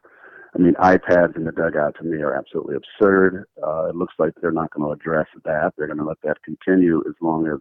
I 0.57 0.59
mean, 0.59 0.75
iPads 0.75 1.37
in 1.37 1.45
the 1.45 1.53
dugout 1.53 1.97
to 1.99 2.05
me 2.05 2.23
are 2.23 2.35
absolutely 2.35 2.77
absurd. 2.77 3.45
Uh, 3.63 3.89
it 3.89 3.95
looks 3.95 4.15
like 4.19 4.33
they're 4.41 4.51
not 4.51 4.71
going 4.71 4.87
to 4.87 4.93
address 4.93 5.27
that. 5.45 5.73
They're 5.77 5.87
going 5.87 5.99
to 5.99 6.05
let 6.05 6.21
that 6.23 6.43
continue 6.43 7.03
as 7.07 7.15
long 7.21 7.47
as 7.47 7.59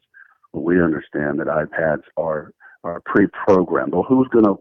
we 0.53 0.81
understand 0.81 1.39
that 1.39 1.47
iPads 1.47 2.03
are 2.15 2.53
are 2.86 3.01
pre-programmed. 3.05 3.93
Well, 3.93 4.05
who's 4.08 4.29
going 4.29 4.45
to 4.45 4.55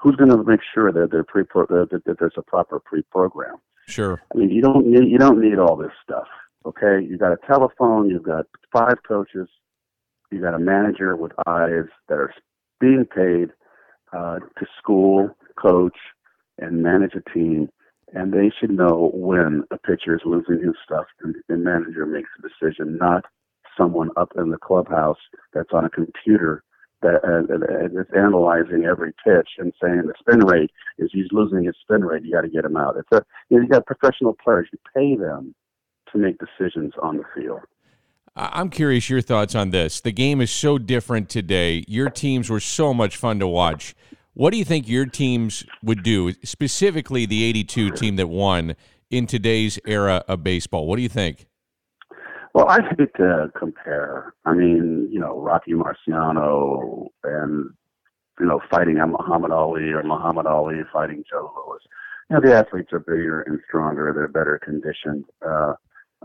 who's 0.00 0.16
going 0.16 0.30
to 0.30 0.42
make 0.44 0.60
sure 0.74 0.92
that 0.92 1.10
they're 1.10 1.24
pre 1.24 1.44
that, 1.44 2.02
that 2.04 2.18
there's 2.18 2.34
a 2.36 2.42
proper 2.42 2.78
pre-program? 2.78 3.56
Sure. 3.86 4.20
I 4.34 4.38
mean, 4.38 4.50
you 4.50 4.60
don't 4.60 4.86
need 4.86 5.08
you 5.08 5.16
don't 5.16 5.40
need 5.40 5.58
all 5.58 5.76
this 5.76 5.92
stuff. 6.04 6.26
Okay, 6.66 7.06
you've 7.08 7.20
got 7.20 7.32
a 7.32 7.38
telephone. 7.46 8.10
You've 8.10 8.24
got 8.24 8.44
five 8.70 8.96
coaches. 9.06 9.48
You 10.30 10.42
got 10.42 10.52
a 10.52 10.58
manager 10.58 11.16
with 11.16 11.32
eyes 11.46 11.86
that 12.08 12.18
are 12.18 12.34
being 12.80 13.06
paid 13.06 13.48
uh, 14.12 14.40
to 14.40 14.66
school, 14.76 15.30
coach, 15.56 15.96
and 16.58 16.82
manage 16.82 17.14
a 17.14 17.30
team 17.32 17.70
and 18.14 18.32
they 18.32 18.50
should 18.58 18.70
know 18.70 19.10
when 19.14 19.64
a 19.70 19.78
pitcher 19.78 20.14
is 20.14 20.22
losing 20.24 20.64
his 20.64 20.74
stuff 20.84 21.06
and 21.22 21.34
the 21.48 21.56
manager 21.56 22.06
makes 22.06 22.30
a 22.38 22.42
decision, 22.42 22.96
not 22.98 23.24
someone 23.76 24.10
up 24.16 24.32
in 24.36 24.50
the 24.50 24.58
clubhouse 24.58 25.18
that's 25.52 25.72
on 25.72 25.84
a 25.84 25.90
computer 25.90 26.64
that 27.00 27.20
uh, 27.24 28.00
is 28.00 28.06
analyzing 28.16 28.84
every 28.84 29.12
pitch 29.24 29.48
and 29.58 29.72
saying 29.80 30.02
the 30.04 30.14
spin 30.18 30.40
rate 30.40 30.70
is 30.98 31.10
he's 31.12 31.30
losing 31.30 31.64
his 31.64 31.76
spin 31.80 32.04
rate. 32.04 32.24
You 32.24 32.32
got 32.32 32.40
to 32.40 32.48
get 32.48 32.64
him 32.64 32.76
out. 32.76 32.96
It's 32.96 33.08
a 33.12 33.24
you, 33.48 33.58
know, 33.58 33.62
you 33.62 33.68
got 33.68 33.86
professional 33.86 34.36
players. 34.42 34.68
You 34.72 34.78
pay 34.94 35.14
them 35.14 35.54
to 36.12 36.18
make 36.18 36.36
decisions 36.38 36.92
on 37.00 37.18
the 37.18 37.24
field. 37.36 37.60
I'm 38.34 38.70
curious 38.70 39.10
your 39.10 39.20
thoughts 39.20 39.54
on 39.54 39.70
this. 39.70 40.00
The 40.00 40.12
game 40.12 40.40
is 40.40 40.50
so 40.50 40.78
different 40.78 41.28
today. 41.28 41.84
Your 41.88 42.08
teams 42.08 42.48
were 42.48 42.60
so 42.60 42.94
much 42.94 43.16
fun 43.16 43.40
to 43.40 43.48
watch. 43.48 43.94
What 44.38 44.52
do 44.52 44.56
you 44.56 44.64
think 44.64 44.88
your 44.88 45.04
teams 45.04 45.64
would 45.82 46.04
do, 46.04 46.32
specifically 46.44 47.26
the 47.26 47.42
82 47.42 47.90
team 47.90 48.14
that 48.14 48.28
won 48.28 48.76
in 49.10 49.26
today's 49.26 49.80
era 49.84 50.22
of 50.28 50.44
baseball? 50.44 50.86
What 50.86 50.94
do 50.94 51.02
you 51.02 51.08
think? 51.08 51.48
Well, 52.54 52.68
I 52.68 52.78
hate 52.82 53.12
to 53.16 53.50
compare. 53.58 54.34
I 54.44 54.54
mean, 54.54 55.08
you 55.10 55.18
know, 55.18 55.40
Rocky 55.40 55.72
Marciano 55.72 57.08
and, 57.24 57.70
you 58.38 58.46
know, 58.46 58.60
fighting 58.70 58.98
Muhammad 58.98 59.50
Ali 59.50 59.90
or 59.90 60.04
Muhammad 60.04 60.46
Ali 60.46 60.82
fighting 60.92 61.24
Joe 61.28 61.52
Louis. 61.56 61.80
You 62.30 62.36
know, 62.36 62.40
the 62.48 62.54
athletes 62.56 62.92
are 62.92 63.00
bigger 63.00 63.42
and 63.42 63.58
stronger. 63.66 64.12
They're 64.14 64.28
better 64.28 64.60
conditioned 64.64 65.24
uh, 65.44 65.72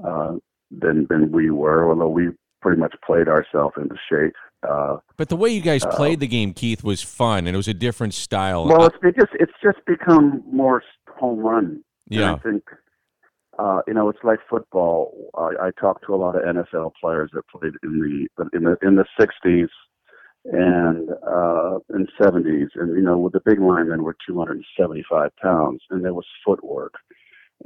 uh, 0.07 0.33
than 0.69 1.07
than 1.09 1.31
we 1.31 1.49
were, 1.49 1.89
although 1.89 2.09
we 2.09 2.29
pretty 2.63 2.79
much 2.79 2.95
played 3.05 3.27
ourselves 3.27 3.75
into 3.77 3.95
shape. 4.09 4.33
Uh, 4.67 4.97
but 5.17 5.27
the 5.27 5.35
way 5.35 5.49
you 5.49 5.61
guys 5.61 5.83
uh, 5.83 5.93
played 5.95 6.21
the 6.21 6.27
game, 6.27 6.53
Keith, 6.53 6.83
was 6.83 7.01
fun, 7.03 7.39
and 7.45 7.49
it 7.49 7.57
was 7.57 7.67
a 7.67 7.73
different 7.73 8.13
style. 8.13 8.65
Well, 8.65 8.85
it's 8.85 8.95
it 9.03 9.15
just 9.19 9.33
it's 9.33 9.51
just 9.61 9.85
become 9.85 10.41
more 10.49 10.81
home 11.19 11.39
run. 11.39 11.83
Yeah, 12.07 12.35
I 12.35 12.39
think 12.39 12.63
uh, 13.59 13.81
you 13.85 13.93
know 13.93 14.07
it's 14.07 14.23
like 14.23 14.39
football. 14.49 15.13
I, 15.37 15.67
I 15.67 15.71
talked 15.79 16.05
to 16.07 16.15
a 16.15 16.17
lot 16.17 16.37
of 16.37 16.43
NFL 16.43 16.93
players 16.99 17.29
that 17.33 17.43
played 17.49 17.73
in 17.83 18.27
the 18.37 18.49
in 18.53 18.63
the 18.63 18.77
in 18.81 18.95
the 18.95 19.05
'60s 19.19 19.67
and 20.45 21.09
uh, 21.27 21.79
in 21.93 22.07
'70s, 22.19 22.69
and 22.75 22.95
you 22.95 23.01
know, 23.01 23.17
with 23.17 23.33
the 23.33 23.41
big 23.45 23.59
linemen 23.59 24.03
were 24.03 24.15
275 24.25 25.29
pounds, 25.41 25.81
and 25.89 26.05
there 26.05 26.13
was 26.13 26.25
footwork, 26.45 26.93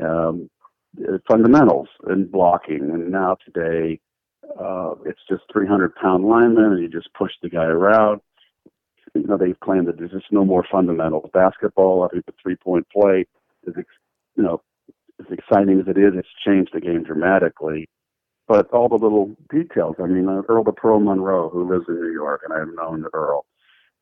um, 0.04 0.50
fundamentals, 1.30 1.90
and 2.08 2.32
blocking. 2.32 2.90
And 2.92 3.12
now 3.12 3.38
today, 3.46 4.00
uh, 4.60 4.96
it's 5.06 5.20
just 5.30 5.44
300 5.52 5.96
pound 5.96 6.26
linemen, 6.26 6.74
and 6.74 6.82
you 6.82 6.90
just 6.90 7.14
push 7.14 7.32
the 7.42 7.50
guy 7.50 7.66
around. 7.66 8.22
You 9.14 9.24
know, 9.24 9.38
they 9.38 9.54
claim 9.64 9.86
that 9.86 9.98
there's 9.98 10.12
just 10.12 10.32
no 10.32 10.46
more 10.46 10.66
fundamentals. 10.70 11.30
Basketball, 11.34 12.04
I 12.04 12.10
think 12.10 12.26
the 12.26 12.34
three 12.42 12.56
point 12.56 12.88
play 12.90 13.26
is, 13.66 13.76
you 14.36 14.44
know, 14.44 14.62
as 15.20 15.26
exciting 15.32 15.80
as 15.80 15.88
it 15.88 15.98
is, 15.98 16.14
it's 16.16 16.28
changed 16.46 16.72
the 16.74 16.82
game 16.82 17.04
dramatically. 17.04 17.90
But 18.48 18.70
all 18.72 18.88
the 18.88 18.96
little 18.96 19.36
details. 19.50 19.96
I 20.02 20.08
mean, 20.08 20.30
uh, 20.30 20.42
Earl 20.48 20.64
the 20.64 20.72
Pearl 20.72 21.00
Monroe, 21.02 21.50
who 21.50 21.70
lives 21.70 21.86
in 21.90 21.96
New 21.96 22.14
York, 22.14 22.42
and 22.46 22.54
I've 22.54 22.74
known 22.76 23.06
Earl, 23.14 23.46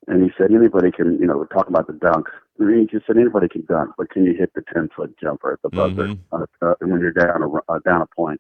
and 0.08 0.24
he 0.24 0.30
said 0.38 0.52
anybody 0.52 0.92
can, 0.92 1.18
you 1.20 1.26
know, 1.26 1.38
we're 1.38 1.48
talking 1.48 1.74
about 1.74 1.88
the 1.88 1.94
dunk. 1.94 2.28
He 2.60 2.88
just 2.92 3.08
said 3.08 3.18
anybody 3.18 3.50
can 3.50 3.66
dunk, 3.66 3.92
but 3.98 4.12
can 4.12 4.24
you 4.24 4.36
hit 4.38 4.54
the 4.54 4.62
10 4.74 4.90
foot 4.96 5.16
jumper 5.20 5.54
at 5.54 5.62
the 5.64 5.70
buzzer 5.70 6.10
mm-hmm. 6.10 6.36
uh, 6.36 6.46
uh, 6.62 6.76
when 6.82 7.02
you're 7.02 7.12
down 7.12 7.42
a 7.42 7.72
uh, 7.72 7.80
down 7.84 8.02
a 8.02 8.06
point? 8.16 8.40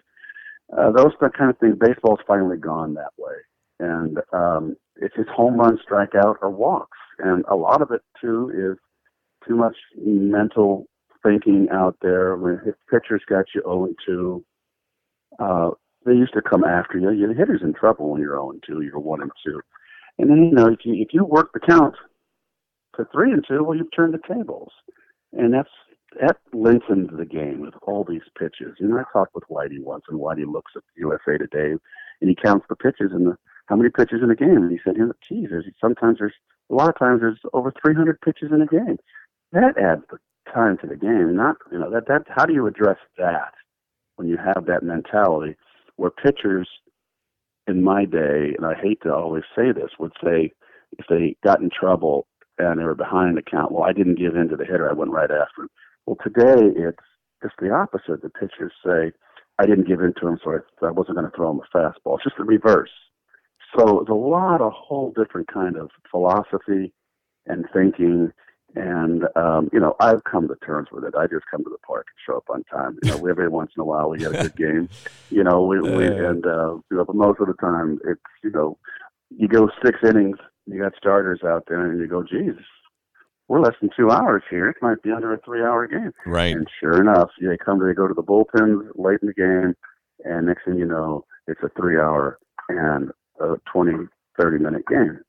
Uh, 0.71 0.91
those 0.91 1.13
kind 1.19 1.49
of 1.49 1.57
things. 1.59 1.75
Baseball's 1.79 2.19
finally 2.27 2.57
gone 2.57 2.95
that 2.95 3.11
way, 3.17 3.35
and 3.79 4.17
um, 4.33 4.75
it's 4.97 5.15
just 5.15 5.29
home 5.29 5.57
run, 5.57 5.77
strikeout, 5.77 6.35
or 6.41 6.49
walks, 6.49 6.97
and 7.19 7.45
a 7.49 7.55
lot 7.55 7.81
of 7.81 7.91
it 7.91 8.01
too 8.19 8.51
is 8.53 8.77
too 9.47 9.55
much 9.55 9.75
mental 9.97 10.87
thinking 11.23 11.67
out 11.71 11.97
there. 12.01 12.35
When 12.35 12.59
pitchers 12.89 13.21
got 13.29 13.45
you 13.53 13.61
0 13.61 13.89
2, 14.05 14.45
uh, 15.39 15.69
they 16.05 16.13
used 16.13 16.33
to 16.33 16.41
come 16.41 16.63
after 16.63 16.97
you. 16.97 17.11
Your 17.11 17.33
hitter's 17.33 17.61
in 17.63 17.73
trouble 17.73 18.11
when 18.11 18.21
you're 18.21 18.35
0 18.35 18.53
2, 18.65 18.81
you're 18.81 18.99
1 18.99 19.21
and 19.21 19.31
2. 19.45 19.59
And 20.17 20.29
then, 20.29 20.37
you 20.45 20.51
know, 20.51 20.67
if 20.67 20.79
you, 20.83 20.93
if 20.95 21.09
you 21.13 21.25
work 21.25 21.51
the 21.53 21.59
count 21.59 21.95
to 22.95 23.05
3 23.11 23.33
and 23.33 23.45
2, 23.47 23.63
well, 23.63 23.77
you've 23.77 23.93
turned 23.95 24.13
the 24.13 24.33
tables. 24.33 24.71
And 25.33 25.53
that's 25.53 25.69
that 26.19 26.37
lengthens 26.53 27.09
the 27.17 27.25
game 27.25 27.61
with 27.61 27.73
all 27.81 28.03
these 28.03 28.21
pitches. 28.39 28.75
You 28.79 28.87
know, 28.87 28.99
I 28.99 29.03
talked 29.11 29.35
with 29.35 29.43
Whitey 29.49 29.81
once, 29.81 30.05
and 30.07 30.19
Whitey 30.19 30.45
looks 30.45 30.71
at 30.75 30.83
USA 30.95 31.37
Today 31.37 31.75
and 32.21 32.29
he 32.29 32.35
counts 32.35 32.65
the 32.69 32.75
pitches 32.75 33.11
and 33.11 33.27
the 33.27 33.37
how 33.67 33.75
many 33.75 33.89
pitches 33.89 34.21
in 34.21 34.29
a 34.29 34.35
game. 34.35 34.57
And 34.57 34.71
he 34.71 34.79
said, 34.83 34.95
geez, 35.27 35.49
there's 35.49 35.65
sometimes 35.81 36.19
there's 36.19 36.33
a 36.69 36.75
lot 36.75 36.89
of 36.89 36.97
times 36.97 37.21
there's 37.21 37.39
over 37.53 37.73
300 37.81 38.21
pitches 38.21 38.51
in 38.51 38.61
a 38.61 38.67
game. 38.67 38.97
That 39.51 39.77
adds 39.77 40.03
the 40.09 40.17
time 40.51 40.77
to 40.79 40.87
the 40.87 40.95
game. 40.95 41.35
Not 41.35 41.57
you 41.71 41.79
know 41.79 41.89
that 41.91 42.07
that 42.07 42.23
how 42.29 42.45
do 42.45 42.53
you 42.53 42.67
address 42.67 42.97
that 43.17 43.53
when 44.15 44.27
you 44.27 44.37
have 44.37 44.65
that 44.67 44.83
mentality 44.83 45.55
where 45.97 46.11
pitchers 46.11 46.69
in 47.67 47.83
my 47.83 48.05
day, 48.05 48.53
and 48.55 48.65
I 48.65 48.75
hate 48.75 49.01
to 49.03 49.13
always 49.13 49.43
say 49.55 49.71
this, 49.71 49.91
would 49.99 50.13
say 50.23 50.51
if 50.97 51.05
they 51.09 51.35
got 51.43 51.61
in 51.61 51.69
trouble 51.69 52.27
and 52.57 52.79
they 52.79 52.83
were 52.83 52.95
behind 52.95 53.37
the 53.37 53.41
count, 53.41 53.71
well, 53.71 53.83
I 53.83 53.91
didn't 53.91 54.19
give 54.19 54.35
in 54.35 54.49
to 54.49 54.55
the 54.55 54.65
hitter, 54.65 54.89
I 54.89 54.93
went 54.93 55.11
right 55.11 55.31
after 55.31 55.63
him. 55.63 55.69
Well, 56.05 56.17
today 56.23 56.71
it's 56.75 56.97
just 57.41 57.55
the 57.59 57.71
opposite. 57.71 58.21
The 58.21 58.29
pitchers 58.29 58.73
say, 58.85 59.11
I 59.57 59.65
didn't 59.65 59.87
give 59.87 60.01
in 60.01 60.13
to 60.19 60.27
him, 60.27 60.39
so 60.43 60.51
I, 60.51 60.85
I 60.85 60.91
wasn't 60.91 61.17
going 61.17 61.29
to 61.29 61.35
throw 61.35 61.51
him 61.51 61.61
a 61.61 61.77
fastball. 61.77 62.15
It's 62.15 62.25
just 62.25 62.37
the 62.37 62.43
reverse. 62.43 62.91
So 63.77 63.99
it's 63.99 64.09
a 64.09 64.13
lot, 64.13 64.61
a 64.61 64.69
whole 64.69 65.11
different 65.15 65.51
kind 65.51 65.77
of 65.77 65.89
philosophy 66.09 66.93
and 67.45 67.65
thinking. 67.73 68.31
And 68.75 69.23
um, 69.37 69.69
you 69.71 69.79
know, 69.79 69.95
I've 70.01 70.23
come 70.25 70.47
to 70.49 70.55
terms 70.65 70.89
with 70.91 71.05
it. 71.05 71.15
I 71.17 71.27
just 71.27 71.45
come 71.49 71.63
to 71.63 71.69
the 71.69 71.77
park 71.87 72.07
and 72.09 72.17
show 72.25 72.37
up 72.37 72.49
on 72.49 72.63
time. 72.65 72.97
You 73.03 73.11
know, 73.11 73.27
every 73.27 73.47
once 73.47 73.71
in 73.75 73.81
a 73.81 73.85
while 73.85 74.09
we 74.09 74.17
get 74.17 74.35
a 74.35 74.43
good 74.43 74.55
game. 74.55 74.89
You 75.29 75.43
know, 75.45 75.63
we, 75.63 75.79
we 75.79 76.05
and 76.07 76.45
uh, 76.45 76.75
you 76.91 76.97
know, 76.97 77.05
but 77.05 77.15
most 77.15 77.39
of 77.39 77.47
the 77.47 77.53
time 77.53 77.99
it's 78.03 78.19
you 78.43 78.51
know, 78.51 78.77
you 79.29 79.47
go 79.47 79.69
six 79.83 79.99
innings, 80.03 80.37
you 80.65 80.81
got 80.81 80.93
starters 80.97 81.39
out 81.45 81.63
there, 81.69 81.89
and 81.89 81.99
you 81.99 82.07
go, 82.07 82.23
geez, 82.23 82.55
we're 83.47 83.61
less 83.61 83.75
than 83.79 83.89
two 83.95 84.09
hours 84.09 84.43
here. 84.49 84.69
It 84.69 84.77
might 84.81 85.01
be 85.03 85.11
under 85.11 85.33
a 85.33 85.39
three-hour 85.39 85.87
game. 85.87 86.11
Right. 86.25 86.55
And 86.55 86.67
sure 86.79 86.99
enough, 86.99 87.29
they 87.39 87.57
come, 87.57 87.85
they 87.85 87.93
go 87.93 88.07
to 88.07 88.13
the 88.13 88.23
bullpens 88.23 88.89
late 88.95 89.19
in 89.21 89.27
the 89.27 89.33
game, 89.33 89.75
and 90.23 90.47
next 90.47 90.65
thing 90.65 90.77
you 90.77 90.85
know, 90.85 91.25
it's 91.47 91.61
a 91.63 91.69
three-hour 91.79 92.39
and 92.69 93.11
a 93.39 93.55
20, 93.71 94.07
30-minute 94.39 94.87
game. 94.87 95.19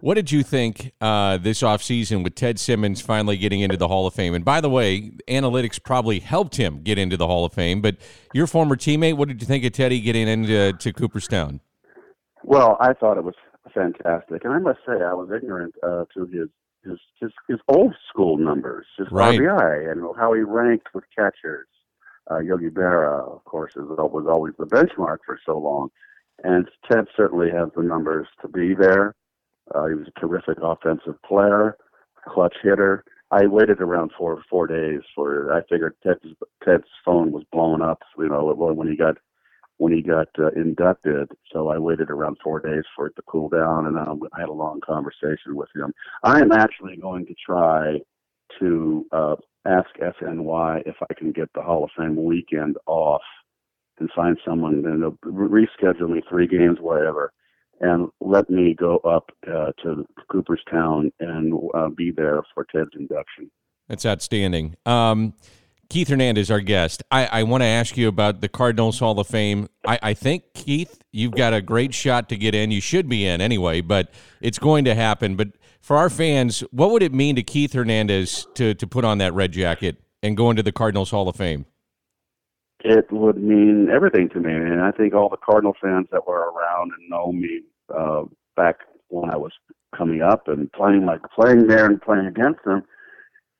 What 0.00 0.14
did 0.14 0.32
you 0.32 0.42
think 0.42 0.92
uh, 1.00 1.38
this 1.38 1.62
offseason 1.62 2.24
with 2.24 2.34
Ted 2.34 2.58
Simmons 2.58 3.00
finally 3.00 3.36
getting 3.36 3.60
into 3.60 3.76
the 3.76 3.86
Hall 3.86 4.04
of 4.04 4.12
Fame? 4.12 4.34
And 4.34 4.44
by 4.44 4.60
the 4.60 4.68
way, 4.68 5.12
analytics 5.28 5.80
probably 5.80 6.18
helped 6.18 6.56
him 6.56 6.82
get 6.82 6.98
into 6.98 7.16
the 7.16 7.28
Hall 7.28 7.44
of 7.44 7.52
Fame. 7.52 7.80
But 7.80 7.98
your 8.34 8.48
former 8.48 8.74
teammate, 8.74 9.16
what 9.16 9.28
did 9.28 9.40
you 9.40 9.46
think 9.46 9.64
of 9.64 9.70
Teddy 9.70 10.00
getting 10.00 10.26
into 10.26 10.72
to 10.72 10.92
Cooperstown? 10.92 11.60
Well, 12.42 12.76
I 12.80 12.94
thought 12.94 13.16
it 13.16 13.22
was 13.22 13.36
fantastic, 13.72 14.44
and 14.44 14.52
I 14.52 14.58
must 14.58 14.80
say 14.84 14.94
I 14.94 15.14
was 15.14 15.30
ignorant 15.32 15.76
uh, 15.84 16.04
to 16.14 16.26
his 16.26 16.48
his 16.84 16.98
his, 17.20 17.30
his 17.48 17.58
old 17.68 17.94
school 18.08 18.36
numbers, 18.36 18.86
his 18.98 19.08
Right. 19.10 19.38
RBI, 19.38 19.90
and 19.90 20.02
how 20.16 20.32
he 20.32 20.40
ranked 20.42 20.88
with 20.94 21.04
catchers. 21.16 21.66
Uh, 22.30 22.38
Yogi 22.38 22.68
Berra, 22.70 23.34
of 23.34 23.44
course, 23.44 23.72
is, 23.76 23.82
was 23.88 24.26
always 24.28 24.54
the 24.58 24.66
benchmark 24.66 25.18
for 25.26 25.38
so 25.44 25.58
long, 25.58 25.90
and 26.44 26.68
Ted 26.90 27.06
certainly 27.16 27.50
has 27.50 27.68
the 27.74 27.82
numbers 27.82 28.28
to 28.42 28.48
be 28.48 28.74
there. 28.74 29.14
Uh, 29.74 29.86
he 29.86 29.94
was 29.94 30.06
a 30.08 30.20
terrific 30.20 30.58
offensive 30.62 31.20
player, 31.22 31.76
clutch 32.28 32.54
hitter. 32.62 33.04
I 33.30 33.46
waited 33.46 33.80
around 33.80 34.12
four 34.16 34.42
four 34.48 34.66
days 34.66 35.00
for. 35.14 35.52
I 35.52 35.62
figured 35.68 35.96
Ted's 36.02 36.34
Ted's 36.64 36.84
phone 37.04 37.32
was 37.32 37.44
blowing 37.50 37.82
up. 37.82 38.02
You 38.18 38.28
know 38.28 38.44
when 38.54 38.88
he 38.88 38.96
got 38.96 39.16
when 39.78 39.92
he 39.92 40.02
got 40.02 40.28
uh, 40.38 40.50
inducted. 40.50 41.28
So 41.52 41.68
I 41.68 41.78
waited 41.78 42.10
around 42.10 42.38
four 42.42 42.60
days 42.60 42.84
for 42.94 43.06
it 43.06 43.16
to 43.16 43.22
cool 43.22 43.48
down, 43.48 43.86
and 43.86 43.98
um, 43.98 44.20
I 44.32 44.40
had 44.40 44.48
a 44.48 44.52
long 44.52 44.80
conversation 44.80 45.56
with 45.56 45.68
him. 45.74 45.92
I 46.22 46.40
am 46.40 46.52
actually 46.52 46.96
going 46.96 47.26
to 47.26 47.34
try 47.44 47.98
to 48.60 49.06
uh, 49.12 49.36
ask 49.66 49.88
SNY 50.00 50.82
if 50.86 50.96
I 51.08 51.14
can 51.14 51.32
get 51.32 51.48
the 51.54 51.62
Hall 51.62 51.84
of 51.84 51.90
Fame 51.96 52.22
weekend 52.22 52.76
off 52.86 53.22
and 53.98 54.10
find 54.14 54.38
someone 54.44 54.84
and 54.84 55.02
reschedule 55.24 56.10
me 56.10 56.22
three 56.28 56.46
games, 56.46 56.78
whatever, 56.80 57.32
and 57.80 58.08
let 58.20 58.48
me 58.50 58.74
go 58.74 58.98
up 58.98 59.30
uh, 59.46 59.72
to 59.82 60.06
Cooperstown 60.30 61.12
and 61.20 61.52
uh, 61.74 61.88
be 61.88 62.10
there 62.10 62.42
for 62.54 62.64
Ted's 62.64 62.90
induction. 62.98 63.50
That's 63.88 64.06
outstanding. 64.06 64.76
Um, 64.86 65.34
Keith 65.92 66.08
Hernandez, 66.08 66.50
our 66.50 66.62
guest. 66.62 67.02
I, 67.10 67.26
I 67.26 67.42
want 67.42 67.60
to 67.60 67.66
ask 67.66 67.98
you 67.98 68.08
about 68.08 68.40
the 68.40 68.48
Cardinals 68.48 68.98
Hall 68.98 69.20
of 69.20 69.26
Fame. 69.26 69.68
I, 69.86 69.98
I 70.02 70.14
think, 70.14 70.54
Keith, 70.54 71.02
you've 71.12 71.32
got 71.32 71.52
a 71.52 71.60
great 71.60 71.92
shot 71.92 72.30
to 72.30 72.36
get 72.38 72.54
in. 72.54 72.70
You 72.70 72.80
should 72.80 73.10
be 73.10 73.26
in 73.26 73.42
anyway, 73.42 73.82
but 73.82 74.10
it's 74.40 74.58
going 74.58 74.86
to 74.86 74.94
happen. 74.94 75.36
But 75.36 75.48
for 75.82 75.98
our 75.98 76.08
fans, 76.08 76.60
what 76.70 76.92
would 76.92 77.02
it 77.02 77.12
mean 77.12 77.36
to 77.36 77.42
Keith 77.42 77.74
Hernandez 77.74 78.46
to, 78.54 78.72
to 78.72 78.86
put 78.86 79.04
on 79.04 79.18
that 79.18 79.34
red 79.34 79.52
jacket 79.52 80.02
and 80.22 80.34
go 80.34 80.48
into 80.48 80.62
the 80.62 80.72
Cardinals 80.72 81.10
Hall 81.10 81.28
of 81.28 81.36
Fame? 81.36 81.66
it 82.84 83.12
would 83.12 83.36
mean 83.36 83.90
everything 83.90 84.30
to 84.30 84.40
me. 84.40 84.50
And 84.50 84.80
I 84.80 84.92
think 84.92 85.12
all 85.12 85.28
the 85.28 85.36
Cardinal 85.36 85.76
fans 85.78 86.06
that 86.10 86.26
were 86.26 86.52
around 86.52 86.92
and 86.98 87.10
know 87.10 87.32
me 87.32 87.60
uh, 87.94 88.22
back 88.56 88.78
when 89.08 89.28
I 89.28 89.36
was 89.36 89.52
coming 89.94 90.22
up 90.22 90.48
and 90.48 90.72
playing 90.72 91.04
like 91.04 91.20
playing 91.38 91.66
there 91.66 91.84
and 91.84 92.00
playing 92.00 92.26
against 92.26 92.64
them, 92.64 92.82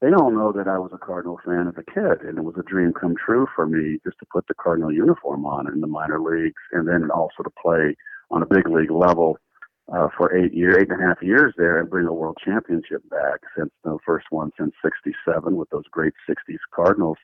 they 0.03 0.11
don't 0.11 0.35
know 0.35 0.53
that 0.53 0.69
I 0.69 0.79
was 0.79 0.91
a 0.93 0.99
Cardinal 0.99 1.41
fan 1.47 1.69
as 1.69 1.75
a 1.79 1.91
kid, 1.91 2.27
and 2.27 2.37
it 2.37 2.45
was 2.45 2.57
a 2.59 2.63
dream 2.69 2.93
come 2.93 3.15
true 3.17 3.47
for 3.55 3.67
me 3.67 3.99
just 4.05 4.19
to 4.19 4.27
put 4.31 4.47
the 4.49 4.55
Cardinal 4.55 4.93
uniform 4.93 5.47
on 5.47 5.73
in 5.73 5.81
the 5.81 5.87
minor 5.87 6.21
leagues, 6.21 6.61
and 6.73 6.87
then 6.87 7.11
also 7.11 7.43
to 7.45 7.51
play 7.51 7.97
on 8.31 8.43
a 8.43 8.47
big 8.47 8.69
league 8.69 8.91
level 8.91 9.39
uh, 9.97 10.09
for 10.17 10.37
eight 10.37 10.53
year, 10.53 10.79
eight 10.79 10.91
and 10.91 11.01
a 11.01 11.07
half 11.07 11.23
years 11.23 11.55
there, 11.57 11.79
and 11.79 11.89
bring 11.89 12.07
a 12.07 12.13
world 12.13 12.37
championship 12.45 13.09
back 13.09 13.41
since 13.57 13.71
the 13.85 13.97
first 14.05 14.27
one 14.31 14.51
since 14.59 14.75
'67 14.85 15.57
with 15.57 15.71
those 15.71 15.87
great 15.91 16.13
'60s 16.29 16.59
Cardinals 16.75 17.19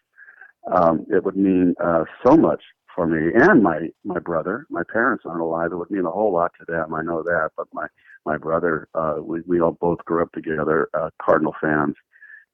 um, 0.73 1.07
it 1.11 1.25
would 1.25 1.37
mean 1.37 1.75
uh, 1.83 2.05
so 2.25 2.37
much 2.37 2.63
for 2.95 3.07
me 3.07 3.33
and 3.35 3.63
my 3.63 3.89
my 4.05 4.19
brother. 4.19 4.67
My 4.71 4.83
parents 4.93 5.25
aren't 5.27 5.41
alive. 5.41 5.73
It 5.73 5.77
would 5.77 5.91
mean 5.91 6.05
a 6.05 6.11
whole 6.11 6.33
lot 6.33 6.53
to 6.59 6.65
them. 6.67 6.95
I 6.95 7.03
know 7.03 7.23
that. 7.23 7.51
But 7.57 7.69
my 7.73 7.87
my 8.27 8.37
brother, 8.37 8.89
uh, 8.95 9.17
we 9.23 9.41
we 9.47 9.61
all 9.61 9.73
both 9.81 10.05
grew 10.05 10.23
up 10.23 10.33
together, 10.33 10.89
uh, 10.95 11.11
Cardinal 11.23 11.55
fans, 11.61 11.95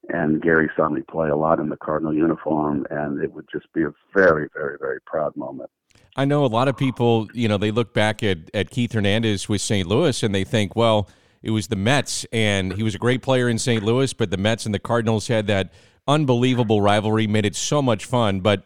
and 0.09 0.41
Gary 0.41 0.69
saw 0.75 0.89
me 0.89 1.01
play 1.01 1.29
a 1.29 1.35
lot 1.35 1.59
in 1.59 1.69
the 1.69 1.77
Cardinal 1.77 2.13
uniform, 2.13 2.85
and 2.89 3.21
it 3.21 3.33
would 3.33 3.47
just 3.51 3.71
be 3.73 3.83
a 3.83 3.93
very 4.13 4.49
very 4.53 4.77
very 4.79 5.01
proud 5.01 5.35
moment. 5.35 5.69
I 6.17 6.23
know 6.25 6.45
a 6.45 6.47
lot 6.47 6.69
of 6.69 6.77
people, 6.77 7.27
you 7.33 7.49
know, 7.49 7.57
they 7.57 7.71
look 7.71 7.93
back 7.93 8.23
at, 8.23 8.49
at 8.53 8.69
Keith 8.69 8.93
Hernandez 8.93 9.49
with 9.49 9.59
St. 9.59 9.85
Louis 9.85 10.23
and 10.23 10.33
they 10.33 10.45
think, 10.45 10.73
well, 10.73 11.09
it 11.43 11.51
was 11.51 11.67
the 11.67 11.75
Mets 11.75 12.25
and 12.31 12.71
he 12.73 12.83
was 12.83 12.95
a 12.95 12.97
great 12.97 13.21
player 13.21 13.49
in 13.49 13.59
St. 13.59 13.83
Louis, 13.83 14.13
but 14.13 14.31
the 14.31 14.37
Mets 14.37 14.65
and 14.65 14.73
the 14.73 14.79
Cardinals 14.79 15.27
had 15.27 15.45
that 15.47 15.73
unbelievable 16.07 16.81
rivalry, 16.81 17.27
made 17.27 17.45
it 17.45 17.55
so 17.55 17.81
much 17.81 18.05
fun. 18.05 18.39
But 18.39 18.63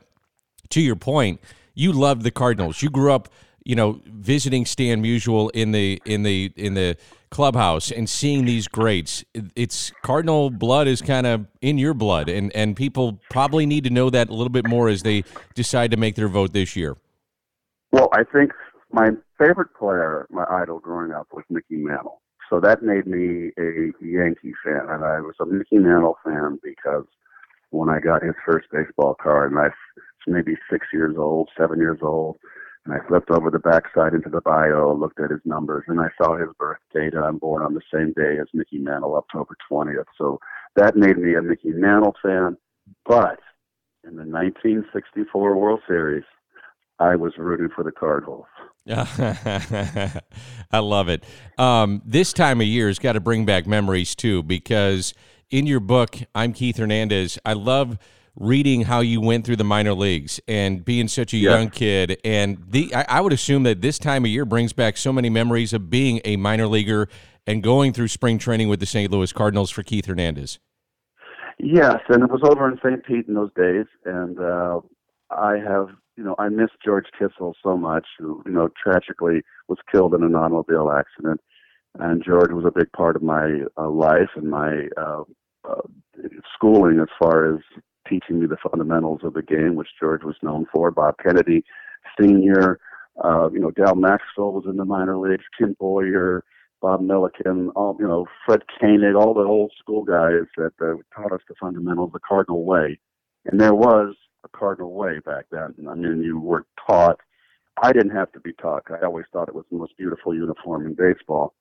to 0.69 0.81
your 0.81 0.95
point, 0.95 1.39
you 1.73 1.91
loved 1.91 2.23
the 2.23 2.31
Cardinals. 2.31 2.83
You 2.83 2.89
grew 2.89 3.11
up, 3.11 3.29
you 3.69 3.75
know, 3.75 4.01
visiting 4.07 4.65
Stan 4.65 5.03
Musial 5.03 5.51
in 5.53 5.73
the 5.73 6.01
in 6.03 6.23
the 6.23 6.51
in 6.55 6.73
the 6.73 6.97
clubhouse 7.29 7.91
and 7.91 8.09
seeing 8.09 8.45
these 8.45 8.67
greats. 8.67 9.23
It's 9.55 9.91
Cardinal 10.01 10.49
blood 10.49 10.87
is 10.87 11.03
kind 11.03 11.27
of 11.27 11.45
in 11.61 11.77
your 11.77 11.93
blood, 11.93 12.29
and 12.29 12.51
and 12.55 12.75
people 12.75 13.21
probably 13.29 13.67
need 13.67 13.83
to 13.83 13.91
know 13.91 14.09
that 14.09 14.29
a 14.29 14.33
little 14.33 14.49
bit 14.49 14.67
more 14.67 14.89
as 14.89 15.03
they 15.03 15.23
decide 15.53 15.91
to 15.91 15.97
make 15.97 16.15
their 16.15 16.27
vote 16.27 16.51
this 16.51 16.75
year. 16.75 16.97
Well, 17.91 18.09
I 18.11 18.23
think 18.23 18.53
my 18.91 19.11
favorite 19.37 19.75
player, 19.77 20.25
my 20.31 20.45
idol 20.49 20.79
growing 20.79 21.11
up, 21.11 21.27
was 21.31 21.43
Mickey 21.51 21.75
Mantle. 21.75 22.21
So 22.49 22.59
that 22.61 22.81
made 22.81 23.05
me 23.05 23.51
a 23.59 23.91
Yankee 24.03 24.55
fan, 24.65 24.87
and 24.89 25.05
I 25.05 25.21
was 25.21 25.35
a 25.39 25.45
Mickey 25.45 25.77
Mantle 25.77 26.17
fan 26.25 26.57
because 26.63 27.05
when 27.69 27.89
I 27.89 27.99
got 27.99 28.23
his 28.23 28.33
first 28.43 28.65
baseball 28.71 29.15
card, 29.21 29.51
and 29.51 29.59
I 29.59 29.65
was 29.65 29.73
maybe 30.25 30.55
six 30.71 30.87
years 30.91 31.15
old, 31.19 31.49
seven 31.55 31.77
years 31.77 31.99
old, 32.01 32.39
and 32.85 32.93
I 32.93 33.07
flipped 33.07 33.29
over 33.29 33.51
the 33.51 33.59
backside 33.59 34.13
into 34.13 34.29
the 34.29 34.41
bio, 34.41 34.93
looked 34.93 35.19
at 35.19 35.31
his 35.31 35.41
numbers, 35.45 35.83
and 35.87 35.99
I 35.99 36.07
saw 36.17 36.37
his 36.37 36.49
birth 36.57 36.79
date. 36.93 37.13
I'm 37.15 37.37
born 37.37 37.61
on 37.63 37.73
the 37.73 37.81
same 37.93 38.13
day 38.13 38.39
as 38.39 38.47
Mickey 38.53 38.77
Mantle, 38.77 39.15
October 39.15 39.55
20th. 39.71 40.05
So 40.17 40.39
that 40.75 40.95
made 40.95 41.17
me 41.17 41.35
a 41.35 41.41
Mickey 41.41 41.71
Mantle 41.71 42.15
fan. 42.23 42.57
But 43.05 43.39
in 44.03 44.15
the 44.15 44.23
1964 44.23 45.57
World 45.57 45.81
Series, 45.87 46.23
I 46.99 47.15
was 47.15 47.33
rooting 47.37 47.69
for 47.73 47.83
the 47.83 47.91
Cardinals. 47.91 48.45
I 48.89 50.79
love 50.79 51.09
it. 51.09 51.23
Um, 51.57 52.01
this 52.05 52.33
time 52.33 52.61
of 52.61 52.67
year 52.67 52.87
has 52.87 52.97
got 52.99 53.13
to 53.13 53.19
bring 53.19 53.45
back 53.45 53.67
memories 53.67 54.15
too, 54.15 54.41
because 54.41 55.13
in 55.49 55.67
your 55.67 55.79
book, 55.79 56.17
I'm 56.33 56.53
Keith 56.53 56.77
Hernandez. 56.77 57.37
I 57.45 57.53
love 57.53 57.97
reading 58.35 58.83
how 58.83 58.99
you 58.99 59.21
went 59.21 59.45
through 59.45 59.57
the 59.57 59.63
minor 59.63 59.93
leagues 59.93 60.39
and 60.47 60.83
being 60.85 61.07
such 61.07 61.33
a 61.33 61.37
Yeah. 61.37 61.57
young 61.57 61.69
kid. 61.69 62.17
And 62.23 62.63
the 62.69 62.93
I, 62.95 63.05
I 63.17 63.21
would 63.21 63.33
assume 63.33 63.63
that 63.63 63.81
this 63.81 63.99
time 63.99 64.25
of 64.25 64.31
year 64.31 64.45
brings 64.45 64.73
back 64.73 64.97
so 64.97 65.11
many 65.11 65.29
memories 65.29 65.73
of 65.73 65.89
being 65.89 66.21
a 66.25 66.35
minor 66.37 66.67
leaguer 66.67 67.07
and 67.47 67.63
going 67.63 67.93
through 67.93 68.07
spring 68.09 68.37
training 68.37 68.69
with 68.69 68.79
the 68.79 68.85
St. 68.85 69.11
Louis 69.11 69.33
Cardinals 69.33 69.71
for 69.71 69.83
Keith 69.83 70.05
Hernandez. 70.05 70.59
Yes, 71.59 71.97
and 72.07 72.23
it 72.23 72.31
was 72.31 72.41
over 72.43 72.69
in 72.69 72.77
St. 72.77 73.03
Pete 73.03 73.27
in 73.27 73.33
those 73.33 73.51
days, 73.53 73.85
and 74.05 74.39
uh, 74.39 74.79
I 75.29 75.57
have, 75.57 75.89
you 76.15 76.23
know, 76.23 76.35
I 76.39 76.47
miss 76.47 76.69
George 76.83 77.07
Kissell 77.19 77.53
so 77.61 77.75
much, 77.75 78.05
who, 78.17 78.41
you 78.45 78.51
know, 78.53 78.69
tragically 78.81 79.41
was 79.67 79.77
killed 79.91 80.13
in 80.13 80.23
an 80.23 80.35
automobile 80.35 80.89
accident, 80.89 81.41
and 81.99 82.23
George 82.23 82.51
was 82.51 82.63
a 82.65 82.71
big 82.71 82.89
part 82.93 83.17
of 83.17 83.23
my 83.23 83.63
uh, 83.77 83.89
life 83.89 84.29
and 84.35 84.49
my 84.49 84.87
uh, 84.95 85.23
uh, 85.67 85.81
schooling 86.55 86.99
as 87.01 87.09
far 87.21 87.53
as 87.55 87.59
teaching 88.09 88.39
me 88.39 88.47
the 88.47 88.57
fundamentals 88.57 89.21
of 89.23 89.33
the 89.33 89.41
game, 89.41 89.75
which 89.75 89.89
George 89.99 90.23
was 90.23 90.35
known 90.41 90.65
for. 90.73 90.91
Bob 90.91 91.15
Kennedy, 91.23 91.63
senior, 92.19 92.79
uh, 93.23 93.49
you 93.51 93.59
know, 93.59 93.71
Dal 93.71 93.95
Maxvill 93.95 94.53
was 94.53 94.65
in 94.67 94.77
the 94.77 94.85
minor 94.85 95.17
leagues, 95.17 95.43
Ken 95.57 95.75
Boyer, 95.79 96.43
Bob 96.81 97.01
Milliken, 97.01 97.69
all 97.75 97.95
you 97.99 98.07
know, 98.07 98.25
Fred 98.45 98.61
Koenig, 98.79 99.15
all 99.15 99.33
the 99.33 99.41
old 99.41 99.71
school 99.77 100.03
guys 100.03 100.47
that 100.57 100.71
uh, 100.81 100.95
taught 101.13 101.33
us 101.33 101.41
the 101.47 101.55
fundamentals, 101.59 102.11
the 102.13 102.19
Cardinal 102.19 102.63
way. 102.63 102.99
And 103.45 103.59
there 103.59 103.75
was 103.75 104.15
a 104.43 104.49
Cardinal 104.57 104.93
way 104.93 105.19
back 105.19 105.45
then. 105.51 105.75
I 105.89 105.95
mean, 105.95 106.23
you 106.23 106.39
were 106.39 106.65
taught. 106.87 107.19
I 107.81 107.91
didn't 107.91 108.15
have 108.15 108.31
to 108.33 108.39
be 108.39 108.53
taught. 108.53 108.83
I 108.89 109.05
always 109.05 109.25
thought 109.31 109.49
it 109.49 109.55
was 109.55 109.65
the 109.71 109.77
most 109.77 109.97
beautiful 109.97 110.33
uniform 110.33 110.85
in 110.85 110.95
baseball, 110.95 111.53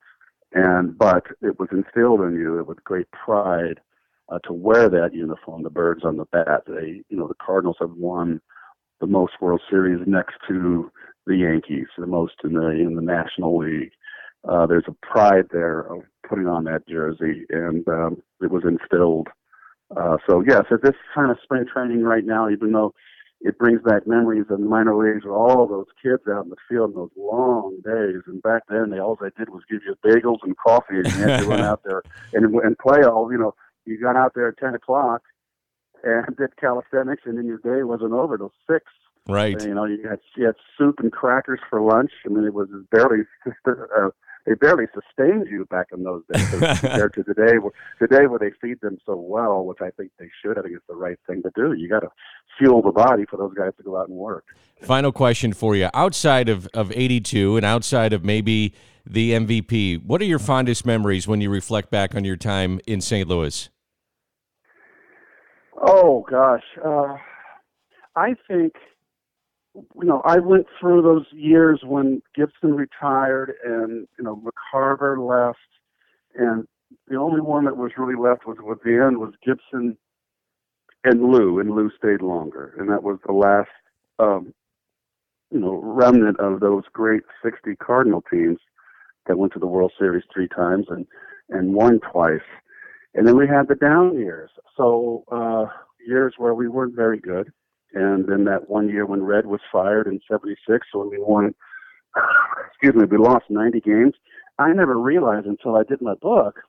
and 0.52 0.96
but 0.96 1.26
it 1.42 1.58
was 1.58 1.68
instilled 1.72 2.20
in 2.22 2.34
you 2.34 2.64
with 2.66 2.82
great 2.84 3.10
pride 3.10 3.80
uh, 4.28 4.38
to 4.40 4.52
wear 4.52 4.88
that 4.88 5.14
uniform. 5.14 5.62
The 5.62 5.70
birds 5.70 6.04
on 6.04 6.16
the 6.16 6.26
bat. 6.26 6.62
They, 6.66 7.02
you 7.08 7.16
know, 7.16 7.28
the 7.28 7.34
Cardinals 7.34 7.76
have 7.80 7.92
won 7.92 8.40
the 9.00 9.06
most 9.06 9.34
World 9.40 9.62
Series 9.70 10.00
next 10.06 10.34
to 10.48 10.90
the 11.26 11.36
Yankees, 11.36 11.86
the 11.96 12.06
most 12.06 12.34
in 12.44 12.54
the 12.54 12.70
in 12.70 12.94
the 12.94 13.02
National 13.02 13.58
League. 13.58 13.92
Uh, 14.48 14.66
there's 14.66 14.84
a 14.88 15.06
pride 15.06 15.46
there 15.52 15.80
of 15.80 16.02
putting 16.28 16.46
on 16.46 16.64
that 16.64 16.86
jersey, 16.88 17.44
and 17.50 17.86
um, 17.88 18.22
it 18.40 18.50
was 18.50 18.62
instilled. 18.64 19.28
Uh, 19.96 20.16
so 20.28 20.42
yes, 20.46 20.64
at 20.70 20.82
this 20.82 20.94
kind 21.14 21.30
of 21.30 21.38
spring 21.42 21.64
training 21.72 22.02
right 22.02 22.24
now, 22.24 22.48
even 22.48 22.72
though 22.72 22.94
it 23.40 23.58
brings 23.58 23.80
back 23.82 24.06
memories 24.06 24.46
of 24.50 24.58
the 24.58 24.64
minor 24.64 24.96
leagues 24.96 25.24
with 25.24 25.32
all 25.32 25.66
those 25.66 25.86
kids 26.02 26.22
out 26.28 26.44
in 26.44 26.50
the 26.50 26.56
field 26.68 26.90
in 26.90 26.96
those 26.96 27.10
long 27.16 27.76
days. 27.84 28.22
And 28.26 28.42
back 28.42 28.62
then, 28.68 28.90
they 28.90 28.98
all 28.98 29.16
they 29.20 29.30
did 29.38 29.48
was 29.50 29.62
give 29.70 29.80
you 29.86 29.94
bagels 30.04 30.38
and 30.42 30.56
coffee, 30.56 30.96
and 30.96 31.06
you 31.06 31.12
had 31.12 31.40
to 31.40 31.46
run 31.46 31.60
out 31.62 31.82
there 31.84 32.02
and 32.32 32.54
and 32.54 32.78
play 32.78 33.02
all. 33.04 33.30
You 33.30 33.38
know, 33.38 33.54
you 33.88 34.00
got 34.00 34.16
out 34.16 34.32
there 34.34 34.48
at 34.48 34.58
ten 34.58 34.74
o'clock 34.74 35.22
and 36.04 36.36
did 36.36 36.56
calisthenics, 36.56 37.22
and 37.24 37.38
then 37.38 37.46
your 37.46 37.58
day 37.58 37.82
wasn't 37.82 38.12
over 38.12 38.38
till 38.38 38.52
six. 38.70 38.84
Right. 39.28 39.60
You 39.62 39.74
know, 39.74 39.84
you 39.84 40.08
had 40.08 40.20
you 40.36 40.46
had 40.46 40.54
soup 40.76 41.00
and 41.00 41.12
crackers 41.12 41.60
for 41.68 41.80
lunch. 41.80 42.12
I 42.24 42.30
mean, 42.30 42.44
it 42.44 42.54
was 42.54 42.68
barely 42.90 43.24
uh, 43.66 44.08
they 44.46 44.54
barely 44.54 44.86
sustained 44.94 45.48
you 45.50 45.66
back 45.66 45.88
in 45.92 46.02
those 46.02 46.22
days 46.32 46.48
compared 46.80 47.12
to 47.14 47.24
today. 47.24 47.58
Where, 47.58 47.72
today, 47.98 48.26
where 48.26 48.38
they 48.38 48.52
feed 48.60 48.80
them 48.80 48.96
so 49.04 49.16
well, 49.16 49.66
which 49.66 49.78
I 49.82 49.90
think 49.90 50.12
they 50.18 50.30
should. 50.42 50.58
I 50.58 50.62
think 50.62 50.76
it's 50.76 50.86
the 50.88 50.96
right 50.96 51.18
thing 51.26 51.42
to 51.42 51.50
do. 51.54 51.74
You 51.74 51.90
got 51.90 52.00
to 52.00 52.10
fuel 52.58 52.80
the 52.80 52.90
body 52.90 53.24
for 53.28 53.36
those 53.36 53.52
guys 53.54 53.72
to 53.76 53.82
go 53.82 53.98
out 53.98 54.08
and 54.08 54.16
work. 54.16 54.46
Final 54.80 55.12
question 55.12 55.52
for 55.52 55.76
you: 55.76 55.90
Outside 55.92 56.48
of 56.48 56.66
of 56.68 56.90
'82 56.92 57.58
and 57.58 57.66
outside 57.66 58.14
of 58.14 58.24
maybe 58.24 58.72
the 59.04 59.32
MVP, 59.32 60.02
what 60.04 60.22
are 60.22 60.26
your 60.26 60.38
fondest 60.38 60.86
memories 60.86 61.28
when 61.28 61.42
you 61.42 61.50
reflect 61.50 61.90
back 61.90 62.14
on 62.14 62.24
your 62.24 62.36
time 62.36 62.80
in 62.86 63.02
St. 63.02 63.28
Louis? 63.28 63.68
Oh 65.80 66.24
gosh, 66.28 66.64
uh, 66.84 67.16
I 68.16 68.34
think 68.48 68.74
you 69.74 70.04
know 70.04 70.22
I 70.24 70.38
went 70.38 70.66
through 70.80 71.02
those 71.02 71.26
years 71.32 71.80
when 71.84 72.22
Gibson 72.34 72.74
retired 72.74 73.54
and 73.64 74.08
you 74.18 74.24
know 74.24 74.42
McCarver 74.42 75.18
left, 75.18 75.58
and 76.34 76.66
the 77.06 77.16
only 77.16 77.40
one 77.40 77.64
that 77.66 77.76
was 77.76 77.92
really 77.96 78.16
left 78.20 78.46
was 78.46 78.56
with 78.60 78.82
the 78.82 79.04
end 79.04 79.18
was 79.18 79.34
Gibson 79.44 79.96
and 81.04 81.22
Lou, 81.22 81.60
and 81.60 81.70
Lou 81.70 81.90
stayed 81.96 82.22
longer, 82.22 82.74
and 82.78 82.90
that 82.90 83.02
was 83.02 83.18
the 83.24 83.32
last 83.32 83.70
um, 84.18 84.52
you 85.52 85.60
know 85.60 85.80
remnant 85.82 86.40
of 86.40 86.60
those 86.60 86.84
great 86.92 87.22
'60 87.42 87.76
Cardinal 87.76 88.22
teams 88.30 88.58
that 89.26 89.38
went 89.38 89.52
to 89.52 89.60
the 89.60 89.66
World 89.66 89.92
Series 89.98 90.24
three 90.32 90.48
times 90.48 90.86
and 90.88 91.06
and 91.50 91.74
won 91.74 92.00
twice. 92.00 92.40
And 93.18 93.26
then 93.26 93.36
we 93.36 93.48
had 93.48 93.66
the 93.66 93.74
down 93.74 94.16
years. 94.16 94.48
So 94.76 95.24
uh, 95.32 95.66
years 96.06 96.34
where 96.38 96.54
we 96.54 96.68
weren't 96.68 96.94
very 96.94 97.18
good. 97.18 97.50
And 97.92 98.28
then 98.28 98.44
that 98.44 98.70
one 98.70 98.88
year 98.88 99.06
when 99.06 99.24
Red 99.24 99.46
was 99.46 99.60
fired 99.72 100.06
in 100.06 100.20
'76, 100.30 100.86
when 100.92 101.10
we 101.10 101.18
won, 101.18 101.52
excuse 102.68 102.94
me, 102.94 103.06
we 103.10 103.18
lost 103.18 103.46
90 103.50 103.80
games. 103.80 104.14
I 104.60 104.72
never 104.72 104.96
realized 104.96 105.46
until 105.46 105.74
I 105.74 105.82
did 105.82 106.00
my 106.00 106.14
book 106.14 106.60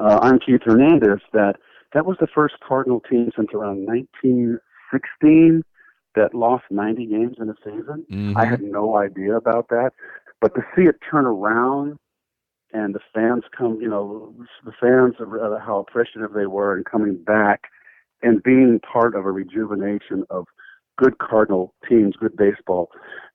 uh, 0.00 0.18
on 0.22 0.40
Keith 0.44 0.62
Hernandez 0.64 1.20
that 1.32 1.54
that 1.94 2.04
was 2.04 2.16
the 2.18 2.26
first 2.34 2.54
Cardinal 2.66 3.00
team 3.08 3.30
since 3.36 3.50
around 3.54 3.86
1916 3.86 5.62
that 6.16 6.34
lost 6.34 6.64
90 6.70 7.06
games 7.06 7.36
in 7.38 7.48
a 7.48 7.54
season. 7.62 8.04
Mhm. 8.10 8.36
I 8.36 8.44
had 8.44 8.60
no 8.60 8.96
idea 8.96 9.36
about 9.36 9.68
that, 9.68 9.92
but 10.40 10.52
to 10.56 10.62
see 10.74 10.82
it 10.82 10.96
turn 11.08 11.26
around 11.26 11.98
and 12.72 12.94
the 12.94 13.00
fans 13.14 13.44
come, 13.56 13.78
you 13.80 13.88
know, 13.88 14.34
the 14.64 14.72
fans 14.80 15.14
uh, 15.20 15.58
how 15.58 15.78
appreciative 15.78 16.32
they 16.34 16.46
were 16.46 16.74
and 16.74 16.84
coming 16.84 17.16
back 17.22 17.64
and 18.22 18.42
being 18.42 18.80
part 18.80 19.14
of 19.14 19.26
a 19.26 19.30
rejuvenation 19.30 20.24
of 20.30 20.46
good 20.96 21.18
Cardinal 21.18 21.74
teams, 21.88 22.14
good 22.16 22.36
baseball. 22.36 22.90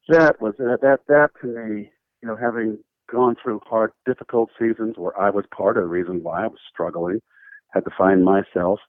That 0.10 0.42
was 0.42 0.56
that 0.58 0.80
that 0.82 1.00
that 1.08 1.30
to 1.42 1.48
me, 1.48 1.92
you 2.22 2.28
know, 2.28 2.36
having 2.36 2.80
gone 3.12 3.36
through 3.42 3.62
hard, 3.66 3.92
difficult 4.06 4.50
seasons 4.60 4.96
where 4.98 5.18
I 5.20 5.30
was 5.30 5.46
part 5.56 5.78
of 5.78 5.84
the 5.84 5.90
reason 5.90 6.24
why 6.24 6.44
I 6.44 6.48
was 6.48 6.60
struggling, 6.72 7.22
had 7.74 7.86
to 7.86 7.92
find 7.98 8.24
myself, 8.24 8.80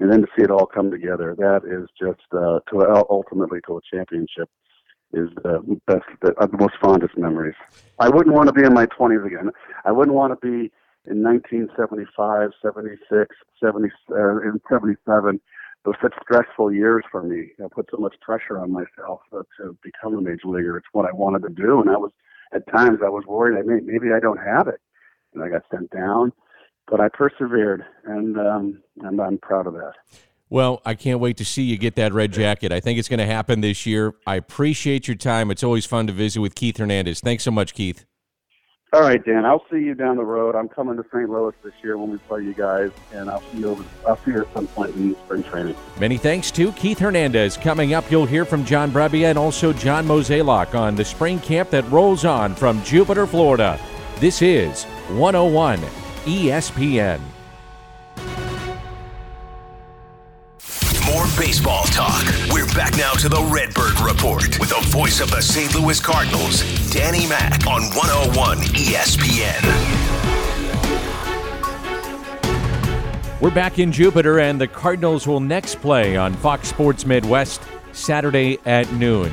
and 0.00 0.10
then 0.10 0.20
to 0.20 0.26
see 0.36 0.44
it 0.44 0.50
all 0.50 0.66
come 0.66 0.90
together. 0.90 1.34
That 1.36 1.62
is 1.64 1.88
just 2.00 2.22
uh, 2.32 2.60
to 2.70 3.04
ultimately 3.10 3.60
to 3.66 3.78
a 3.78 3.96
championship 3.96 4.48
is 5.12 5.28
the 5.42 5.80
best, 5.86 6.04
the, 6.22 6.34
uh, 6.38 6.46
the 6.46 6.56
most 6.56 6.74
fondest 6.80 7.16
memories. 7.16 7.54
I 7.98 8.08
wouldn't 8.08 8.34
want 8.34 8.48
to 8.48 8.52
be 8.52 8.64
in 8.64 8.72
my 8.72 8.86
20s 8.86 9.26
again. 9.26 9.50
I 9.84 9.92
wouldn't 9.92 10.16
want 10.16 10.32
to 10.32 10.46
be 10.46 10.70
in 11.06 11.22
1975, 11.22 12.50
76, 12.62 13.36
70, 13.62 13.88
uh, 14.10 14.40
and 14.40 14.60
77. 14.70 15.40
Those 15.84 15.94
such 16.00 16.14
stressful 16.22 16.72
years 16.72 17.02
for 17.10 17.22
me. 17.22 17.50
I 17.62 17.66
put 17.72 17.88
so 17.90 17.96
much 17.98 18.14
pressure 18.20 18.58
on 18.58 18.70
myself 18.70 19.20
uh, 19.32 19.42
to 19.58 19.76
become 19.82 20.16
a 20.16 20.20
major 20.20 20.46
leaguer. 20.46 20.76
It's 20.76 20.86
what 20.92 21.06
I 21.06 21.12
wanted 21.12 21.42
to 21.42 21.48
do, 21.48 21.80
and 21.80 21.90
I 21.90 21.96
was 21.96 22.12
at 22.54 22.66
times 22.68 23.00
I 23.04 23.08
was 23.08 23.24
worried. 23.26 23.58
I 23.58 23.62
may, 23.62 23.80
maybe 23.80 24.12
I 24.12 24.20
don't 24.20 24.38
have 24.38 24.68
it, 24.68 24.80
and 25.34 25.42
I 25.42 25.48
got 25.48 25.62
sent 25.72 25.90
down. 25.90 26.32
But 26.86 27.00
I 27.00 27.08
persevered, 27.08 27.84
and 28.04 28.38
um, 28.38 28.82
and 29.00 29.20
I'm 29.20 29.38
proud 29.38 29.66
of 29.66 29.74
that. 29.74 29.94
Well, 30.52 30.82
I 30.84 30.96
can't 30.96 31.18
wait 31.18 31.38
to 31.38 31.46
see 31.46 31.62
you 31.62 31.78
get 31.78 31.96
that 31.96 32.12
red 32.12 32.30
jacket. 32.30 32.72
I 32.72 32.80
think 32.80 32.98
it's 32.98 33.08
going 33.08 33.20
to 33.20 33.26
happen 33.26 33.62
this 33.62 33.86
year. 33.86 34.12
I 34.26 34.36
appreciate 34.36 35.08
your 35.08 35.16
time. 35.16 35.50
It's 35.50 35.64
always 35.64 35.86
fun 35.86 36.06
to 36.08 36.12
visit 36.12 36.40
with 36.40 36.54
Keith 36.54 36.76
Hernandez. 36.76 37.20
Thanks 37.20 37.44
so 37.44 37.50
much, 37.50 37.72
Keith. 37.72 38.04
All 38.92 39.00
right, 39.00 39.24
Dan. 39.24 39.46
I'll 39.46 39.64
see 39.70 39.78
you 39.78 39.94
down 39.94 40.18
the 40.18 40.26
road. 40.26 40.54
I'm 40.54 40.68
coming 40.68 40.98
to 40.98 41.04
St. 41.04 41.30
Louis 41.30 41.54
this 41.64 41.72
year 41.82 41.96
when 41.96 42.10
we 42.10 42.18
play 42.18 42.42
you 42.42 42.52
guys, 42.52 42.90
and 43.14 43.30
I'll 43.30 43.40
see 43.50 43.60
you. 43.60 43.70
Over, 43.70 43.82
I'll 44.06 44.18
see 44.18 44.32
you 44.32 44.42
at 44.42 44.52
some 44.52 44.66
point 44.66 44.94
in 44.94 45.16
spring 45.24 45.42
training. 45.42 45.74
Many 45.98 46.18
thanks 46.18 46.50
to 46.50 46.70
Keith 46.72 46.98
Hernandez. 46.98 47.56
Coming 47.56 47.94
up, 47.94 48.10
you'll 48.10 48.26
hear 48.26 48.44
from 48.44 48.66
John 48.66 48.90
Brebbia 48.90 49.30
and 49.30 49.38
also 49.38 49.72
John 49.72 50.06
Mozeliak 50.06 50.78
on 50.78 50.96
the 50.96 51.04
spring 51.06 51.38
camp 51.40 51.70
that 51.70 51.90
rolls 51.90 52.26
on 52.26 52.54
from 52.54 52.82
Jupiter, 52.82 53.26
Florida. 53.26 53.80
This 54.20 54.42
is 54.42 54.84
101 54.84 55.78
ESPN. 56.26 57.31
More 61.12 61.26
baseball 61.36 61.84
talk. 61.88 62.24
We're 62.50 62.64
back 62.68 62.96
now 62.96 63.12
to 63.12 63.28
the 63.28 63.42
Redbird 63.52 64.00
Report 64.00 64.58
with 64.58 64.70
the 64.70 64.80
voice 64.88 65.20
of 65.20 65.30
the 65.30 65.42
St. 65.42 65.74
Louis 65.74 66.00
Cardinals, 66.00 66.62
Danny 66.90 67.26
Mac 67.26 67.66
on 67.66 67.82
101 67.94 68.56
ESPN. 68.58 69.60
We're 73.42 73.50
back 73.50 73.78
in 73.78 73.92
Jupiter, 73.92 74.40
and 74.40 74.58
the 74.58 74.66
Cardinals 74.66 75.26
will 75.26 75.40
next 75.40 75.82
play 75.82 76.16
on 76.16 76.32
Fox 76.32 76.68
Sports 76.68 77.04
Midwest 77.04 77.60
Saturday 77.92 78.58
at 78.64 78.90
noon. 78.94 79.30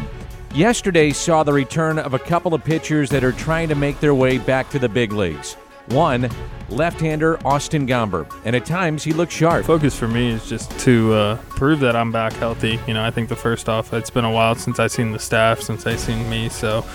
Yesterday 0.54 1.12
saw 1.12 1.44
the 1.44 1.54
return 1.54 1.98
of 1.98 2.14
a 2.14 2.20
couple 2.20 2.54
of 2.54 2.62
pitchers 2.62 3.10
that 3.12 3.24
are 3.24 3.32
trying 3.32 3.70
to 3.70 3.76
make 3.76 4.02
their 4.02 4.14
way 4.14 4.38
back 4.38 4.70
to 4.72 4.80
the 4.80 4.90
big 4.90 5.14
leagues. 5.14 5.56
One, 5.90 6.30
left-hander 6.70 7.46
Austin 7.48 7.88
Gomber, 7.88 8.32
and 8.46 8.56
at 8.56 8.66
times 8.66 9.04
he 9.04 9.12
looks 9.12 9.34
sharp. 9.34 9.66
Focus 9.66 9.98
for 9.98 10.08
me 10.08 10.30
is 10.30 10.48
just 10.48 10.70
to 10.82 11.14
uh, 11.14 11.36
prove 11.50 11.80
that 11.80 11.96
I'm 11.96 12.12
back 12.12 12.34
healthy. 12.34 12.80
You 12.88 12.94
know, 12.94 13.04
I 13.04 13.10
think 13.10 13.28
the 13.28 13.36
first 13.36 13.68
off, 13.68 13.92
it's 13.92 14.12
been 14.12 14.26
a 14.26 14.32
while 14.32 14.54
since 14.54 14.80
I've 14.80 14.92
seen 14.92 15.12
the 15.12 15.20
staff, 15.20 15.62
since 15.62 15.88
I've 15.88 16.00
seen 16.00 16.30
me, 16.30 16.48
so 16.50 16.86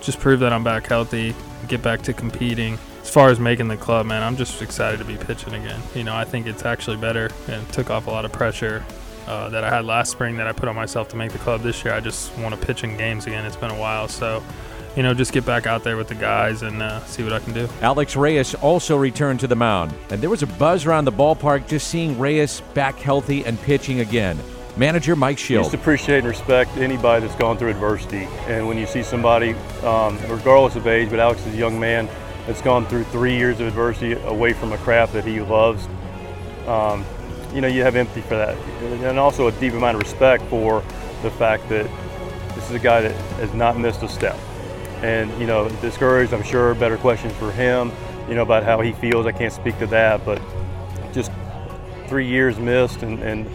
just 0.00 0.18
prove 0.18 0.40
that 0.40 0.52
I'm 0.52 0.64
back 0.64 0.86
healthy, 0.86 1.34
get 1.66 1.82
back 1.82 2.00
to 2.02 2.14
competing. 2.14 2.78
As 3.02 3.10
far 3.10 3.28
as 3.28 3.38
making 3.38 3.68
the 3.68 3.76
club, 3.76 4.06
man, 4.06 4.22
I'm 4.22 4.36
just 4.36 4.62
excited 4.62 4.98
to 4.98 5.04
be 5.04 5.16
pitching 5.16 5.54
again. 5.54 5.80
You 5.94 6.04
know, 6.04 6.14
I 6.14 6.24
think 6.24 6.46
it's 6.46 6.64
actually 6.64 6.96
better 6.96 7.30
and 7.48 7.68
took 7.70 7.90
off 7.90 8.06
a 8.06 8.10
lot 8.10 8.24
of 8.24 8.32
pressure 8.32 8.84
uh, 9.26 9.50
that 9.50 9.62
I 9.62 9.68
had 9.68 9.84
last 9.84 10.10
spring 10.10 10.36
that 10.38 10.46
I 10.46 10.52
put 10.52 10.68
on 10.68 10.74
myself 10.74 11.08
to 11.08 11.16
make 11.16 11.32
the 11.32 11.38
club 11.38 11.62
this 11.62 11.84
year. 11.84 11.92
I 11.92 12.00
just 12.00 12.36
want 12.38 12.58
to 12.58 12.66
pitch 12.66 12.84
in 12.84 12.96
games 12.96 13.26
again. 13.26 13.44
It's 13.44 13.56
been 13.56 13.70
a 13.70 13.78
while, 13.78 14.08
so 14.08 14.42
you 14.96 15.02
know, 15.02 15.14
just 15.14 15.32
get 15.32 15.44
back 15.46 15.66
out 15.66 15.84
there 15.84 15.96
with 15.96 16.08
the 16.08 16.14
guys 16.14 16.62
and 16.62 16.82
uh, 16.82 17.04
see 17.04 17.22
what 17.22 17.32
I 17.32 17.38
can 17.38 17.52
do. 17.52 17.68
Alex 17.80 18.16
Reyes 18.16 18.54
also 18.56 18.96
returned 18.96 19.40
to 19.40 19.46
the 19.46 19.56
mound, 19.56 19.94
and 20.10 20.20
there 20.20 20.30
was 20.30 20.42
a 20.42 20.46
buzz 20.46 20.86
around 20.86 21.04
the 21.04 21.12
ballpark 21.12 21.68
just 21.68 21.88
seeing 21.88 22.18
Reyes 22.18 22.60
back 22.74 22.96
healthy 22.98 23.44
and 23.44 23.60
pitching 23.62 24.00
again. 24.00 24.38
Manager 24.76 25.16
Mike 25.16 25.38
Shildt. 25.38 25.64
Just 25.64 25.74
appreciate 25.74 26.18
and 26.18 26.28
respect 26.28 26.76
anybody 26.76 27.26
that's 27.26 27.38
gone 27.38 27.58
through 27.58 27.70
adversity. 27.70 28.28
And 28.46 28.68
when 28.68 28.78
you 28.78 28.86
see 28.86 29.02
somebody, 29.02 29.54
um, 29.82 30.18
regardless 30.28 30.76
of 30.76 30.86
age, 30.86 31.10
but 31.10 31.18
Alex 31.18 31.44
is 31.46 31.54
a 31.54 31.56
young 31.56 31.80
man 31.80 32.08
that's 32.46 32.62
gone 32.62 32.86
through 32.86 33.04
three 33.04 33.36
years 33.36 33.58
of 33.60 33.66
adversity 33.66 34.12
away 34.12 34.52
from 34.52 34.72
a 34.72 34.78
craft 34.78 35.12
that 35.14 35.24
he 35.24 35.40
loves. 35.40 35.86
um, 36.68 37.04
you 37.54 37.60
know, 37.62 37.68
you 37.68 37.82
have 37.82 37.96
empathy 37.96 38.20
for 38.20 38.36
that, 38.36 38.56
and 38.82 39.18
also 39.18 39.48
a 39.48 39.52
deep 39.52 39.72
amount 39.72 39.96
of 39.96 40.02
respect 40.02 40.44
for 40.44 40.82
the 41.22 41.30
fact 41.30 41.68
that 41.70 41.88
this 42.54 42.68
is 42.68 42.72
a 42.72 42.78
guy 42.78 43.00
that 43.00 43.12
has 43.40 43.52
not 43.54 43.78
missed 43.78 44.02
a 44.02 44.08
step. 44.08 44.38
And 45.02 45.30
you 45.40 45.46
know, 45.46 45.68
discouraged. 45.80 46.32
I'm 46.32 46.42
sure 46.42 46.74
better 46.74 46.96
questions 46.96 47.32
for 47.34 47.52
him. 47.52 47.92
You 48.28 48.34
know 48.34 48.42
about 48.42 48.62
how 48.62 48.80
he 48.80 48.92
feels. 48.92 49.26
I 49.26 49.32
can't 49.32 49.52
speak 49.52 49.78
to 49.78 49.86
that, 49.86 50.24
but 50.24 50.40
just 51.12 51.30
three 52.08 52.26
years 52.26 52.58
missed, 52.58 53.02
and, 53.02 53.20
and 53.20 53.48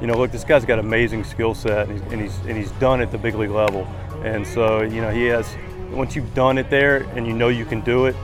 you 0.00 0.06
know, 0.06 0.14
look, 0.14 0.30
this 0.30 0.44
guy's 0.44 0.64
got 0.64 0.78
amazing 0.78 1.24
skill 1.24 1.54
set, 1.54 1.88
and 1.88 1.92
he's, 1.98 2.12
and 2.12 2.20
he's 2.20 2.38
and 2.40 2.56
he's 2.56 2.70
done 2.72 3.00
at 3.00 3.10
the 3.12 3.18
big 3.18 3.34
league 3.34 3.50
level. 3.50 3.84
And 4.24 4.46
so, 4.46 4.82
you 4.82 5.00
know, 5.00 5.10
he 5.10 5.26
has. 5.26 5.56
Once 5.90 6.14
you've 6.14 6.34
done 6.34 6.58
it 6.58 6.68
there, 6.68 7.04
and 7.14 7.26
you 7.26 7.32
know 7.32 7.48
you 7.48 7.64
can 7.64 7.80
do 7.80 8.06
it, 8.06 8.16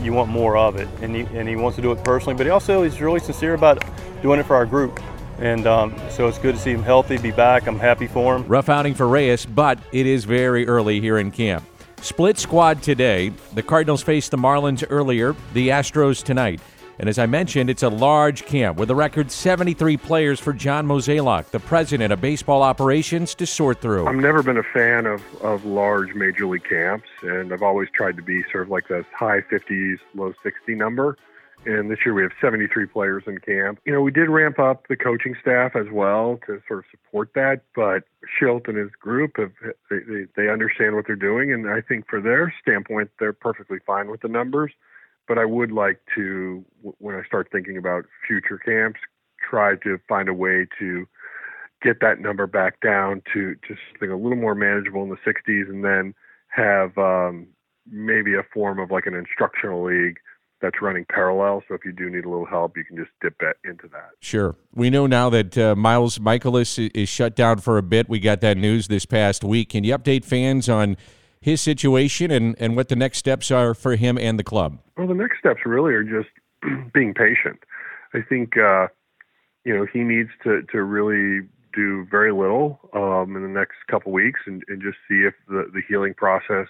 you 0.00 0.14
want 0.14 0.30
more 0.30 0.56
of 0.56 0.76
it. 0.76 0.88
And 1.02 1.14
he 1.14 1.22
and 1.38 1.48
he 1.48 1.56
wants 1.56 1.76
to 1.76 1.82
do 1.82 1.92
it 1.92 2.02
personally, 2.04 2.34
but 2.34 2.46
he 2.46 2.50
also 2.50 2.84
is 2.84 3.00
really 3.00 3.20
sincere 3.20 3.54
about 3.54 3.84
doing 4.22 4.40
it 4.40 4.46
for 4.46 4.56
our 4.56 4.66
group. 4.66 5.00
And 5.38 5.66
um, 5.66 5.94
so 6.08 6.28
it's 6.28 6.38
good 6.38 6.54
to 6.54 6.60
see 6.60 6.70
him 6.70 6.82
healthy, 6.82 7.18
be 7.18 7.30
back. 7.30 7.66
I'm 7.66 7.78
happy 7.78 8.06
for 8.06 8.36
him. 8.36 8.46
Rough 8.46 8.70
outing 8.70 8.94
for 8.94 9.06
Reyes, 9.06 9.44
but 9.44 9.78
it 9.92 10.06
is 10.06 10.24
very 10.24 10.66
early 10.66 11.00
here 11.00 11.18
in 11.18 11.30
camp. 11.30 11.62
Split 12.00 12.38
squad 12.38 12.82
today. 12.82 13.32
The 13.54 13.62
Cardinals 13.62 14.02
faced 14.02 14.30
the 14.30 14.36
Marlins 14.36 14.84
earlier, 14.90 15.34
the 15.54 15.68
Astros 15.68 16.22
tonight. 16.22 16.60
And 16.98 17.08
as 17.08 17.18
I 17.18 17.26
mentioned, 17.26 17.68
it's 17.68 17.82
a 17.82 17.88
large 17.88 18.46
camp 18.46 18.78
with 18.78 18.90
a 18.90 18.94
record 18.94 19.30
73 19.30 19.96
players 19.98 20.40
for 20.40 20.52
John 20.52 20.86
Mozeliak, 20.86 21.50
the 21.50 21.60
president 21.60 22.12
of 22.12 22.20
baseball 22.20 22.62
operations, 22.62 23.34
to 23.34 23.46
sort 23.46 23.80
through. 23.80 24.06
I've 24.06 24.16
never 24.16 24.42
been 24.42 24.56
a 24.56 24.62
fan 24.62 25.04
of, 25.04 25.22
of 25.42 25.64
large 25.66 26.14
major 26.14 26.46
league 26.46 26.64
camps, 26.64 27.08
and 27.22 27.52
I've 27.52 27.62
always 27.62 27.88
tried 27.92 28.16
to 28.16 28.22
be 28.22 28.42
sort 28.50 28.64
of 28.64 28.70
like 28.70 28.88
this 28.88 29.04
high 29.14 29.40
50s, 29.42 29.98
low 30.14 30.32
60 30.42 30.74
number. 30.74 31.18
And 31.66 31.90
this 31.90 31.98
year 32.04 32.14
we 32.14 32.22
have 32.22 32.30
73 32.40 32.86
players 32.86 33.24
in 33.26 33.38
camp. 33.38 33.80
You 33.84 33.92
know, 33.92 34.00
we 34.00 34.12
did 34.12 34.28
ramp 34.28 34.60
up 34.60 34.86
the 34.88 34.94
coaching 34.96 35.34
staff 35.40 35.74
as 35.74 35.86
well 35.92 36.38
to 36.46 36.62
sort 36.68 36.78
of 36.78 36.84
support 36.92 37.30
that, 37.34 37.62
but 37.74 38.04
Shildt 38.40 38.68
and 38.68 38.76
his 38.76 38.90
group 38.92 39.32
have 39.36 39.50
they, 39.90 39.98
they, 40.08 40.26
they 40.36 40.48
understand 40.48 40.94
what 40.94 41.08
they're 41.08 41.16
doing, 41.16 41.52
and 41.52 41.68
I 41.68 41.80
think 41.80 42.06
for 42.08 42.20
their 42.20 42.54
standpoint, 42.62 43.10
they're 43.18 43.32
perfectly 43.32 43.78
fine 43.84 44.08
with 44.12 44.20
the 44.20 44.28
numbers. 44.28 44.72
But 45.26 45.38
I 45.38 45.44
would 45.44 45.72
like 45.72 45.98
to, 46.14 46.64
when 46.98 47.16
I 47.16 47.24
start 47.24 47.48
thinking 47.50 47.76
about 47.76 48.04
future 48.28 48.58
camps, 48.58 49.00
try 49.50 49.74
to 49.82 49.98
find 50.08 50.28
a 50.28 50.34
way 50.34 50.68
to 50.78 51.08
get 51.82 52.00
that 52.00 52.20
number 52.20 52.46
back 52.46 52.80
down 52.80 53.22
to 53.34 53.56
just 53.66 53.80
something 53.90 54.12
a 54.12 54.16
little 54.16 54.38
more 54.38 54.54
manageable 54.54 55.02
in 55.02 55.08
the 55.08 55.16
60s, 55.16 55.68
and 55.68 55.84
then 55.84 56.14
have 56.46 56.96
um, 56.96 57.48
maybe 57.90 58.34
a 58.34 58.44
form 58.54 58.78
of 58.78 58.92
like 58.92 59.06
an 59.06 59.14
instructional 59.14 59.84
league 59.84 60.18
that's 60.66 60.82
running 60.82 61.06
parallel. 61.08 61.62
So 61.68 61.74
if 61.74 61.84
you 61.84 61.92
do 61.92 62.10
need 62.10 62.24
a 62.24 62.28
little 62.28 62.44
help, 62.44 62.76
you 62.76 62.84
can 62.84 62.96
just 62.96 63.10
dip 63.22 63.40
into 63.64 63.86
that. 63.88 64.10
Sure. 64.20 64.56
We 64.74 64.90
know 64.90 65.06
now 65.06 65.30
that 65.30 65.56
uh, 65.56 65.76
Miles 65.76 66.18
Mikolas 66.18 66.90
is 66.94 67.08
shut 67.08 67.36
down 67.36 67.58
for 67.58 67.78
a 67.78 67.82
bit. 67.82 68.08
We 68.08 68.18
got 68.18 68.40
that 68.40 68.56
news 68.56 68.88
this 68.88 69.06
past 69.06 69.44
week. 69.44 69.70
Can 69.70 69.84
you 69.84 69.96
update 69.96 70.24
fans 70.24 70.68
on 70.68 70.96
his 71.40 71.60
situation 71.60 72.32
and, 72.32 72.56
and 72.58 72.74
what 72.74 72.88
the 72.88 72.96
next 72.96 73.18
steps 73.18 73.52
are 73.52 73.74
for 73.74 73.94
him 73.94 74.18
and 74.18 74.38
the 74.38 74.44
club? 74.44 74.78
Well, 74.96 75.06
the 75.06 75.14
next 75.14 75.38
steps 75.38 75.60
really 75.64 75.94
are 75.94 76.02
just 76.02 76.30
being 76.92 77.14
patient. 77.14 77.60
I 78.12 78.22
think, 78.22 78.56
uh, 78.56 78.88
you 79.64 79.76
know, 79.76 79.86
he 79.92 80.00
needs 80.00 80.30
to, 80.42 80.62
to 80.72 80.82
really 80.82 81.46
do 81.74 82.06
very 82.10 82.32
little 82.32 82.80
um, 82.92 83.36
in 83.36 83.42
the 83.42 83.48
next 83.48 83.76
couple 83.88 84.10
weeks 84.10 84.40
and, 84.46 84.64
and 84.66 84.82
just 84.82 84.96
see 85.08 85.22
if 85.26 85.34
the, 85.46 85.70
the 85.72 85.82
healing 85.88 86.14
process 86.14 86.66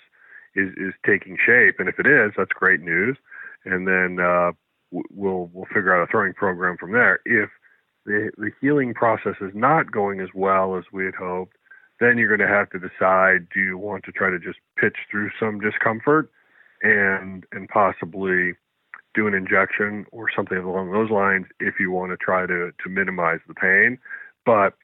is, 0.54 0.70
is 0.76 0.92
taking 1.06 1.38
shape. 1.38 1.76
And 1.78 1.88
if 1.88 1.98
it 1.98 2.06
is, 2.06 2.32
that's 2.37 2.52
great 2.52 2.80
news 2.80 3.16
and 3.64 3.87
then 3.87 4.19
uh, 4.25 4.53
we'll 4.90 5.51
we'll 5.53 5.66
figure 5.66 5.95
out 5.95 6.09
a 6.09 6.11
throwing 6.11 6.35
program 6.35 6.77
from 6.79 6.92
there. 6.92 7.21
If 7.25 7.51
the 8.05 8.31
the 8.37 8.51
healing 8.61 8.95
process 8.95 9.35
is 9.40 9.53
not 9.55 9.90
going 9.92 10.21
as 10.21 10.29
well 10.35 10.77
as 10.77 10.85
we 10.92 11.05
had 11.05 11.14
hoped, 11.14 11.57
then 12.01 12.19
you're 12.19 12.35
going 12.35 12.49
to 12.49 12.55
have 12.55 12.71
to 12.71 12.79
decide: 12.79 13.49
do 13.53 13.61
you 13.61 13.79
want 13.79 14.05
to 14.05 14.12
try 14.12 14.31
to 14.31 14.38
just 14.38 14.59
pitch 14.79 14.97
through 15.11 15.31
some 15.38 15.61
discomfort 15.61 16.31
and 16.83 17.45
and 17.53 17.69
possibly 17.69 18.53
do 19.14 19.27
an 19.27 19.35
injection 19.35 20.05
or 20.12 20.29
something 20.35 20.59
along 20.59 20.92
those 20.92 21.11
lines 21.11 21.47
if 21.59 21.81
you 21.81 21.90
want 21.90 22.12
to 22.12 22.16
try 22.16 22.47
to 22.47 22.71
to 22.83 22.88
minimize 22.88 23.40
the 23.49 23.55
pain. 23.55 23.99
But 24.45 24.75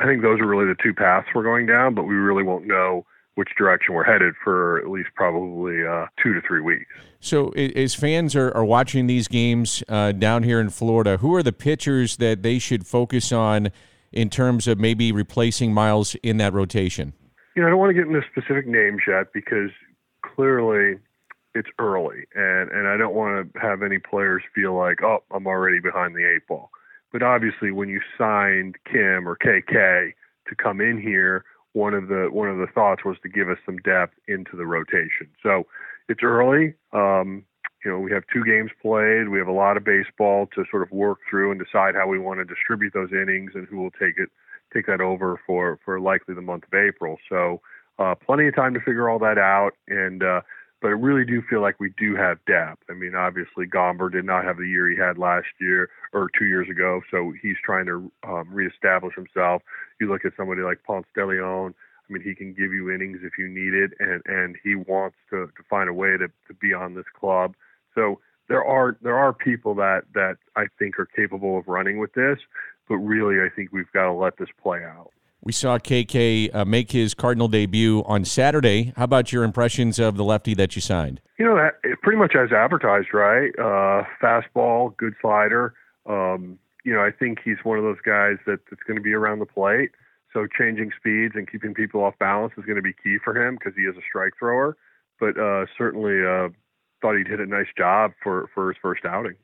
I 0.00 0.06
think 0.06 0.22
those 0.22 0.40
are 0.40 0.46
really 0.46 0.66
the 0.66 0.82
two 0.82 0.94
paths 0.94 1.28
we're 1.34 1.44
going 1.44 1.66
down, 1.66 1.94
but 1.94 2.04
we 2.04 2.14
really 2.14 2.42
won't 2.42 2.66
know 2.66 3.06
which 3.34 3.48
direction 3.58 3.94
we're 3.94 4.04
headed 4.04 4.34
for 4.42 4.78
at 4.78 4.88
least 4.88 5.08
probably 5.14 5.84
uh, 5.86 6.06
two 6.22 6.34
to 6.34 6.40
three 6.46 6.60
weeks. 6.60 6.86
So, 7.20 7.48
as 7.50 7.94
fans 7.94 8.36
are, 8.36 8.54
are 8.56 8.64
watching 8.64 9.06
these 9.06 9.28
games 9.28 9.82
uh, 9.88 10.12
down 10.12 10.42
here 10.42 10.60
in 10.60 10.70
Florida, 10.70 11.16
who 11.16 11.34
are 11.34 11.42
the 11.42 11.52
pitchers 11.52 12.18
that 12.18 12.42
they 12.42 12.58
should 12.58 12.86
focus 12.86 13.32
on 13.32 13.70
in 14.12 14.30
terms 14.30 14.68
of 14.68 14.78
maybe 14.78 15.10
replacing 15.10 15.72
Miles 15.72 16.14
in 16.16 16.36
that 16.36 16.52
rotation? 16.52 17.12
You 17.56 17.62
know, 17.62 17.68
I 17.68 17.70
don't 17.70 17.78
want 17.78 17.90
to 17.90 17.94
get 17.94 18.06
into 18.06 18.20
specific 18.30 18.66
names 18.66 19.02
yet 19.06 19.32
because 19.32 19.70
clearly 20.22 20.98
it's 21.54 21.68
early, 21.78 22.24
and 22.34 22.70
and 22.70 22.88
I 22.88 22.96
don't 22.96 23.14
want 23.14 23.52
to 23.52 23.60
have 23.60 23.82
any 23.82 23.98
players 23.98 24.42
feel 24.54 24.74
like, 24.76 25.02
oh, 25.02 25.22
I'm 25.30 25.46
already 25.46 25.80
behind 25.80 26.14
the 26.14 26.24
eight 26.24 26.46
ball. 26.48 26.70
But 27.12 27.22
obviously, 27.22 27.70
when 27.70 27.88
you 27.88 28.00
signed 28.18 28.76
Kim 28.90 29.28
or 29.28 29.36
KK 29.36 30.12
to 30.48 30.54
come 30.56 30.80
in 30.80 31.00
here 31.00 31.44
one 31.74 31.92
of 31.92 32.08
the 32.08 32.28
one 32.32 32.48
of 32.48 32.56
the 32.58 32.66
thoughts 32.66 33.04
was 33.04 33.16
to 33.22 33.28
give 33.28 33.48
us 33.48 33.58
some 33.66 33.76
depth 33.78 34.14
into 34.26 34.56
the 34.56 34.64
rotation. 34.64 35.28
So 35.42 35.66
it's 36.08 36.22
early. 36.22 36.74
Um, 36.92 37.44
you 37.84 37.90
know, 37.90 37.98
we 37.98 38.10
have 38.12 38.22
two 38.32 38.44
games 38.44 38.70
played. 38.80 39.28
We 39.28 39.38
have 39.38 39.48
a 39.48 39.52
lot 39.52 39.76
of 39.76 39.84
baseball 39.84 40.46
to 40.54 40.64
sort 40.70 40.82
of 40.82 40.90
work 40.90 41.18
through 41.28 41.50
and 41.50 41.60
decide 41.60 41.94
how 41.94 42.08
we 42.08 42.18
want 42.18 42.40
to 42.40 42.44
distribute 42.44 42.94
those 42.94 43.12
innings 43.12 43.52
and 43.54 43.66
who 43.68 43.76
will 43.76 43.90
take 43.90 44.16
it 44.16 44.30
take 44.72 44.86
that 44.86 45.00
over 45.00 45.38
for 45.46 45.78
for 45.84 46.00
likely 46.00 46.34
the 46.34 46.42
month 46.42 46.64
of 46.64 46.74
April. 46.74 47.18
So 47.28 47.60
uh, 47.98 48.14
plenty 48.14 48.48
of 48.48 48.54
time 48.54 48.74
to 48.74 48.80
figure 48.80 49.08
all 49.10 49.18
that 49.18 49.38
out. 49.38 49.72
And 49.88 50.22
uh, 50.22 50.40
but 50.84 50.90
I 50.90 51.00
really 51.00 51.24
do 51.24 51.40
feel 51.48 51.62
like 51.62 51.80
we 51.80 51.94
do 51.96 52.14
have 52.14 52.44
depth. 52.44 52.82
I 52.90 52.92
mean, 52.92 53.14
obviously 53.14 53.64
Gomber 53.66 54.12
did 54.12 54.26
not 54.26 54.44
have 54.44 54.58
the 54.58 54.68
year 54.68 54.86
he 54.86 54.98
had 54.98 55.16
last 55.16 55.46
year 55.58 55.88
or 56.12 56.28
two 56.38 56.44
years 56.44 56.68
ago, 56.68 57.00
so 57.10 57.32
he's 57.40 57.56
trying 57.64 57.86
to 57.86 58.12
um, 58.28 58.52
reestablish 58.52 59.14
himself. 59.14 59.62
You 59.98 60.12
look 60.12 60.26
at 60.26 60.32
somebody 60.36 60.60
like 60.60 60.82
Ponce 60.86 61.06
de 61.14 61.24
Leon. 61.24 61.74
I 61.74 62.12
mean, 62.12 62.22
he 62.22 62.34
can 62.34 62.52
give 62.52 62.74
you 62.74 62.90
innings 62.90 63.20
if 63.22 63.38
you 63.38 63.48
need 63.48 63.72
it, 63.72 63.92
and 63.98 64.20
and 64.26 64.56
he 64.62 64.74
wants 64.74 65.16
to 65.30 65.46
to 65.46 65.62
find 65.70 65.88
a 65.88 65.94
way 65.94 66.18
to 66.18 66.28
to 66.28 66.54
be 66.60 66.74
on 66.74 66.94
this 66.94 67.06
club. 67.18 67.54
So 67.94 68.20
there 68.50 68.62
are 68.62 68.98
there 69.00 69.16
are 69.16 69.32
people 69.32 69.74
that 69.76 70.02
that 70.12 70.36
I 70.54 70.66
think 70.78 70.98
are 70.98 71.06
capable 71.06 71.56
of 71.56 71.66
running 71.66 71.98
with 71.98 72.12
this, 72.12 72.40
but 72.90 72.96
really 72.96 73.36
I 73.36 73.48
think 73.48 73.72
we've 73.72 73.90
got 73.94 74.04
to 74.04 74.12
let 74.12 74.36
this 74.36 74.50
play 74.62 74.84
out. 74.84 75.12
We 75.44 75.52
saw 75.52 75.76
KK 75.76 76.54
uh, 76.54 76.64
make 76.64 76.90
his 76.92 77.12
Cardinal 77.12 77.48
debut 77.48 78.02
on 78.06 78.24
Saturday. 78.24 78.94
How 78.96 79.04
about 79.04 79.30
your 79.30 79.44
impressions 79.44 79.98
of 79.98 80.16
the 80.16 80.24
lefty 80.24 80.54
that 80.54 80.74
you 80.74 80.80
signed? 80.80 81.20
You 81.38 81.44
know, 81.44 81.70
pretty 82.02 82.18
much 82.18 82.34
as 82.34 82.50
advertised, 82.50 83.12
right? 83.12 83.50
Uh, 83.58 84.04
fastball, 84.22 84.96
good 84.96 85.12
slider. 85.20 85.74
Um, 86.06 86.58
you 86.86 86.94
know, 86.94 87.00
I 87.00 87.10
think 87.10 87.40
he's 87.44 87.58
one 87.62 87.76
of 87.76 87.84
those 87.84 88.00
guys 88.04 88.36
that, 88.46 88.60
that's 88.70 88.82
going 88.86 88.96
to 88.96 89.02
be 89.02 89.12
around 89.12 89.40
the 89.40 89.46
plate. 89.46 89.90
So 90.32 90.46
changing 90.46 90.92
speeds 90.98 91.34
and 91.36 91.50
keeping 91.50 91.74
people 91.74 92.02
off 92.02 92.14
balance 92.18 92.54
is 92.56 92.64
going 92.64 92.76
to 92.76 92.82
be 92.82 92.94
key 92.94 93.18
for 93.22 93.36
him 93.36 93.56
because 93.56 93.74
he 93.76 93.82
is 93.82 93.96
a 93.96 94.02
strike 94.08 94.32
thrower. 94.38 94.78
But 95.20 95.38
uh, 95.38 95.66
certainly 95.76 96.24
uh, 96.24 96.48
thought 97.02 97.18
he 97.18 97.22
did 97.22 97.40
a 97.40 97.46
nice 97.46 97.68
job 97.76 98.12
for, 98.22 98.48
for 98.54 98.72
his 98.72 98.78
first 98.80 99.04
outing. 99.04 99.34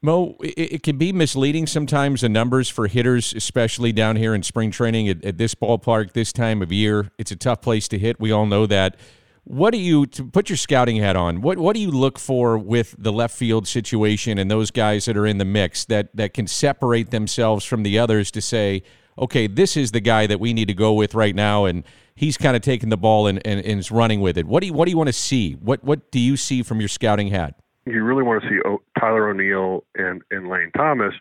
Mo, 0.00 0.36
it, 0.40 0.72
it, 0.72 0.82
can 0.82 0.96
be 0.96 1.12
misleading 1.12 1.66
sometimes 1.66 2.20
the 2.20 2.28
numbers 2.28 2.68
for 2.68 2.86
hitters, 2.86 3.34
especially 3.34 3.92
down 3.92 4.14
here 4.14 4.32
in 4.32 4.44
spring 4.44 4.70
training 4.70 5.08
at, 5.08 5.24
at, 5.24 5.38
this 5.38 5.56
ballpark 5.56 6.12
this 6.12 6.32
time 6.32 6.62
of 6.62 6.70
year. 6.70 7.10
It's 7.18 7.32
a 7.32 7.36
tough 7.36 7.62
place 7.62 7.88
to 7.88 7.98
hit. 7.98 8.20
We 8.20 8.30
all 8.30 8.46
know 8.46 8.66
that. 8.66 8.96
What 9.42 9.72
do 9.72 9.78
you 9.78 10.06
to 10.06 10.24
put 10.24 10.50
your 10.50 10.58
scouting 10.58 10.96
hat 10.98 11.16
on? 11.16 11.40
What 11.40 11.58
what 11.58 11.74
do 11.74 11.80
you 11.80 11.90
look 11.90 12.18
for 12.18 12.58
with 12.58 12.94
the 12.98 13.10
left 13.10 13.34
field 13.34 13.66
situation 13.66 14.36
and 14.36 14.50
those 14.50 14.70
guys 14.70 15.06
that 15.06 15.16
are 15.16 15.26
in 15.26 15.38
the 15.38 15.46
mix 15.46 15.86
that 15.86 16.14
that 16.14 16.34
can 16.34 16.46
separate 16.46 17.10
themselves 17.10 17.64
from 17.64 17.82
the 17.82 17.98
others 17.98 18.30
to 18.32 18.42
say, 18.42 18.82
okay, 19.18 19.46
this 19.46 19.76
is 19.76 19.90
the 19.90 20.00
guy 20.00 20.26
that 20.26 20.38
we 20.38 20.52
need 20.52 20.68
to 20.68 20.74
go 20.74 20.92
with 20.92 21.14
right 21.14 21.34
now, 21.34 21.64
and 21.64 21.82
he's 22.14 22.36
kind 22.36 22.56
of 22.56 22.62
taking 22.62 22.90
the 22.90 22.96
ball 22.96 23.26
and, 23.26 23.44
and, 23.46 23.64
and 23.64 23.80
is 23.80 23.90
running 23.90 24.20
with 24.20 24.36
it. 24.36 24.46
What 24.46 24.60
do 24.60 24.66
you 24.66 24.74
what 24.74 24.84
do 24.84 24.90
you 24.90 24.98
want 24.98 25.08
to 25.08 25.14
see? 25.14 25.54
What 25.54 25.82
what 25.82 26.10
do 26.10 26.20
you 26.20 26.36
see 26.36 26.62
from 26.62 26.78
your 26.78 26.88
scouting 26.88 27.28
hat? 27.28 27.58
You 27.90 28.02
really 28.02 28.22
want 28.22 28.42
to 28.42 28.48
see 28.48 28.58
o- 28.64 28.82
Tyler 28.98 29.28
O'Neill 29.28 29.84
and, 29.94 30.22
and 30.30 30.48
Lane 30.48 30.70
Thomas 30.76 31.14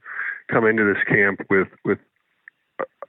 come 0.49 0.65
into 0.65 0.83
this 0.83 1.03
camp 1.07 1.41
with 1.49 1.67
with 1.83 1.99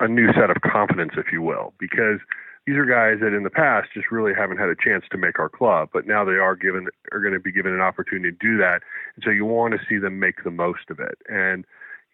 a 0.00 0.08
new 0.08 0.32
set 0.32 0.50
of 0.50 0.56
confidence, 0.62 1.12
if 1.16 1.32
you 1.32 1.42
will, 1.42 1.74
because 1.78 2.20
these 2.66 2.76
are 2.76 2.84
guys 2.84 3.20
that 3.20 3.34
in 3.34 3.42
the 3.42 3.50
past 3.50 3.88
just 3.94 4.10
really 4.10 4.32
haven't 4.34 4.58
had 4.58 4.68
a 4.68 4.76
chance 4.76 5.04
to 5.10 5.18
make 5.18 5.38
our 5.38 5.48
club, 5.48 5.88
but 5.92 6.06
now 6.06 6.24
they 6.24 6.32
are 6.32 6.54
given 6.54 6.86
are 7.12 7.20
going 7.20 7.32
to 7.32 7.40
be 7.40 7.50
given 7.50 7.72
an 7.72 7.80
opportunity 7.80 8.30
to 8.30 8.36
do 8.38 8.58
that, 8.58 8.82
and 9.16 9.24
so 9.24 9.30
you 9.30 9.44
want 9.44 9.74
to 9.74 9.80
see 9.88 9.98
them 9.98 10.20
make 10.20 10.44
the 10.44 10.50
most 10.50 10.90
of 10.90 11.00
it. 11.00 11.18
And 11.28 11.64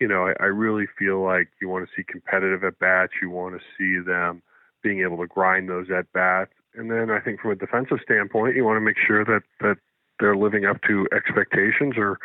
you 0.00 0.08
know, 0.08 0.28
I, 0.28 0.34
I 0.40 0.46
really 0.46 0.86
feel 0.98 1.22
like 1.22 1.48
you 1.60 1.68
want 1.68 1.86
to 1.86 1.92
see 1.96 2.04
competitive 2.04 2.64
at 2.64 2.78
bats. 2.78 3.12
You 3.20 3.30
want 3.30 3.54
to 3.54 3.60
see 3.76 4.04
them 4.04 4.42
being 4.82 5.00
able 5.00 5.16
to 5.18 5.26
grind 5.26 5.68
those 5.68 5.90
at 5.90 6.12
bats, 6.12 6.52
and 6.74 6.90
then 6.90 7.10
I 7.10 7.20
think 7.20 7.40
from 7.40 7.50
a 7.50 7.56
defensive 7.56 7.98
standpoint, 8.02 8.56
you 8.56 8.64
want 8.64 8.76
to 8.76 8.80
make 8.80 8.96
sure 9.04 9.24
that 9.24 9.42
that 9.60 9.78
they're 10.20 10.36
living 10.36 10.64
up 10.64 10.80
to 10.82 11.06
expectations 11.14 11.94
or 11.96 12.18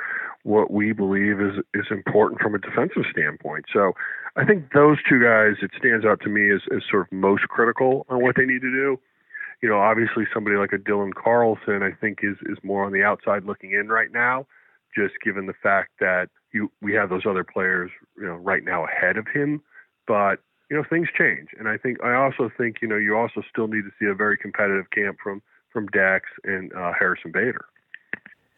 what 0.43 0.71
we 0.71 0.93
believe 0.93 1.41
is 1.41 1.55
is 1.73 1.87
important 1.91 2.41
from 2.41 2.55
a 2.55 2.59
defensive 2.59 3.03
standpoint. 3.11 3.65
So 3.73 3.93
I 4.35 4.45
think 4.45 4.71
those 4.73 4.97
two 5.07 5.21
guys, 5.21 5.55
it 5.61 5.71
stands 5.77 6.05
out 6.05 6.21
to 6.21 6.29
me 6.29 6.51
as, 6.51 6.61
as 6.75 6.81
sort 6.89 7.07
of 7.07 7.11
most 7.11 7.43
critical 7.49 8.05
on 8.09 8.21
what 8.21 8.35
they 8.35 8.45
need 8.45 8.61
to 8.61 8.71
do. 8.71 8.99
You 9.61 9.67
know, 9.67 9.79
obviously 9.79 10.23
somebody 10.33 10.55
like 10.55 10.71
a 10.71 10.77
Dylan 10.77 11.13
Carlson, 11.13 11.83
I 11.83 11.91
think 11.91 12.19
is 12.23 12.37
is 12.45 12.57
more 12.63 12.85
on 12.85 12.93
the 12.93 13.03
outside 13.03 13.43
looking 13.43 13.71
in 13.71 13.89
right 13.89 14.11
now, 14.11 14.47
just 14.95 15.15
given 15.23 15.47
the 15.47 15.53
fact 15.61 15.91
that 15.99 16.29
you 16.53 16.71
we 16.81 16.93
have 16.93 17.09
those 17.09 17.25
other 17.25 17.43
players, 17.43 17.91
you 18.17 18.25
know, 18.25 18.35
right 18.35 18.63
now 18.63 18.85
ahead 18.85 19.17
of 19.17 19.27
him. 19.27 19.61
But 20.07 20.39
you 20.69 20.77
know, 20.77 20.83
things 20.87 21.09
change, 21.17 21.49
and 21.57 21.67
I 21.67 21.77
think 21.77 22.01
I 22.03 22.13
also 22.13 22.49
think 22.55 22.77
you 22.81 22.87
know 22.87 22.95
you 22.95 23.17
also 23.17 23.41
still 23.49 23.67
need 23.67 23.83
to 23.83 23.91
see 23.99 24.05
a 24.05 24.13
very 24.13 24.37
competitive 24.37 24.89
camp 24.91 25.17
from 25.21 25.41
from 25.73 25.87
Dex 25.87 26.25
and 26.45 26.71
uh, 26.73 26.93
Harrison 26.97 27.31
Bader. 27.31 27.65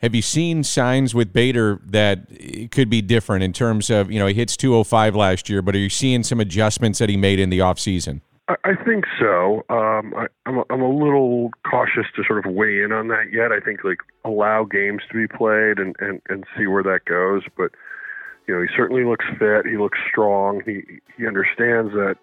Have 0.01 0.15
you 0.15 0.23
seen 0.23 0.63
signs 0.63 1.13
with 1.13 1.31
Bader 1.31 1.79
that 1.85 2.27
could 2.71 2.89
be 2.89 3.03
different 3.03 3.43
in 3.43 3.53
terms 3.53 3.91
of, 3.91 4.11
you 4.11 4.17
know, 4.17 4.25
he 4.25 4.33
hits 4.33 4.57
205 4.57 5.15
last 5.15 5.47
year, 5.47 5.61
but 5.61 5.75
are 5.75 5.79
you 5.79 5.89
seeing 5.89 6.23
some 6.23 6.39
adjustments 6.39 6.97
that 6.97 7.07
he 7.07 7.17
made 7.17 7.39
in 7.39 7.51
the 7.51 7.59
offseason? 7.59 8.21
I 8.47 8.73
think 8.83 9.05
so. 9.19 9.63
Um, 9.69 10.13
I, 10.17 10.25
I'm, 10.47 10.57
a, 10.57 10.63
I'm 10.71 10.81
a 10.81 10.89
little 10.89 11.51
cautious 11.69 12.05
to 12.15 12.23
sort 12.27 12.45
of 12.45 12.51
weigh 12.51 12.81
in 12.81 12.91
on 12.91 13.09
that 13.09 13.31
yet. 13.31 13.51
I 13.51 13.59
think 13.59 13.83
like 13.83 13.99
allow 14.25 14.63
games 14.63 15.03
to 15.11 15.13
be 15.13 15.27
played 15.27 15.77
and, 15.77 15.95
and, 15.99 16.19
and 16.27 16.45
see 16.57 16.65
where 16.65 16.83
that 16.83 17.05
goes. 17.05 17.43
But, 17.55 17.71
you 18.47 18.55
know, 18.55 18.61
he 18.61 18.67
certainly 18.75 19.05
looks 19.05 19.25
fit. 19.37 19.67
He 19.67 19.77
looks 19.77 19.99
strong. 20.09 20.63
He, 20.65 20.81
he 21.15 21.27
understands 21.27 21.93
that 21.93 22.15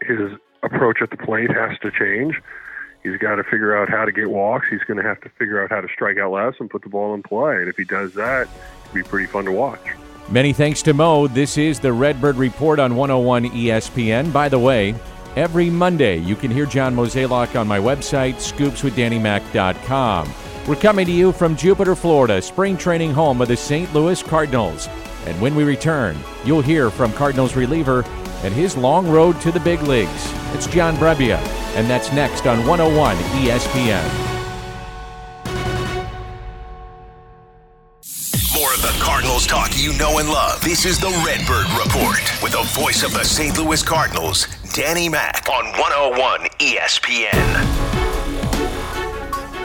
his 0.00 0.38
approach 0.62 1.02
at 1.02 1.10
the 1.10 1.18
plate 1.18 1.50
has 1.50 1.78
to 1.82 1.90
change 1.90 2.40
he's 3.02 3.16
got 3.18 3.36
to 3.36 3.44
figure 3.44 3.76
out 3.76 3.88
how 3.88 4.04
to 4.04 4.12
get 4.12 4.30
walks. 4.30 4.66
He's 4.70 4.82
going 4.86 4.98
to 4.98 5.02
have 5.02 5.20
to 5.22 5.28
figure 5.30 5.62
out 5.62 5.70
how 5.70 5.80
to 5.80 5.88
strike 5.88 6.18
out 6.18 6.32
less 6.32 6.54
and 6.60 6.68
put 6.70 6.82
the 6.82 6.88
ball 6.88 7.14
in 7.14 7.22
play. 7.22 7.56
And 7.56 7.68
if 7.68 7.76
he 7.76 7.84
does 7.84 8.14
that, 8.14 8.48
it'll 8.84 8.94
be 8.94 9.02
pretty 9.02 9.26
fun 9.26 9.44
to 9.46 9.52
watch. 9.52 9.80
Many 10.28 10.52
thanks 10.52 10.82
to 10.82 10.94
Mo. 10.94 11.26
This 11.26 11.58
is 11.58 11.80
the 11.80 11.92
Redbird 11.92 12.36
Report 12.36 12.78
on 12.78 12.94
101 12.94 13.46
ESPN. 13.46 14.32
By 14.32 14.48
the 14.48 14.58
way, 14.58 14.94
every 15.34 15.70
Monday 15.70 16.18
you 16.18 16.36
can 16.36 16.52
hear 16.52 16.66
John 16.66 16.94
Mozeliak 16.94 17.58
on 17.58 17.66
my 17.66 17.78
website, 17.78 18.34
scoopswithdannymac.com. 18.36 20.32
We're 20.68 20.76
coming 20.76 21.06
to 21.06 21.12
you 21.12 21.32
from 21.32 21.56
Jupiter, 21.56 21.96
Florida, 21.96 22.40
spring 22.40 22.76
training 22.76 23.12
home 23.12 23.40
of 23.40 23.48
the 23.48 23.56
St. 23.56 23.92
Louis 23.92 24.22
Cardinals. 24.22 24.88
And 25.26 25.40
when 25.40 25.56
we 25.56 25.64
return, 25.64 26.16
you'll 26.44 26.62
hear 26.62 26.90
from 26.90 27.12
Cardinals 27.14 27.56
reliever 27.56 28.04
and 28.44 28.54
his 28.54 28.76
long 28.76 29.08
road 29.08 29.40
to 29.40 29.50
the 29.50 29.60
big 29.60 29.82
leagues. 29.82 30.32
It's 30.54 30.66
John 30.68 30.94
Brebbia, 30.96 31.38
and 31.74 31.88
that's 31.88 32.12
next 32.12 32.46
on 32.46 32.66
101 32.66 33.16
ESPN. 33.16 34.04
More 38.54 38.74
of 38.74 38.82
the 38.82 38.94
Cardinals 39.00 39.46
talk 39.46 39.70
you 39.76 39.92
know 39.94 40.18
and 40.18 40.28
love. 40.28 40.60
This 40.62 40.84
is 40.84 40.98
the 40.98 41.10
Redbird 41.24 41.70
Report 41.78 42.20
with 42.42 42.52
the 42.52 42.62
voice 42.80 43.02
of 43.02 43.12
the 43.12 43.24
St. 43.24 43.56
Louis 43.56 43.82
Cardinals, 43.82 44.46
Danny 44.74 45.08
Mac 45.08 45.48
on 45.48 45.66
101 45.78 46.40
ESPN. 46.58 47.80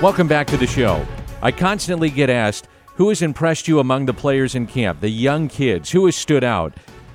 Welcome 0.01 0.27
back 0.27 0.47
to 0.47 0.57
the 0.57 0.67
show. 0.67 1.05
I 1.41 1.51
constantly 1.51 2.09
get 2.09 2.29
asked, 2.29 2.67
who 2.95 3.09
has 3.09 3.21
impressed 3.21 3.67
you 3.67 3.79
among 3.79 4.05
the 4.05 4.13
players 4.13 4.55
in 4.55 4.67
camp, 4.67 5.01
the 5.01 5.09
young 5.09 5.47
kids? 5.47 5.91
Who 5.91 6.05
has 6.05 6.15
stood 6.15 6.43
out? 6.43 6.73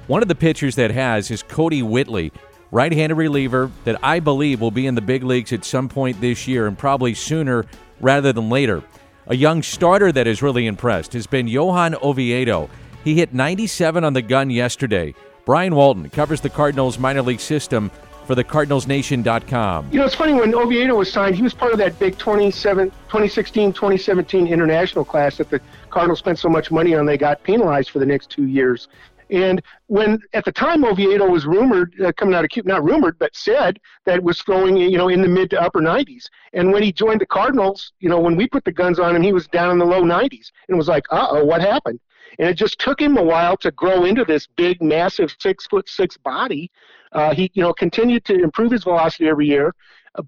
One 0.09 0.22
of 0.22 0.28
the 0.28 0.34
pitchers 0.34 0.74
that 0.74 0.91
has 0.91 1.30
is 1.30 1.43
Kodi 1.43 1.82
Whitley, 1.82 2.32
right 2.71 2.93
handed 2.93 3.16
reliever 3.16 3.71
that 3.85 3.99
I 4.03 4.21
believe 4.21 4.61
will 4.61 4.71
be 4.71 4.87
in 4.87 4.95
the 4.95 5.01
big 5.01 5.25
leagues 5.25 5.53
at 5.53 5.64
some 5.64 5.89
point 5.89 6.21
this 6.21 6.47
year 6.47 6.66
and 6.66 6.79
probably 6.79 7.14
sooner 7.14 7.66
rather 8.01 8.33
than 8.33 8.49
later. 8.49 8.83
A 9.27 9.37
young 9.37 9.62
starter 9.62 10.11
that 10.12 10.27
has 10.27 10.43
really 10.43 10.66
impressed 10.66 11.12
has 11.12 11.27
been 11.27 11.47
Johan 11.47 11.95
Oviedo. 12.03 12.68
He 13.05 13.14
hit 13.14 13.33
97 13.33 14.05
on 14.05 14.12
the 14.12 14.23
gun 14.23 14.51
yesterday. 14.51 15.14
Brian 15.45 15.75
Walton 15.75 16.11
covers 16.11 16.41
the 16.41 16.51
Cardinals 16.51 16.99
minor 16.99 17.23
league 17.23 17.41
system 17.41 17.91
for 18.27 18.35
the 18.37 18.45
CardinalsNation.com. 18.45 19.89
You 19.91 19.99
know, 19.99 20.05
it's 20.05 20.14
funny 20.14 20.35
when 20.35 20.55
Oviedo 20.55 20.95
was 20.95 21.12
signed, 21.12 21.35
he 21.35 21.43
was 21.43 21.53
part 21.53 21.73
of 21.73 21.79
that 21.79 21.99
big 21.99 22.16
2016 22.18 23.73
2017 23.73 24.47
international 24.47 25.05
class 25.05 25.39
that 25.39 25.51
the 25.51 25.61
Cardinals 25.91 26.21
spent 26.21 26.39
so 26.39 26.49
much 26.49 26.71
money 26.71 26.95
on. 26.95 27.07
They 27.07 27.18
got 27.18 27.43
penalized 27.43 27.91
for 27.91 27.99
the 27.99 28.07
next 28.07 28.31
two 28.31 28.47
years. 28.47 28.87
And 29.31 29.62
when 29.87 30.18
at 30.33 30.45
the 30.45 30.53
time 30.53 30.85
Oviedo 30.85 31.28
was 31.28 31.47
rumored 31.47 31.95
uh, 32.05 32.12
coming 32.16 32.35
out 32.35 32.45
of 32.45 32.51
Cuba, 32.51 32.68
not 32.68 32.85
rumored, 32.85 33.18
but 33.18 33.35
said 33.35 33.78
that 34.05 34.16
it 34.16 34.22
was 34.22 34.43
throwing 34.43 34.76
you 34.76 34.99
know 34.99 35.09
in 35.09 35.22
the 35.22 35.28
mid 35.28 35.51
to 35.51 35.61
upper 35.61 35.81
90s. 35.81 36.24
And 36.53 36.72
when 36.72 36.83
he 36.83 36.93
joined 36.93 37.20
the 37.20 37.26
Cardinals, 37.26 37.93
you 38.01 38.09
know 38.09 38.20
when 38.20 38.37
we 38.37 38.49
put 38.49 38.64
the 38.64 38.72
guns 38.72 38.99
on 38.99 39.14
him, 39.14 39.22
he 39.22 39.33
was 39.33 39.47
down 39.49 39.70
in 39.70 39.78
the 39.78 39.85
low 39.85 40.03
90s, 40.03 40.51
and 40.68 40.76
was 40.76 40.89
like, 40.89 41.05
uh 41.11 41.28
oh, 41.31 41.45
what 41.45 41.61
happened? 41.61 42.01
And 42.39 42.49
it 42.49 42.55
just 42.55 42.78
took 42.78 43.01
him 43.01 43.16
a 43.16 43.22
while 43.22 43.57
to 43.59 43.70
grow 43.72 44.05
into 44.05 44.24
this 44.24 44.47
big, 44.47 44.81
massive 44.83 45.35
six 45.39 45.66
foot 45.66 45.89
six 45.89 46.16
body. 46.16 46.70
Uh, 47.12 47.35
he 47.35 47.51
you 47.55 47.62
know 47.62 47.72
continued 47.72 48.24
to 48.24 48.35
improve 48.35 48.72
his 48.72 48.85
velocity 48.85 49.28
every 49.28 49.47
year 49.47 49.74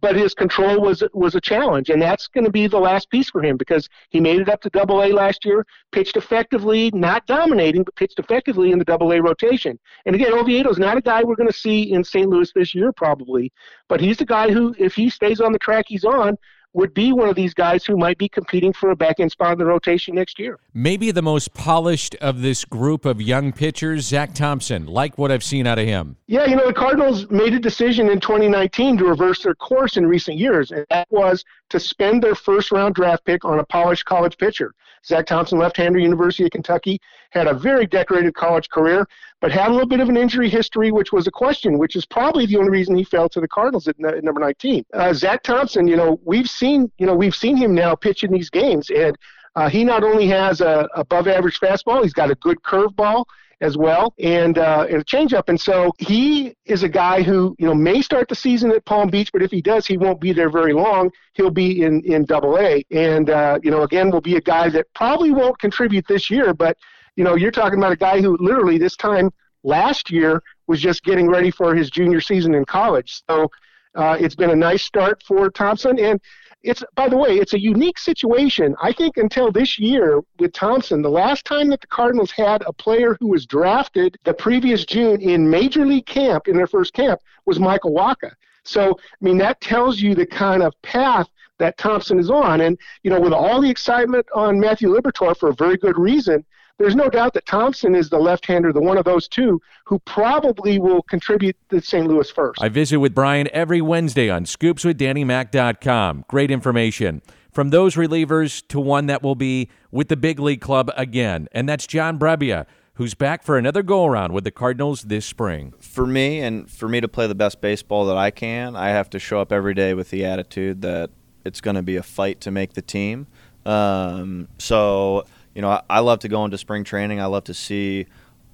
but 0.01 0.15
his 0.15 0.35
control 0.35 0.81
was 0.81 1.03
was 1.13 1.35
a 1.35 1.41
challenge, 1.41 1.91
and 1.91 2.01
that's 2.01 2.29
going 2.29 2.45
to 2.45 2.51
be 2.51 2.67
the 2.67 2.79
last 2.79 3.11
piece 3.11 3.31
for 3.31 3.43
him 3.43 3.57
because 3.57 3.89
he 4.11 4.21
made 4.21 4.41
it 4.41 4.49
up 4.49 4.61
to 4.63 4.71
Double 4.71 5.03
A 5.03 5.13
last 5.13 5.45
year, 5.45 5.67
pitched 5.91 6.17
effectively, 6.17 6.91
not 6.93 7.27
dominating, 7.27 7.83
but 7.83 7.97
pitched 7.97 8.19
effectively 8.19 8.71
in 8.71 8.79
the 8.79 8.85
Double 8.85 9.13
A 9.13 9.21
rotation. 9.21 9.79
And 10.07 10.15
again, 10.15 10.33
Oviedo's 10.33 10.79
not 10.79 10.97
a 10.97 11.03
guy 11.03 11.23
we're 11.25 11.37
going 11.37 11.49
to 11.51 11.57
see 11.57 11.93
in 11.93 12.05
St. 12.05 12.29
Louis 12.29 12.51
this 12.55 12.75
year 12.75 12.93
probably, 12.93 13.53
but 13.89 14.01
he's 14.01 14.19
the 14.19 14.25
guy 14.25 14.51
who, 14.51 14.75
if 14.79 14.95
he 14.95 15.11
stays 15.11 15.41
on 15.41 15.53
the 15.53 15.59
track 15.59 15.87
he's 15.89 16.05
on, 16.05 16.37
would 16.75 16.95
be 16.95 17.13
one 17.13 17.29
of 17.29 17.37
these 17.37 17.55
guys 17.55 17.85
who 17.85 17.97
might 17.97 18.19
be 18.19 18.29
competing 18.29 18.73
for 18.73 18.91
a 18.91 18.97
back 18.97 19.21
end 19.21 19.31
spot 19.31 19.53
in 19.53 19.59
the 19.59 19.65
rotation 19.65 20.15
next 20.15 20.39
year. 20.39 20.59
Maybe 20.75 21.11
the 21.11 21.23
most 21.23 21.55
polished 21.55 22.15
of 22.17 22.43
this 22.43 22.65
group 22.65 23.05
of 23.05 23.21
young 23.21 23.53
pitchers, 23.53 24.07
Zack 24.07 24.35
Thompson. 24.35 24.87
Like 24.87 25.19
what 25.19 25.31
I've 25.31 25.45
seen 25.45 25.67
out 25.67 25.79
of 25.79 25.87
him. 25.87 26.17
Yeah, 26.27 26.47
you 26.47 26.57
know, 26.57 26.67
the 26.67 26.73
Cardinals 26.73 27.31
made 27.31 27.55
a 27.55 27.61
decision 27.61 28.09
in 28.09 28.21
2019 28.21 28.99
to 28.99 29.05
reverse 29.05 29.43
their 29.43 29.55
course 29.55 29.97
in 29.97 30.07
recent 30.07 30.39
years, 30.39 30.71
and 30.71 30.87
that 30.91 31.07
was 31.11 31.45
to 31.73 31.81
spend 31.81 32.23
their 32.23 32.35
first 32.35 32.71
round 32.71 32.95
draft 32.95 33.25
pick 33.25 33.45
on 33.45 33.59
a 33.59 33.65
polished 33.65 34.05
college 34.05 34.37
pitcher. 34.37 34.75
Zack 35.05 35.27
Thompson, 35.27 35.59
left-hander, 35.59 35.99
University 35.99 36.45
of 36.45 36.51
Kentucky, 36.51 37.01
had 37.31 37.49
a 37.49 37.55
very 37.55 37.87
decorated 37.87 38.35
college 38.35 38.69
career, 38.69 39.07
but 39.41 39.51
had 39.51 39.69
a 39.69 39.73
little 39.73 39.89
bit 39.89 39.99
of 39.99 40.09
an 40.09 40.17
injury 40.17 40.49
history, 40.49 40.93
which 40.93 41.13
was 41.13 41.27
a 41.27 41.31
question, 41.31 41.79
which 41.79 41.97
is 41.97 42.07
probably 42.07 42.47
the 42.47 42.57
only 42.57 42.71
reason 42.71 42.95
he 42.95 43.03
fell 43.03 43.29
to 43.31 43.41
the 43.41 43.49
Cardinals 43.49 43.89
at, 43.89 43.97
at 44.05 44.23
number 44.23 44.41
19. 44.41 44.85
Uh, 44.93 45.13
Zack 45.13 45.43
Thompson, 45.43 45.89
you 45.89 45.97
know, 45.97 46.21
we've 46.25 46.49
seen, 46.49 46.93
you 46.99 47.07
know, 47.07 47.17
we've 47.17 47.35
seen 47.35 47.57
him 47.57 47.75
now 47.75 47.95
pitch 47.95 48.23
in 48.23 48.31
these 48.31 48.51
games, 48.51 48.91
and 48.91 49.17
uh, 49.57 49.69
he 49.69 49.83
not 49.83 50.05
only 50.05 50.29
has 50.29 50.61
a 50.61 50.89
above 50.95 51.27
average 51.27 51.59
fastball, 51.59 52.03
he's 52.03 52.13
got 52.13 52.31
a 52.31 52.35
good 52.37 52.63
curveball 52.63 53.25
as 53.63 53.77
well, 53.77 54.13
and 54.19 54.59
uh, 54.59 54.87
and 54.91 55.01
a 55.01 55.05
changeup. 55.05 55.45
And 55.49 55.59
so 55.59 55.93
he 55.99 56.55
is 56.67 56.83
a 56.83 56.89
guy 56.89 57.23
who 57.23 57.55
you 57.59 57.67
know 57.67 57.75
may 57.75 58.03
start 58.03 58.29
the 58.29 58.35
season 58.35 58.73
at 58.73 58.85
Palm 58.85 59.09
Beach, 59.09 59.31
but 59.33 59.41
if 59.41 59.51
he 59.51 59.63
does, 59.63 59.87
he 59.87 59.97
won't 59.97 60.21
be 60.21 60.33
there 60.33 60.51
very 60.51 60.75
long. 60.75 61.11
He'll 61.35 61.51
be 61.51 61.83
in 61.83 62.03
in 62.03 62.25
Double 62.25 62.59
A, 62.59 62.85
and 62.91 63.31
uh, 63.31 63.61
you 63.63 63.71
know 63.71 63.83
again 63.83 64.11
will 64.11 64.21
be 64.21 64.37
a 64.37 64.41
guy 64.41 64.69
that 64.71 64.87
probably 64.95 65.31
won't 65.31 65.59
contribute 65.59 66.07
this 66.09 66.29
year, 66.29 66.53
but 66.53 66.77
you 67.17 67.25
know 67.25 67.37
you're 67.37 67.53
talking 67.53 67.79
about 67.79 67.93
a 67.93 67.97
guy 67.97 68.21
who 68.21 68.37
literally 68.41 68.79
this 68.79 68.97
time 68.97 69.31
last 69.63 70.11
year 70.11 70.43
was 70.67 70.81
just 70.81 71.05
getting 71.05 71.29
ready 71.29 71.51
for 71.51 71.75
his 71.75 71.89
junior 71.89 72.21
season 72.21 72.55
in 72.55 72.65
college. 72.65 73.23
So 73.31 73.49
uh, 73.95 74.17
it's 74.19 74.35
been 74.35 74.51
a 74.51 74.57
nice 74.57 74.83
start 74.83 75.23
for 75.23 75.51
Thompson, 75.51 76.01
and 76.01 76.21
it's 76.63 76.83
by 76.95 77.09
the 77.09 77.17
way, 77.17 77.37
it's 77.39 77.55
a 77.55 77.61
unique 77.61 77.99
situation. 77.99 78.75
I 78.81 78.93
think 78.93 79.17
until 79.17 79.51
this 79.51 79.79
year 79.79 80.21
with 80.39 80.53
Thompson, 80.53 81.03
the 81.03 81.11
last 81.11 81.45
time 81.45 81.69
that 81.71 81.81
the 81.81 81.87
Cardinals 81.87 82.31
had 82.31 82.63
a 82.67 82.73
player 82.73 83.17
who 83.21 83.29
was 83.29 83.47
drafted 83.47 84.17
the 84.25 84.35
previous 84.35 84.85
June 84.85 85.21
in 85.21 85.49
major 85.49 85.85
league 85.85 86.07
camp 86.07 86.49
in 86.49 86.57
their 86.57 86.67
first 86.67 86.93
camp 86.93 87.21
was 87.47 87.59
Michael 87.59 87.93
Wacha. 87.93 88.33
So, 88.65 88.93
I 88.93 89.25
mean, 89.25 89.39
that 89.39 89.61
tells 89.61 90.01
you 90.01 90.15
the 90.15 90.27
kind 90.27 90.63
of 90.63 90.73
path 90.83 91.29
that 91.59 91.79
Thompson 91.79 92.19
is 92.19 92.31
on. 92.31 92.61
And, 92.61 92.79
you 93.03 93.11
know, 93.11 93.21
with 93.21 93.33
all 93.33 93.61
the 93.61 93.71
excitement 93.71 94.27
on 94.35 94.61
Matthew 94.61 94.89
Liberatore 94.89 95.37
for 95.37 95.49
a 95.49 95.55
very 95.55 95.77
good 95.77 95.99
reason, 95.99 96.45
there's 96.79 96.97
no 96.97 97.09
doubt 97.09 97.35
that 97.35 97.47
Thompson 97.47 97.95
is 97.95 98.11
the 98.11 98.19
left-hander, 98.19 98.73
the 98.73 98.81
one 98.81 98.99
of 98.99 99.05
those 99.05 99.29
two, 99.29 99.61
who 99.85 99.99
probably 100.01 100.79
will 100.79 101.03
contribute 101.03 101.57
to 101.71 101.81
St. 101.81 102.07
Louis 102.07 102.31
first. 102.31 102.63
I 102.63 102.69
visit 102.69 102.99
with 102.99 103.15
Brian 103.15 103.49
every 103.53 103.81
Wednesday 103.81 104.31
on 104.31 104.45
scoopswithdannymac.com. 104.45 106.25
Great 106.29 106.51
information. 106.51 107.23
From 107.53 107.71
those 107.71 107.97
relievers 107.97 108.67
to 108.69 108.81
one 108.81 109.07
that 109.07 109.23
will 109.23 109.35
be 109.35 109.69
with 109.91 110.09
the 110.09 110.17
big 110.17 110.41
league 110.41 110.63
club 110.63 110.91
again, 110.97 111.49
and 111.53 111.69
that's 111.69 111.87
John 111.87 112.19
Brebbia, 112.19 112.67
who's 112.95 113.15
back 113.15 113.43
for 113.43 113.59
another 113.59 113.83
go-around 113.83 114.33
with 114.33 114.45
the 114.45 114.51
Cardinals 114.51 115.03
this 115.03 115.27
spring. 115.27 115.75
For 115.79 116.07
me, 116.07 116.41
and 116.41 116.71
for 116.71 116.89
me 116.89 117.01
to 117.01 117.09
play 117.09 117.27
the 117.27 117.35
best 117.35 117.61
baseball 117.61 118.07
that 118.07 118.17
I 118.17 118.31
can, 118.31 118.75
I 118.75 118.89
have 118.89 119.11
to 119.11 119.19
show 119.19 119.41
up 119.41 119.53
every 119.53 119.75
day 119.75 119.93
with 119.93 120.11
the 120.11 120.25
attitude 120.25 120.83
that 120.83 121.11
it's 121.45 121.61
going 121.61 121.77
to 121.77 121.83
be 121.83 121.97
a 121.97 122.03
fight 122.03 122.41
to 122.43 122.51
make 122.51 122.73
the 122.73 122.83
team. 122.83 123.27
Um, 123.67 124.49
so– 124.59 125.25
you 125.55 125.63
know, 125.63 125.71
I, 125.71 125.83
I 125.89 126.01
love 126.01 126.21
to 126.21 126.29
go 126.29 126.45
into 126.45 126.59
spring 126.59 126.85
training. 126.85 127.21
I 127.21 127.27
love 127.27 127.45
to 127.45 127.55
see 127.55 128.07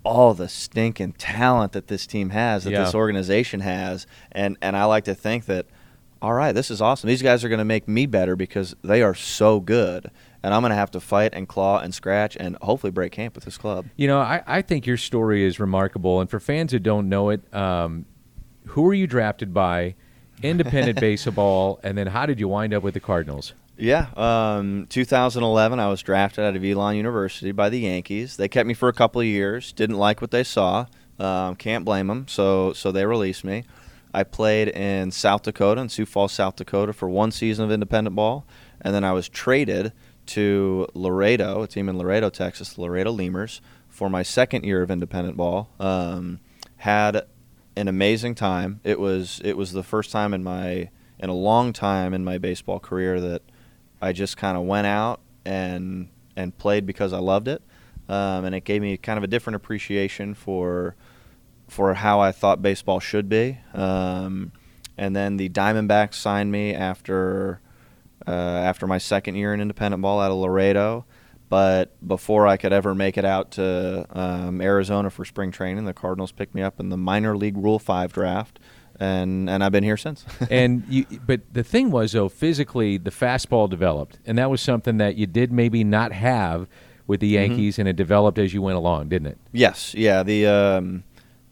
all 0.05 0.35
the 0.35 0.49
stinking 0.49 1.13
talent 1.13 1.73
that 1.73 1.89
this 1.89 2.07
team 2.07 2.31
has, 2.31 2.65
that 2.65 2.71
yeah. 2.71 2.85
this 2.85 2.95
organization 2.95 3.61
has, 3.61 4.07
and 4.33 4.57
and 4.63 4.77
I 4.77 4.85
like 4.85 5.05
to 5.05 5.15
think 5.15 5.47
that, 5.47 5.67
all 6.23 6.35
right, 6.35 6.53
this 6.53 6.71
is 6.71 6.81
awesome. 6.81 7.09
These 7.09 7.23
guys 7.23 7.45
are 7.45 7.49
going 7.49 7.59
to 7.59 7.65
make 7.65 7.89
me 7.89 8.07
better 8.07 8.37
because 8.37 8.75
they 8.83 9.03
are 9.03 9.15
so 9.15 9.61
good, 9.61 10.11
and 10.43 10.55
I'm 10.55 10.63
going 10.63 10.71
to 10.71 10.77
have 10.77 10.91
to 10.93 11.01
fight 11.01 11.35
and 11.35 11.49
claw 11.49 11.81
and 11.81 11.95
scratch 11.95 12.37
and 12.37 12.57
hopefully 12.63 12.91
break 12.91 13.13
camp 13.13 13.35
with 13.35 13.45
this 13.45 13.59
club. 13.59 13.87
You 13.97 14.07
know, 14.07 14.21
I, 14.21 14.43
I 14.47 14.63
think 14.63 14.87
your 14.87 14.97
story 14.97 15.45
is 15.45 15.61
remarkable. 15.61 16.21
And 16.21 16.31
for 16.31 16.41
fans 16.41 16.73
who 16.73 16.79
don't 16.79 17.09
know 17.09 17.31
it, 17.31 17.43
um, 17.55 18.07
who 18.67 18.83
were 18.83 18.95
you 18.95 19.07
drafted 19.07 19.53
by? 19.53 19.95
Independent 20.43 21.01
baseball, 21.01 21.81
and 21.83 21.99
then 21.99 22.07
how 22.07 22.25
did 22.27 22.39
you 22.39 22.49
wind 22.49 22.73
up 22.73 22.83
with 22.83 22.95
the 22.95 23.01
Cardinals? 23.01 23.55
Yeah, 23.81 24.09
um, 24.17 24.87
2011, 24.89 25.79
I 25.79 25.89
was 25.89 26.03
drafted 26.03 26.45
out 26.45 26.57
of 26.57 26.65
Elon 26.65 26.97
University 26.97 27.53
by 27.53 27.69
the 27.69 27.79
Yankees. 27.79 28.37
They 28.37 28.49
kept 28.49 28.67
me 28.67 28.75
for 28.75 28.89
a 28.89 28.93
couple 28.93 29.21
of 29.21 29.27
years. 29.27 29.73
Didn't 29.73 29.99
like 29.99 30.21
what 30.21 30.33
they 30.33 30.43
saw. 30.43 30.87
Um, 31.21 31.55
can't 31.55 31.85
blame 31.85 32.09
them. 32.09 32.27
So 32.27 32.73
so 32.73 32.91
they 32.91 33.07
released 33.07 33.45
me. 33.45 33.63
I 34.13 34.25
played 34.25 34.69
in 34.69 35.13
South 35.13 35.43
Dakota, 35.43 35.81
in 35.81 35.89
Sioux 35.89 36.07
Falls, 36.07 36.33
South 36.33 36.57
Dakota, 36.57 36.93
for 36.93 37.09
one 37.09 37.31
season 37.31 37.65
of 37.65 37.71
independent 37.71 38.17
ball, 38.17 38.45
and 38.81 38.93
then 38.93 39.05
I 39.05 39.13
was 39.13 39.29
traded 39.29 39.93
to 40.27 40.89
Laredo, 40.95 41.63
a 41.63 41.69
team 41.69 41.89
in 41.89 41.99
Laredo, 41.99 42.31
Texas, 42.31 42.73
the 42.73 42.81
Laredo 42.81 43.13
Lemurs, 43.13 43.61
for 43.89 44.11
my 44.11 44.25
second 44.25 44.65
year 44.65 44.83
of 44.83 44.91
independent 44.91 45.37
ball. 45.37 45.71
Um, 45.79 46.41
had 46.79 47.27
an 47.77 47.87
amazing 47.87 48.35
time. 48.35 48.81
It 48.83 48.99
was 48.99 49.41
it 49.45 49.57
was 49.57 49.73
the 49.73 49.85
first 49.85 50.11
time 50.11 50.35
in 50.35 50.43
my 50.43 50.91
in 51.21 51.31
a 51.31 51.35
long 51.35 51.73
time 51.73 52.13
in 52.13 52.25
my 52.25 52.39
baseball 52.39 52.81
career 52.81 53.21
that 53.21 53.43
I 54.01 54.13
just 54.13 54.37
kind 54.37 54.57
of 54.57 54.65
went 54.65 54.87
out 54.87 55.21
and 55.45 56.09
and 56.37 56.57
played 56.57 56.87
because 56.87 57.13
I 57.13 57.19
loved 57.19 57.49
it, 57.49 57.63
um, 58.09 58.45
and 58.45 58.55
it 58.55 58.65
gave 58.65 58.83
me 58.83 58.97
kind 58.97 59.17
of 59.17 59.25
a 59.25 59.27
different 59.27 59.57
appreciation 59.57 60.35
for 60.35 60.95
for 61.69 61.95
how 61.95 62.21
I 62.21 62.33
thought 62.33 62.63
baseball 62.63 63.01
should 63.01 63.29
be. 63.29 63.59
Um, 63.75 64.53
and 64.97 65.15
then 65.15 65.37
the 65.37 65.49
Diamondbacks 65.49 66.15
signed 66.15 66.51
me 66.51 66.75
after 66.75 67.61
uh, 68.27 68.31
after 68.31 68.87
my 68.87 68.99
second 68.99 69.37
year 69.37 69.55
in 69.55 69.61
independent 69.61 70.03
ball 70.03 70.21
out 70.21 70.31
of 70.31 70.39
Laredo. 70.39 71.05
But 71.49 71.97
before 72.07 72.47
I 72.47 72.59
could 72.59 72.75
ever 72.75 72.95
make 72.95 73.17
it 73.17 73.25
out 73.25 73.53
to 73.53 74.07
um, 74.11 74.61
Arizona 74.61 75.09
for 75.09 75.25
spring 75.25 75.51
training, 75.51 75.87
the 75.87 75.95
Cardinals 75.95 76.31
picked 76.31 76.55
me 76.55 76.61
up 76.61 76.79
in 76.79 76.91
the 76.91 76.97
minor 76.99 77.37
league 77.37 77.57
Rule 77.57 77.79
Five 77.79 78.13
draft, 78.13 78.59
and 79.01 79.49
and 79.49 79.63
I've 79.63 79.73
been 79.73 79.85
here 79.85 79.97
since. 79.97 80.25
and 80.51 80.85
you, 80.89 81.07
but 81.27 81.41
the 81.53 81.63
thing 81.65 81.91
was 81.91 82.13
though, 82.13 82.29
physically 82.29 82.99
the 82.99 83.11
fastball 83.11 83.69
developed, 83.69 84.19
and 84.27 84.39
that 84.39 84.51
was 84.51 84.61
something 84.61 84.99
that 84.99 85.17
you 85.17 85.27
did 85.27 85.53
maybe 85.53 85.85
not 85.85 86.13
have 86.13 86.69
with 87.07 87.21
the 87.21 87.35
Mm-hmm. 87.35 87.53
Yankees, 87.53 87.79
and 87.79 87.89
it 87.89 87.97
developed 87.97 88.39
as 88.39 88.53
you 88.53 88.61
went 88.63 88.77
along, 88.77 89.09
didn't 89.09 89.29
it? 89.29 89.39
Yes, 89.53 89.95
yeah. 89.95 90.23
The 90.23 90.47
um, 90.47 91.05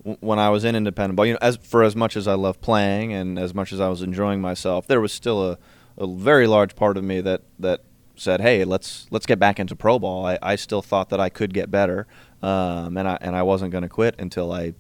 w- 0.05 0.19
when 0.21 0.39
I 0.39 0.51
was 0.51 0.65
in 0.65 0.75
independent 0.77 1.17
ball, 1.17 1.27
you 1.27 1.33
know, 1.33 1.39
as 1.41 1.57
for 1.57 1.83
as 1.83 1.97
much 1.97 2.17
as 2.17 2.29
I 2.29 2.35
love 2.35 2.61
playing 2.61 3.13
and 3.13 3.39
as 3.39 3.55
much 3.55 3.73
as 3.73 3.81
I 3.81 3.89
was 3.89 4.03
enjoying 4.03 4.41
myself, 4.41 4.87
there 4.87 5.01
was 5.01 5.13
still 5.13 5.53
a, 5.53 5.59
a 5.97 6.07
very 6.07 6.47
large 6.47 6.75
part 6.77 6.97
of 6.99 7.05
me 7.05 7.21
that 7.23 7.43
that 7.59 7.81
said, 8.17 8.41
"Hey, 8.41 8.65
let's 8.65 9.07
let's 9.11 9.25
get 9.27 9.39
back 9.39 9.59
into 9.59 9.75
pro 9.77 9.99
ball." 9.99 10.27
I, 10.27 10.39
I 10.43 10.57
still 10.57 10.83
thought 10.83 11.09
that 11.11 11.21
I 11.21 11.29
could 11.31 11.55
get 11.55 11.71
better, 11.71 12.07
um, 12.43 12.97
and 12.99 13.09
I 13.09 13.19
and 13.23 13.35
I 13.37 13.43
wasn't 13.43 13.73
going 13.73 13.83
to 13.83 13.89
quit 13.89 14.15
until 14.19 14.53
I 14.53 14.75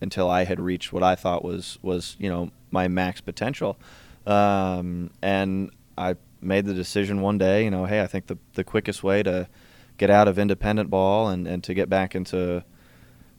until 0.00 0.30
I 0.30 0.44
had 0.44 0.58
reached 0.60 0.92
what 0.92 1.02
I 1.02 1.14
thought 1.14 1.44
was 1.44 1.78
was 1.82 2.16
you 2.18 2.28
know 2.28 2.50
my 2.70 2.88
max 2.88 3.20
potential, 3.20 3.78
um, 4.26 5.10
and 5.22 5.70
I 5.98 6.16
made 6.40 6.64
the 6.66 6.74
decision 6.74 7.20
one 7.20 7.38
day. 7.38 7.64
You 7.64 7.70
know, 7.70 7.84
hey, 7.86 8.00
I 8.02 8.06
think 8.06 8.26
the 8.26 8.38
the 8.54 8.64
quickest 8.64 9.02
way 9.02 9.22
to 9.22 9.48
get 9.98 10.10
out 10.10 10.28
of 10.28 10.38
independent 10.38 10.88
ball 10.88 11.28
and, 11.28 11.46
and 11.46 11.62
to 11.64 11.74
get 11.74 11.88
back 11.90 12.14
into 12.14 12.64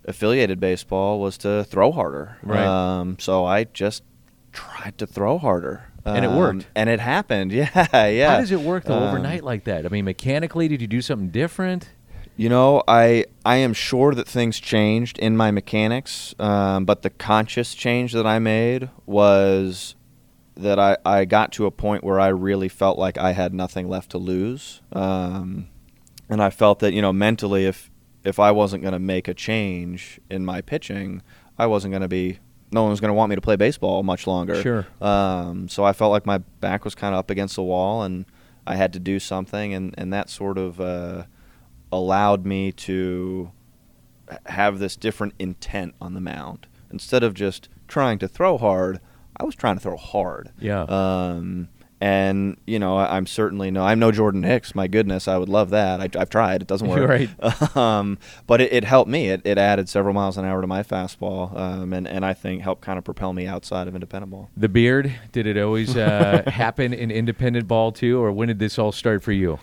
affiliated 0.05 0.59
baseball 0.59 1.19
was 1.19 1.37
to 1.39 1.63
throw 1.63 1.91
harder. 1.91 2.37
Right. 2.43 2.65
Um, 2.65 3.17
so 3.19 3.45
I 3.45 3.63
just 3.65 4.03
tried 4.51 4.97
to 4.99 5.07
throw 5.07 5.37
harder. 5.37 5.85
And 6.05 6.25
it 6.25 6.29
Um, 6.29 6.37
worked. 6.37 6.67
And 6.75 6.89
it 6.89 6.99
happened. 6.99 7.51
Yeah, 7.53 7.67
yeah. 8.07 8.31
How 8.31 8.39
does 8.39 8.51
it 8.51 8.59
work 8.61 8.83
though 8.85 8.95
Um, 8.95 9.03
overnight 9.09 9.43
like 9.43 9.63
that? 9.65 9.85
I 9.85 9.89
mean, 9.89 10.05
mechanically, 10.05 10.67
did 10.67 10.81
you 10.81 10.87
do 10.87 11.01
something 11.01 11.29
different? 11.29 11.89
You 12.41 12.49
know, 12.49 12.81
I 12.87 13.25
I 13.45 13.57
am 13.57 13.71
sure 13.71 14.15
that 14.15 14.27
things 14.27 14.59
changed 14.59 15.19
in 15.19 15.37
my 15.37 15.51
mechanics, 15.51 16.33
um, 16.39 16.85
but 16.85 17.03
the 17.03 17.11
conscious 17.11 17.75
change 17.75 18.13
that 18.13 18.25
I 18.25 18.39
made 18.39 18.89
was 19.05 19.93
that 20.55 20.79
I, 20.79 20.97
I 21.05 21.25
got 21.25 21.51
to 21.51 21.67
a 21.67 21.71
point 21.71 22.03
where 22.03 22.19
I 22.19 22.29
really 22.29 22.67
felt 22.67 22.97
like 22.97 23.15
I 23.19 23.33
had 23.33 23.53
nothing 23.53 23.87
left 23.87 24.09
to 24.11 24.17
lose, 24.17 24.81
um, 24.91 25.67
and 26.29 26.41
I 26.41 26.49
felt 26.49 26.79
that 26.79 26.93
you 26.93 27.01
know 27.03 27.13
mentally, 27.13 27.67
if 27.67 27.91
if 28.23 28.39
I 28.39 28.49
wasn't 28.49 28.81
going 28.81 28.93
to 28.93 28.99
make 28.99 29.27
a 29.27 29.35
change 29.35 30.19
in 30.27 30.43
my 30.43 30.61
pitching, 30.61 31.21
I 31.59 31.67
wasn't 31.67 31.91
going 31.91 32.01
to 32.01 32.07
be. 32.07 32.39
No 32.71 32.81
one 32.81 32.89
was 32.89 32.99
going 32.99 33.09
to 33.09 33.13
want 33.13 33.29
me 33.29 33.35
to 33.35 33.41
play 33.41 33.55
baseball 33.55 34.01
much 34.01 34.25
longer. 34.25 34.59
Sure. 34.59 34.87
Um, 34.99 35.69
so 35.69 35.83
I 35.83 35.93
felt 35.93 36.11
like 36.11 36.25
my 36.25 36.39
back 36.39 36.85
was 36.85 36.95
kind 36.95 37.13
of 37.13 37.19
up 37.19 37.29
against 37.29 37.55
the 37.55 37.61
wall, 37.61 38.01
and 38.01 38.25
I 38.65 38.77
had 38.77 38.93
to 38.93 38.99
do 38.99 39.19
something, 39.19 39.75
and 39.75 39.93
and 39.95 40.11
that 40.11 40.27
sort 40.31 40.57
of. 40.57 40.81
Uh, 40.81 41.25
allowed 41.91 42.45
me 42.45 42.71
to 42.71 43.51
have 44.47 44.79
this 44.79 44.95
different 44.95 45.33
intent 45.39 45.95
on 46.01 46.13
the 46.13 46.21
mound. 46.21 46.67
Instead 46.91 47.23
of 47.23 47.33
just 47.33 47.69
trying 47.87 48.19
to 48.19 48.27
throw 48.27 48.57
hard, 48.57 48.99
I 49.37 49.43
was 49.43 49.55
trying 49.55 49.75
to 49.75 49.81
throw 49.81 49.97
hard. 49.97 50.51
Yeah. 50.59 50.83
Um, 50.83 51.69
and 52.01 52.57
you 52.65 52.79
know, 52.79 52.97
I, 52.97 53.15
I'm 53.15 53.27
certainly 53.27 53.69
no, 53.69 53.83
I'm 53.83 53.99
no 53.99 54.11
Jordan 54.11 54.41
Hicks. 54.41 54.73
My 54.73 54.87
goodness, 54.87 55.27
I 55.27 55.37
would 55.37 55.49
love 55.49 55.69
that. 55.69 56.01
I, 56.01 56.09
I've 56.19 56.31
tried; 56.31 56.63
it 56.63 56.67
doesn't 56.67 56.87
work. 56.89 57.07
Right. 57.07 57.77
um, 57.77 58.17
but 58.47 58.59
it, 58.59 58.73
it 58.73 58.83
helped 58.83 59.09
me. 59.09 59.29
It, 59.29 59.41
it 59.45 59.59
added 59.59 59.87
several 59.87 60.15
miles 60.15 60.35
an 60.35 60.43
hour 60.43 60.61
to 60.61 60.67
my 60.67 60.81
fastball, 60.81 61.55
um, 61.55 61.93
and 61.93 62.07
and 62.07 62.25
I 62.25 62.33
think 62.33 62.63
helped 62.63 62.81
kind 62.81 62.97
of 62.97 63.05
propel 63.05 63.33
me 63.33 63.45
outside 63.45 63.87
of 63.87 63.93
independent 63.93 64.31
ball. 64.31 64.49
The 64.57 64.67
beard, 64.67 65.13
did 65.31 65.45
it 65.45 65.59
always 65.59 65.95
uh, 65.95 66.41
happen 66.47 66.91
in 66.91 67.11
independent 67.11 67.67
ball 67.67 67.91
too, 67.91 68.19
or 68.19 68.31
when 68.31 68.47
did 68.47 68.57
this 68.57 68.79
all 68.79 68.91
start 68.91 69.21
for 69.21 69.31
you? 69.31 69.59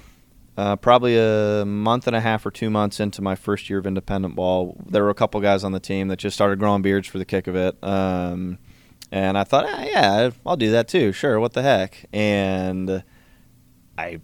Uh, 0.59 0.75
probably 0.75 1.17
a 1.17 1.65
month 1.65 2.09
and 2.09 2.17
a 2.17 2.21
half 2.21 2.45
or 2.45 2.51
two 2.51 2.69
months 2.69 2.99
into 2.99 3.23
my 3.23 3.37
first 3.37 3.71
year 3.71 3.79
of 3.79 3.87
independent 3.87 4.35
ball, 4.35 4.77
there 4.89 5.05
were 5.05 5.11
a 5.11 5.15
couple 5.15 5.41
guys 5.41 5.63
on 5.63 5.71
the 5.71 5.79
team 5.79 6.09
that 6.09 6.19
just 6.19 6.35
started 6.35 6.59
growing 6.59 6.83
beards 6.83 7.07
for 7.07 7.19
the 7.19 7.25
kick 7.25 7.47
of 7.47 7.55
it. 7.55 7.77
Um, 7.81 8.59
and 9.13 9.39
I 9.39 9.45
thought, 9.45 9.67
ah, 9.69 9.85
yeah, 9.85 10.31
I'll 10.45 10.57
do 10.57 10.73
that 10.73 10.89
too. 10.89 11.13
Sure, 11.13 11.39
what 11.39 11.53
the 11.53 11.63
heck? 11.63 12.07
And 12.13 13.05
I 13.97 14.21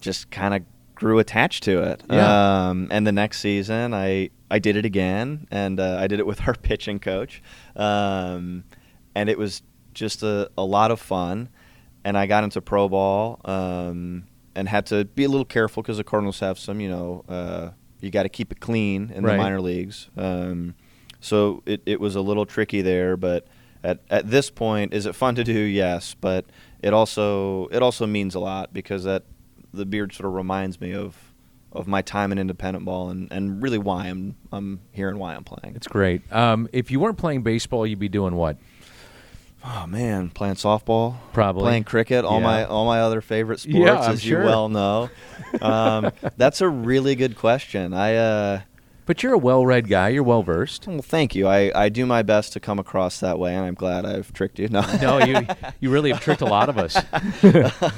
just 0.00 0.28
kind 0.32 0.54
of 0.54 0.62
grew 0.96 1.20
attached 1.20 1.62
to 1.62 1.80
it. 1.84 2.02
Yeah. 2.10 2.68
Um, 2.68 2.88
and 2.90 3.06
the 3.06 3.12
next 3.12 3.38
season, 3.38 3.94
I 3.94 4.30
I 4.50 4.58
did 4.58 4.74
it 4.74 4.84
again, 4.84 5.46
and 5.52 5.78
uh, 5.78 5.98
I 6.00 6.08
did 6.08 6.18
it 6.18 6.26
with 6.26 6.40
our 6.48 6.54
pitching 6.54 6.98
coach, 6.98 7.40
um, 7.76 8.64
and 9.14 9.28
it 9.28 9.38
was 9.38 9.62
just 9.94 10.24
a, 10.24 10.50
a 10.58 10.64
lot 10.64 10.90
of 10.90 10.98
fun. 11.00 11.48
And 12.04 12.18
I 12.18 12.26
got 12.26 12.42
into 12.42 12.60
pro 12.60 12.88
ball, 12.88 13.40
um, 13.44 14.24
and 14.56 14.68
had 14.68 14.86
to 14.86 15.04
be 15.04 15.22
a 15.24 15.28
little 15.28 15.44
careful 15.44 15.82
because 15.82 15.98
the 15.98 16.04
Cardinals 16.04 16.40
have 16.40 16.58
some, 16.58 16.80
you 16.80 16.88
know, 16.88 17.24
uh, 17.28 17.70
you 18.00 18.10
got 18.10 18.24
to 18.24 18.28
keep 18.28 18.50
it 18.50 18.58
clean 18.58 19.12
in 19.14 19.22
Right. 19.22 19.32
the 19.32 19.38
minor 19.38 19.60
leagues. 19.60 20.08
Um, 20.16 20.74
so 21.20 21.62
it, 21.66 21.82
it 21.86 22.00
was 22.00 22.16
a 22.16 22.20
little 22.20 22.46
tricky 22.46 22.82
there, 22.82 23.16
but 23.16 23.46
at, 23.84 24.00
at 24.10 24.30
this 24.30 24.50
point, 24.50 24.92
is 24.94 25.06
it 25.06 25.14
fun 25.14 25.34
to 25.36 25.44
do? 25.44 25.52
Yes, 25.58 26.14
but 26.20 26.46
it 26.82 26.92
also 26.92 27.66
it 27.68 27.82
also 27.82 28.06
means 28.06 28.34
a 28.34 28.40
lot 28.40 28.72
because 28.72 29.04
that 29.04 29.22
the 29.72 29.86
beard 29.86 30.12
sort 30.12 30.26
of 30.26 30.32
reminds 30.34 30.80
me 30.80 30.94
of 30.94 31.16
of 31.72 31.86
my 31.86 32.00
time 32.00 32.32
in 32.32 32.38
independent 32.38 32.84
ball 32.86 33.10
and, 33.10 33.30
and 33.30 33.62
really 33.62 33.78
why 33.78 34.06
I'm 34.06 34.36
I'm 34.52 34.80
here 34.92 35.08
and 35.10 35.18
why 35.18 35.34
I'm 35.34 35.44
playing. 35.44 35.76
It's 35.76 35.86
great. 35.86 36.20
Um, 36.32 36.68
if 36.72 36.90
you 36.90 37.00
weren't 37.00 37.18
playing 37.18 37.42
baseball, 37.42 37.86
you'd 37.86 37.98
be 37.98 38.08
doing 38.08 38.34
what? 38.34 38.56
Oh 39.64 39.86
man, 39.86 40.30
playing 40.30 40.54
softball, 40.54 41.16
Probably. 41.32 41.62
playing 41.62 41.84
cricket, 41.84 42.24
all 42.24 42.38
Yeah. 42.38 42.44
my 42.46 42.64
all 42.64 42.86
my 42.86 43.00
other 43.00 43.20
favorite 43.20 43.58
sports, 43.60 43.76
Yeah, 43.78 44.10
as 44.10 44.22
sure. 44.22 44.40
you 44.42 44.46
well 44.46 44.68
know. 44.68 45.10
Um, 45.60 46.10
that's 46.36 46.60
a 46.60 46.68
really 46.68 47.14
good 47.14 47.36
question. 47.36 47.94
I. 47.94 48.14
Uh, 48.16 48.60
but 49.06 49.22
you're 49.22 49.34
a 49.34 49.38
well-read 49.38 49.88
guy. 49.88 50.08
You're 50.08 50.24
well 50.24 50.42
versed. 50.42 50.86
Well, 50.88 51.00
thank 51.00 51.36
you. 51.36 51.46
I, 51.46 51.70
I 51.74 51.88
do 51.88 52.04
my 52.06 52.22
best 52.22 52.52
to 52.54 52.60
come 52.60 52.80
across 52.80 53.20
that 53.20 53.38
way, 53.38 53.54
and 53.54 53.64
I'm 53.64 53.74
glad 53.74 54.04
I've 54.04 54.32
tricked 54.32 54.58
you. 54.58 54.66
No, 54.70 54.80
No, 55.00 55.24
you 55.24 55.46
you 55.80 55.90
really 55.90 56.10
have 56.10 56.20
tricked 56.20 56.40
a 56.42 56.46
lot 56.46 56.68
of 56.68 56.76
us. 56.76 56.96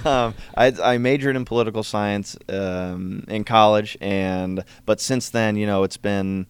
um, 0.07 0.35
I, 0.55 0.73
I 0.83 0.99
majored 0.99 1.35
in 1.35 1.45
political 1.47 1.83
science 1.83 2.37
um, 2.51 3.25
in 3.29 3.45
college, 3.45 3.97
and 4.01 4.63
but 4.87 5.01
since 5.01 5.31
then, 5.31 5.57
you 5.57 5.67
know, 5.67 5.83
it's 5.83 5.97
been. 5.97 6.47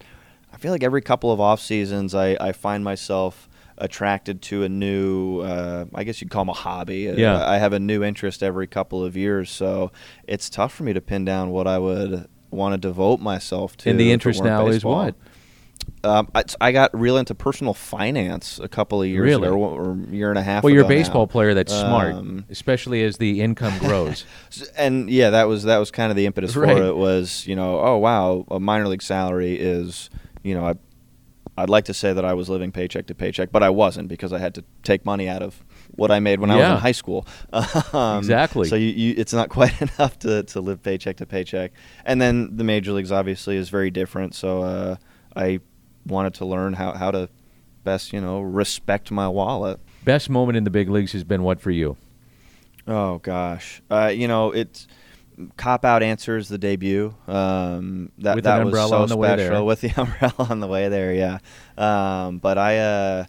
I 0.53 0.57
feel 0.57 0.71
like 0.71 0.83
every 0.83 1.01
couple 1.01 1.31
of 1.31 1.39
off 1.39 1.59
seasons, 1.61 2.13
I, 2.13 2.35
I 2.39 2.51
find 2.51 2.83
myself 2.83 3.47
attracted 3.79 4.41
to 4.43 4.63
a 4.63 4.69
new. 4.69 5.39
Uh, 5.41 5.85
I 5.95 6.03
guess 6.03 6.21
you'd 6.21 6.29
call 6.29 6.41
them 6.43 6.49
a 6.49 6.53
hobby. 6.53 7.09
Uh, 7.09 7.13
Yeah. 7.15 7.45
I 7.47 7.57
have 7.57 7.73
a 7.73 7.79
new 7.79 8.03
interest 8.03 8.43
every 8.43 8.67
couple 8.67 9.03
of 9.03 9.15
years, 9.17 9.49
so 9.49 9.91
it's 10.27 10.49
tough 10.49 10.73
for 10.73 10.83
me 10.83 10.93
to 10.93 11.01
pin 11.01 11.25
down 11.25 11.49
what 11.51 11.67
I 11.67 11.77
would 11.79 12.27
want 12.51 12.73
to 12.73 12.77
devote 12.77 13.19
myself 13.19 13.77
to. 13.77 13.89
And 13.89 13.99
the 13.99 14.11
interest 14.11 14.43
now 14.43 14.67
is 14.67 14.83
what? 14.83 15.15
Um, 16.03 16.29
I, 16.35 16.43
I 16.61 16.71
got 16.71 16.97
real 16.97 17.17
into 17.17 17.33
personal 17.35 17.73
finance 17.73 18.59
a 18.61 18.67
couple 18.67 19.01
of 19.01 19.07
years 19.07 19.23
Really? 19.25 19.47
ago, 19.47 19.57
or 19.57 19.91
a 19.93 20.13
year 20.15 20.29
and 20.29 20.37
a 20.37 20.43
half. 20.43 20.63
Well, 20.63 20.71
you're 20.71 20.83
a 20.83 20.85
ago 20.85 20.93
now. 20.93 20.99
baseball 21.01 21.27
player 21.27 21.53
that's 21.53 21.73
smart, 21.73 22.15
Um, 22.15 22.45
especially 22.49 23.03
as 23.03 23.17
the 23.17 23.41
income 23.41 23.77
grows. 23.79 24.23
and 24.77 25.09
yeah, 25.09 25.31
that 25.31 25.47
was 25.47 25.63
that 25.63 25.77
was 25.77 25.89
kind 25.91 26.09
of 26.11 26.15
the 26.15 26.25
impetus 26.25 26.55
Right. 26.55 26.77
for 26.77 26.83
it. 26.83 26.95
Was 26.95 27.45
you 27.47 27.55
know, 27.55 27.79
oh 27.79 27.97
wow, 27.97 28.45
a 28.51 28.59
minor 28.59 28.87
league 28.87 29.01
salary 29.01 29.55
is 29.59 30.09
you 30.43 30.53
know, 30.53 30.65
I 30.65 30.75
I'd 31.59 31.69
like 31.69 31.85
to 31.85 31.93
say 31.93 32.13
that 32.13 32.23
I 32.23 32.33
was 32.33 32.49
living 32.49 32.71
paycheck 32.71 33.07
to 33.07 33.15
paycheck, 33.15 33.51
but 33.51 33.63
I 33.63 33.69
wasn't 33.69 34.07
because 34.07 34.31
I 34.33 34.39
had 34.39 34.55
to 34.55 34.63
take 34.83 35.05
money 35.05 35.27
out 35.27 35.41
of 35.41 35.63
what 35.91 36.11
I 36.11 36.19
made 36.19 36.39
when 36.39 36.49
I 36.49 36.55
was 36.55 36.65
in 36.65 36.77
high 36.77 36.91
school. 36.93 37.27
Um, 37.93 38.19
Exactly. 38.19 38.67
So 38.67 38.75
you, 38.75 38.87
you, 38.87 39.13
it's 39.17 39.33
not 39.33 39.49
quite 39.57 39.81
enough 39.81 40.19
to, 40.19 40.43
to 40.43 40.61
live 40.61 40.81
paycheck 40.83 41.17
to 41.17 41.25
paycheck. 41.25 41.71
And 42.05 42.21
then 42.21 42.55
the 42.55 42.63
major 42.63 42.91
leagues 42.91 43.11
obviously 43.11 43.57
is 43.57 43.69
very 43.69 43.89
different. 43.89 44.35
So 44.35 44.61
uh, 44.61 44.95
I 45.35 45.59
wanted 46.05 46.35
to 46.35 46.45
learn 46.45 46.73
how, 46.73 46.93
how 46.93 47.11
to 47.11 47.29
best, 47.83 48.13
you 48.13 48.21
know, 48.21 48.41
respect 48.41 49.11
my 49.11 49.27
wallet. 49.27 49.79
Best 50.03 50.29
moment 50.29 50.57
in 50.57 50.63
the 50.63 50.69
big 50.69 50.89
leagues 50.89 51.11
has 51.13 51.23
been 51.23 51.43
what 51.43 51.59
for 51.59 51.71
you? 51.71 51.97
Oh 52.87 53.19
gosh, 53.19 53.81
uh, 53.91 54.07
you 54.07 54.27
know 54.27 54.51
it's 54.51 54.87
cop 55.57 55.85
out 55.85 56.03
answers 56.03 56.47
the 56.49 56.57
debut. 56.57 57.15
Um, 57.27 58.11
that 58.19 58.35
With 58.35 58.43
that 58.45 58.65
was 58.65 58.73
so 58.89 58.97
on 59.01 59.09
the 59.09 59.17
way 59.17 59.29
special 59.35 59.65
with 59.65 59.81
the 59.81 59.89
umbrella 59.97 60.33
on 60.49 60.59
the 60.59 60.67
way 60.67 60.89
there. 60.89 61.13
Yeah, 61.13 61.39
um, 61.77 62.37
but 62.39 62.57
I. 62.57 62.77
Uh, 62.77 63.25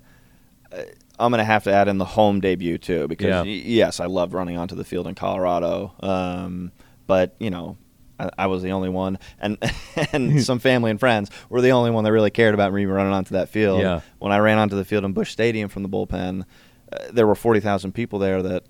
I'm 1.19 1.31
gonna 1.31 1.45
have 1.45 1.65
to 1.65 1.73
add 1.73 1.89
in 1.89 1.99
the 1.99 2.05
home 2.07 2.41
debut 2.41 2.79
too 2.79 3.07
because 3.07 3.27
Yeah. 3.29 3.43
y- 3.43 3.49
yes, 3.49 4.01
I 4.01 4.07
loved 4.07 4.33
running 4.33 4.57
onto 4.57 4.75
the 4.75 4.85
field 4.85 5.07
in 5.07 5.15
Colorado. 5.15 5.93
Um, 6.01 6.73
but 7.07 7.35
you 7.39 7.51
know, 7.51 7.77
I, 8.19 8.31
I 8.39 8.47
was 8.47 8.63
the 8.63 8.71
only 8.73 8.89
one, 8.89 9.19
and 9.39 9.59
and 10.13 10.43
some 10.51 10.59
family 10.59 10.91
and 10.91 10.99
friends 10.99 11.31
were 11.51 11.61
the 11.61 11.73
only 11.73 11.91
one 11.91 12.05
that 12.05 12.13
really 12.13 12.31
cared 12.31 12.55
about 12.55 12.73
me 12.73 12.87
running 12.87 13.13
onto 13.13 13.35
that 13.35 13.51
field. 13.51 13.81
Yeah. 13.83 14.01
When 14.19 14.33
I 14.33 14.39
ran 14.39 14.59
onto 14.59 14.77
the 14.77 14.85
field 14.85 15.05
in 15.05 15.13
Busch 15.13 15.31
Stadium 15.31 15.69
from 15.69 15.83
the 15.83 15.89
bullpen, 15.91 16.45
uh, 16.93 16.97
there 17.13 17.27
were 17.27 17.35
forty 17.35 17.61
thousand 17.61 17.93
people 17.93 18.19
there 18.19 18.43
that 18.43 18.65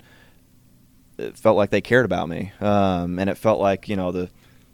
it 1.17 1.37
felt 1.37 1.57
like 1.57 1.69
they 1.69 1.81
cared 1.81 2.05
about 2.05 2.29
me, 2.29 2.51
um, 2.59 3.19
and 3.19 3.29
it 3.29 3.37
felt 3.37 3.59
like 3.59 3.87
you 3.87 3.95
know 3.95 4.11
the 4.11 4.29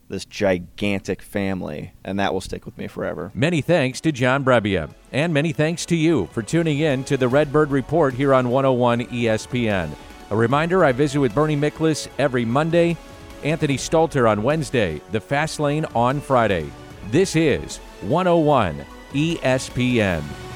this 0.10 0.26
gigantic 0.26 1.22
family, 1.22 1.92
and 2.04 2.20
that 2.20 2.34
will 2.34 2.42
stick 2.42 2.66
with 2.66 2.78
me 2.78 2.88
forever. 2.88 3.32
Many 3.34 3.62
thanks 3.62 4.00
to 4.02 4.12
John 4.12 4.44
Brebbia, 4.44 4.90
and 5.12 5.34
many 5.34 5.52
thanks 5.52 5.86
to 5.88 5.96
you 5.96 6.28
for 6.28 6.42
tuning 6.42 6.80
in 6.80 7.04
to 7.06 7.18
the 7.18 7.28
Redbird 7.28 7.72
Report 7.72 8.14
here 8.14 8.34
on 8.34 8.50
101 8.50 9.08
ESPN. 9.08 9.92
A 10.30 10.36
reminder 10.36 10.84
I 10.84 10.92
visit 10.92 11.20
with 11.20 11.36
Bernie 11.36 11.58
Miklasz 11.58 12.08
every 12.18 12.46
Monday, 12.46 12.98
Anthony 13.44 13.78
Stalter 13.78 14.30
on 14.30 14.44
Wednesday, 14.44 15.02
The 15.12 15.22
Fast 15.22 15.60
Lane 15.60 15.86
on 15.96 16.20
Friday. 16.20 16.70
This 17.12 17.36
is 17.36 17.78
101 18.02 18.86
ESPN. 19.14 20.47